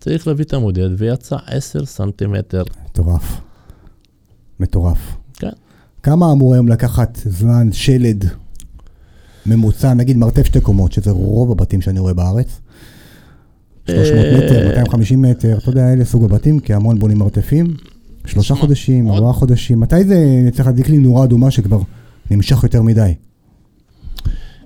צריך 0.00 0.26
להביא 0.26 0.44
את 0.44 0.52
המודד, 0.52 0.88
ויצא 0.98 1.36
10 1.46 1.84
סנטימטר. 1.86 2.62
מטורף. 2.84 3.40
מטורף. 4.60 5.19
כמה 6.02 6.32
אמור 6.32 6.54
היום 6.54 6.68
לקחת 6.68 7.18
זמן 7.24 7.72
שלד 7.72 8.24
ממוצע, 9.46 9.94
נגיד 9.94 10.16
מרתף 10.16 10.46
שתי 10.46 10.60
קומות, 10.60 10.92
שזה 10.92 11.10
רוב 11.10 11.50
הבתים 11.52 11.80
שאני 11.80 11.98
רואה 11.98 12.14
בארץ? 12.14 12.60
300 13.86 14.24
אה, 14.24 14.38
מטר, 14.38 14.68
250 14.68 15.22
מטר, 15.22 15.58
אתה 15.58 15.70
יודע, 15.70 15.92
אלה 15.92 16.04
סוג 16.04 16.24
הבתים, 16.24 16.60
כי 16.60 16.74
המון 16.74 16.98
בונים 16.98 17.18
מרתפים. 17.18 17.76
שלושה 18.26 18.54
חודשים, 18.54 19.10
ארבעה 19.10 19.32
חודשים, 19.32 19.80
מתי 19.80 20.04
זה 20.04 20.48
צריך 20.52 20.66
להדליק 20.66 20.88
לי 20.88 20.98
נורה 20.98 21.24
אדומה 21.24 21.50
שכבר 21.50 21.80
נמשך 22.30 22.62
יותר 22.62 22.82
מדי? 22.82 23.14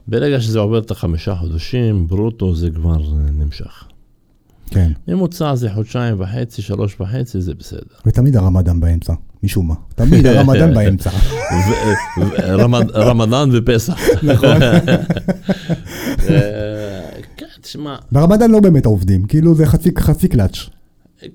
ברגע 0.09 0.41
שזה 0.41 0.59
עובר 0.59 0.79
את 0.79 0.91
החמישה 0.91 1.35
חודשים, 1.35 2.07
ברוטו 2.07 2.55
זה 2.55 2.71
כבר 2.71 3.03
נמשך. 3.39 3.85
כן. 4.71 4.93
ממוצע 5.09 5.55
זה 5.55 5.71
חודשיים 5.75 6.21
וחצי, 6.21 6.63
שלוש 6.63 6.97
וחצי, 7.01 7.41
זה 7.41 7.55
בסדר. 7.55 7.81
ותמיד 8.07 8.37
הרמדאן 8.37 8.81
באמצע, 8.81 9.13
משום 9.43 9.69
מה. 9.69 9.75
תמיד 9.95 10.27
הרמדאן 10.27 10.75
באמצע. 10.77 11.11
רמדאן 12.95 13.49
ופסח. 13.53 13.99
נכון. 14.23 14.63
אה, 16.29 17.11
כן, 17.37 17.47
תשמע, 17.61 17.97
ברמדאן 18.13 18.51
לא 18.51 18.61
באמת 18.61 18.87
עובדים, 18.87 19.25
כאילו 19.25 19.55
זה 19.55 19.67
חצי, 19.67 20.29
קלאץ'. 20.29 20.59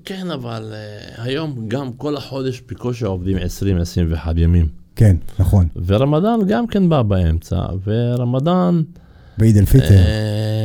כן, 0.04 0.30
אבל 0.30 0.72
אה, 0.72 1.24
היום 1.24 1.68
גם 1.68 1.92
כל 1.92 2.16
החודש 2.16 2.62
בקושי 2.68 3.04
עובדים 3.04 3.36
20-21 3.36 3.40
ימים. 4.36 4.66
כן, 4.96 5.16
נכון. 5.38 5.66
ורמדאן 5.86 6.38
גם 6.48 6.66
כן 6.66 6.88
בא 6.88 7.02
באמצע, 7.02 7.56
ורמדאן 7.86 8.82
בעיד 9.38 9.56
אל 9.56 9.64
פיטר. 9.64 9.94
אה, 9.94 10.59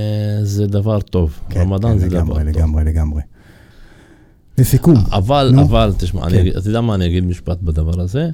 זה 0.45 0.67
דבר 0.67 1.01
טוב. 1.01 1.39
כן, 1.49 1.59
רמדאן 1.59 1.91
כן, 1.91 1.97
זה 1.97 2.07
דבר 2.09 2.17
לגמרי, 2.19 2.43
טוב. 2.53 2.61
לגמרי, 2.61 2.83
לגמרי. 2.83 3.21
לסיכום, 4.57 4.95
אבל, 5.11 5.51
נו. 5.55 5.61
אבל, 5.61 5.93
תשמע, 5.97 6.23
אני 6.23 6.31
כן. 6.33 6.39
אגיד- 6.39 6.55
אתה 6.57 6.69
יודע 6.69 6.81
מה 6.81 6.95
אני 6.95 7.05
אגיד 7.05 7.23
משפט 7.23 7.61
בדבר 7.61 8.01
הזה? 8.01 8.29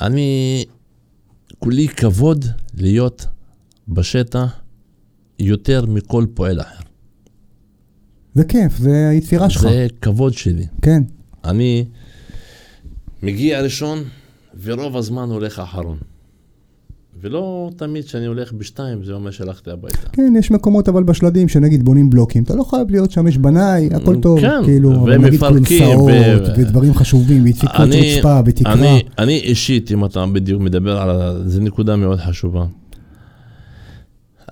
אני, 0.00 0.64
כולי 1.58 1.88
כבוד 1.88 2.44
להיות 2.74 3.26
בשטח 3.88 4.60
יותר 5.38 5.86
מכל 5.86 6.26
פועל 6.34 6.60
אחר. 6.60 6.80
זה 8.34 8.44
כיף, 8.44 8.78
זה 8.78 9.08
היצירה 9.08 9.50
שלך. 9.50 9.62
זה 9.62 9.86
כבוד 10.02 10.32
שלי. 10.34 10.66
כן, 10.82 11.02
אני 11.44 11.84
מגיע 13.22 13.60
ראשון, 13.60 13.98
ורוב 14.62 14.96
הזמן 14.96 15.28
הולך 15.30 15.58
אחרון. 15.58 15.98
ולא 17.20 17.70
תמיד 17.76 18.04
כשאני 18.04 18.26
הולך 18.26 18.52
בשתיים, 18.52 19.04
זה 19.04 19.12
אומר 19.12 19.30
שהלכתי 19.30 19.70
הביתה. 19.70 20.08
כן, 20.12 20.32
יש 20.38 20.50
מקומות 20.50 20.88
אבל 20.88 21.02
בשלדים 21.02 21.48
שנגיד 21.48 21.84
בונים 21.84 22.10
בלוקים, 22.10 22.42
אתה 22.42 22.54
לא 22.54 22.64
חייב 22.64 22.90
להיות 22.90 23.10
שם, 23.10 23.26
יש 23.28 23.38
בנאי, 23.38 23.90
הכל 23.94 24.20
טוב, 24.20 24.40
כן, 24.40 24.64
כאילו, 24.64 24.94
אבל 24.94 25.18
נגיד 25.18 25.40
כלונסאות, 25.40 26.10
ו- 26.10 26.60
ודברים 26.60 26.94
חשובים, 26.94 27.44
ויציקות 27.44 27.80
רצפה, 27.80 28.40
ותקרה. 28.46 28.72
אני, 28.72 29.02
אני 29.18 29.38
אישית, 29.38 29.92
אם 29.92 30.04
אתה 30.04 30.26
בדיוק 30.26 30.62
מדבר 30.62 30.98
על 30.98 31.10
ה... 31.10 31.48
זו 31.48 31.60
נקודה 31.60 31.96
מאוד 31.96 32.18
חשובה. 32.18 32.66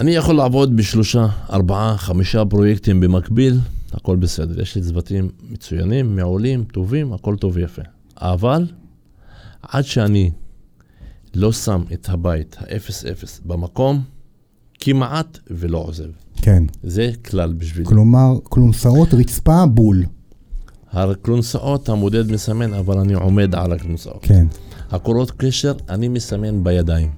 אני 0.00 0.10
יכול 0.10 0.34
לעבוד 0.34 0.76
בשלושה, 0.76 1.26
ארבעה, 1.52 1.96
חמישה 1.96 2.44
פרויקטים 2.44 3.00
במקביל, 3.00 3.58
הכל 3.92 4.16
בסדר. 4.16 4.62
יש 4.62 4.76
לי 4.76 4.82
צוותים 4.82 5.28
מצוינים, 5.50 6.16
מעולים, 6.16 6.64
טובים, 6.64 7.12
הכל 7.12 7.36
טוב 7.36 7.52
ויפה. 7.56 7.82
אבל 8.16 8.66
עד 9.62 9.84
שאני 9.84 10.30
לא 11.34 11.52
שם 11.52 11.82
את 11.92 12.08
הבית 12.08 12.56
ה-0-0 12.60 13.46
במקום, 13.46 14.02
כמעט 14.80 15.38
ולא 15.50 15.78
עוזב. 15.78 16.08
כן, 16.42 16.64
זה 16.82 17.10
כלל 17.24 17.52
בשבילי. 17.52 17.88
כלומר, 17.88 18.38
כלונסאות 18.42 19.14
רצפה 19.14 19.66
בול. 19.66 20.04
הכלונסאות 20.90 21.88
המודד 21.88 22.32
מסמן, 22.32 22.74
אבל 22.74 22.98
אני 22.98 23.14
עומד 23.14 23.54
על 23.54 23.72
הכלונסאות. 23.72 24.18
כן, 24.22 24.46
הקורות 24.90 25.30
קשר, 25.30 25.72
אני 25.88 26.08
מסמן 26.08 26.64
בידיים. 26.64 27.10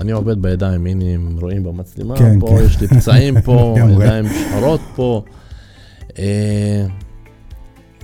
אני 0.00 0.12
עובד 0.12 0.42
בידיים, 0.42 0.86
הנה 0.86 1.04
הם 1.04 1.38
רואים 1.40 1.62
במצלמה, 1.62 2.16
כן, 2.16 2.40
פה 2.40 2.46
כן. 2.46 2.64
יש 2.64 2.80
לי 2.80 2.88
פצעים 2.88 3.40
פה. 3.40 3.74
ידיים 3.94 4.24
שחורות 4.28 4.80
פה. 4.96 5.24
אה, 6.18 6.86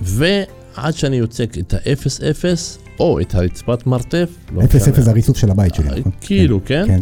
ועד 0.01 0.93
שאני 0.93 1.15
יוצק 1.15 1.57
את 1.59 1.73
ה-0-0, 1.73 2.79
או 2.99 3.19
את 3.19 3.35
הרצפת 3.35 3.87
מרתף. 3.87 4.29
לא 4.51 4.63
אפס. 4.63 4.87
אפס 4.87 5.03
זה 5.03 5.11
הריצוף 5.11 5.37
של 5.37 5.51
הבית 5.51 5.75
שלי. 5.75 5.89
אה, 5.89 5.99
נכון? 5.99 6.11
כאילו, 6.21 6.59
כן? 6.65 6.83
כן. 6.87 6.99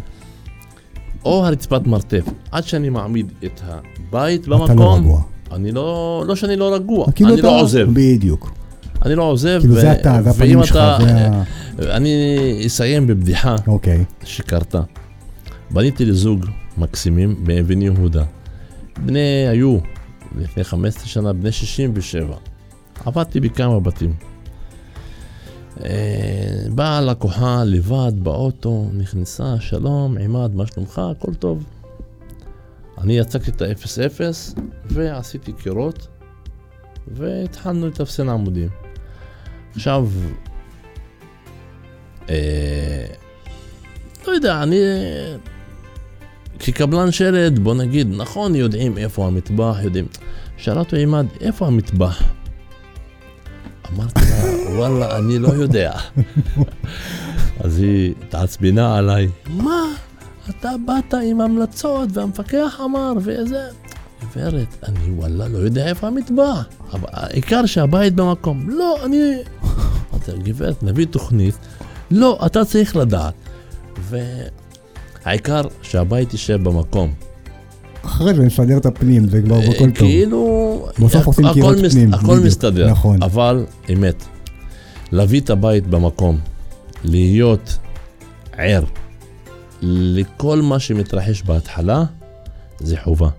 או 1.26 1.46
הרצפת 1.46 1.88
מרתף. 1.88 2.24
עד 2.52 2.64
שאני 2.64 2.90
מעמיד 2.90 3.32
את 3.46 3.62
הבית 3.64 4.42
אתה 4.42 4.50
לא 4.50 4.68
במקום, 4.68 5.00
רגוע. 5.00 5.22
אני 5.52 5.72
לא, 5.72 6.24
לא 6.28 6.36
שאני 6.36 6.56
לא 6.56 6.76
רגוע, 6.76 7.12
כאילו 7.12 7.34
אני 7.34 7.42
לא 7.42 7.62
עוזב. 7.62 7.88
בדיוק. 7.94 8.54
אני 9.06 9.16
לא 9.16 9.24
עוזב. 9.24 9.58
כאילו 9.62 9.76
זה 9.76 9.92
אתה, 9.92 10.20
זה 10.24 10.30
הפנים 10.30 10.64
שלך, 10.64 10.80
זה 11.00 11.30
ה... 11.32 11.44
אני 11.80 12.38
אסיים 12.68 13.08
בבדיחה 13.08 13.56
אוקיי. 13.68 14.04
שקרתה. 14.24 14.82
בניתי 15.72 16.06
לזוג 16.06 16.46
מקסימים 16.78 17.36
באבן 17.44 17.82
יהודה. 17.82 18.24
בני 19.06 19.48
היו 19.48 19.78
לפני 20.38 20.64
15 20.64 21.06
שנה, 21.08 21.34
בני 21.34 21.52
67. 21.52 22.36
עבדתי 23.06 23.40
בכמה 23.40 23.80
בתים. 23.80 24.14
אה, 25.84 26.70
באה 26.76 27.02
לקוחה 27.02 27.64
לבד 27.66 28.12
באוטו, 28.24 28.90
נכנסה, 28.94 29.56
שלום, 29.60 30.18
עימאד, 30.18 30.56
מה 30.56 30.68
שלומך? 30.68 31.02
הכל 31.12 31.34
טוב. 31.34 31.64
אני 32.98 33.18
יצקתי 33.18 33.52
את 33.52 33.62
ה-0-0 33.62 34.22
ועשיתי 34.86 35.54
קירות 35.54 36.08
והתחלנו 37.08 37.88
לתפסן 37.88 38.30
עמודים. 38.30 38.70
עכשיו, 39.76 40.08
אה, 42.30 43.06
לא 44.28 44.32
יודע, 44.32 44.64
אני 44.64 44.78
כקבלן 46.60 47.12
שלד, 47.12 47.60
בוא 47.60 47.76
נגיד, 47.76 48.08
נכון, 48.18 48.56
יודעים 48.56 48.98
איפה 48.98 49.28
המטבח, 49.28 49.78
יודעים. 49.84 50.08
שאלה 50.58 50.80
אותו 50.80 50.96
עימאד, 50.96 51.26
איפה 51.42 51.68
המטבח? 51.68 52.24
אמרתי 53.94 54.20
לה, 54.20 54.76
וואלה, 54.76 55.18
אני 55.18 55.40
לא 55.40 55.48
יודע. 55.48 55.92
אז 57.60 57.80
היא 57.80 58.14
התעצבנה 58.22 58.98
עליי, 58.98 59.28
מה? 59.50 59.82
אתה 60.50 60.72
באת 60.86 61.14
עם 61.14 61.42
המלצות 61.42 62.10
והמפקח 62.14 62.82
אמר 62.86 63.14
וזה... 63.18 63.68
גברת, 64.24 64.68
אני 64.84 65.12
וואלה 65.12 65.48
לא 65.48 65.58
יודע 65.58 65.88
איפה 65.88 66.08
המטבח. 66.08 66.66
אבל 66.94 67.08
העיקר 67.12 67.66
שהבית 67.66 68.16
במקום. 68.16 68.70
לא, 68.70 69.06
אני... 69.06 69.18
אמרתי 70.14 70.32
לה, 70.32 70.38
גברת, 70.38 70.84
נביא 70.84 71.06
תוכנית. 71.06 71.56
לא, 72.12 72.40
אתה 72.46 72.66
צריך 72.66 72.96
לדעת. 72.96 73.34
והעיקר 74.02 75.62
שהבית 75.82 76.34
יישב 76.34 76.64
במקום. 76.64 77.14
אחרי 78.06 78.34
זה 78.34 78.44
נסדר 78.44 78.78
את 78.78 78.86
הפנים, 78.86 79.30
זה 79.30 79.42
כבר 79.42 79.56
אה, 79.56 79.70
הכל 79.70 79.92
טוב. 79.92 79.94
כאילו, 79.94 80.75
בסוף 81.00 81.28
עושים 81.28 81.46
קירות 81.54 81.78
מס- 81.78 81.94
פנים, 81.94 82.14
הכל 82.14 82.28
בדיוק, 82.28 82.46
מסתדר, 82.46 82.92
נכון. 82.92 83.24
אבל 83.24 83.66
אמת, 83.94 84.24
להביא 85.12 85.42
את 85.42 85.50
הבית 85.50 85.88
במקום, 85.88 86.38
להיות 87.04 87.78
ער 88.58 88.84
לכל 89.82 90.62
מה 90.62 90.80
שמתרחש 90.80 91.42
בהתחלה, 91.44 92.04
זה 92.80 92.96
חובה. 93.04 93.30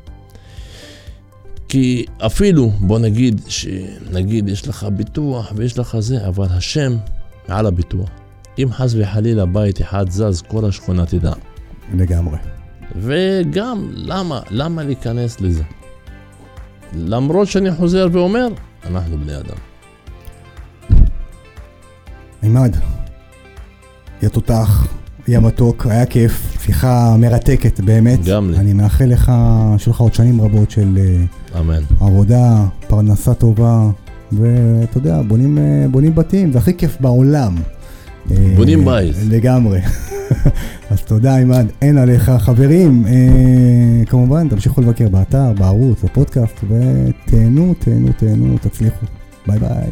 כי 1.69 2.05
אפילו, 2.19 2.71
בוא 2.81 2.99
נגיד, 2.99 3.41
שנגיד 3.49 4.49
יש 4.49 4.69
לך 4.69 4.87
ביטוח 4.97 5.53
ויש 5.57 5.79
לך 5.79 5.97
זה, 5.99 6.27
אבל 6.29 6.47
השם 6.51 6.97
מעל 7.49 7.67
הביטוח. 7.67 8.09
אם 8.59 8.69
חס 8.73 8.95
וחלילה 8.99 9.47
בית 9.47 9.81
אחד 9.83 10.11
זז, 10.11 10.43
כל 10.49 10.65
השכונה 10.65 11.07
תדע. 11.07 11.33
לגמרי. 11.95 12.37
וגם, 12.97 13.89
למה? 13.95 14.41
למה 14.51 14.83
להיכנס 14.85 15.41
לזה? 15.41 15.63
למרות 16.95 17.49
שאני 17.49 17.73
חוזר 17.73 18.09
ואומר, 18.13 18.49
אנחנו 18.91 19.17
בני 19.19 19.37
אדם. 19.37 19.57
עימאד, 22.43 22.77
יא 24.23 24.29
תותח, 24.29 24.87
יא 25.29 25.39
מתוק, 25.39 25.87
היה 25.87 26.07
כיף, 26.07 26.57
שיחה 26.61 27.17
מרתקת 27.19 27.81
באמת. 27.81 28.25
גם 28.25 28.51
לי. 28.51 28.57
אני 28.57 28.73
מאחל 28.73 29.05
לך, 29.05 29.33
שיהיו 29.79 29.95
לך 29.95 30.01
עוד 30.01 30.15
שנים 30.15 30.41
רבות 30.41 30.71
של 30.71 30.99
אה, 30.99 31.61
אמן. 31.61 31.83
עבודה, 32.01 32.65
פרנסה 32.89 33.35
טובה, 33.35 33.91
ואתה 34.33 34.99
יודע, 34.99 35.23
בונים, 35.23 35.59
אה, 35.59 35.87
בונים 35.91 36.15
בתים, 36.15 36.53
זה 36.53 36.59
הכי 36.59 36.75
כיף 36.77 36.97
בעולם. 37.01 37.57
אה, 38.31 38.55
בונים 38.57 38.85
בית. 38.85 39.17
לגמרי. 39.29 39.81
אז 40.91 41.01
תודה, 41.03 41.37
עימאד, 41.37 41.67
אין 41.83 41.99
עליך. 41.99 42.31
חברים, 42.39 43.07
אה, 43.07 44.05
כמובן, 44.07 44.49
תמשיכו 44.49 44.81
לבקר 44.81 45.09
באתר, 45.09 45.53
בערוץ, 45.53 46.03
בפודקאסט, 46.05 46.65
ותהנו, 46.65 47.75
תהנו, 47.79 48.09
תהנו, 48.19 48.59
תצליחו. 48.59 49.07
ביי 49.47 49.59
ביי. 49.59 49.91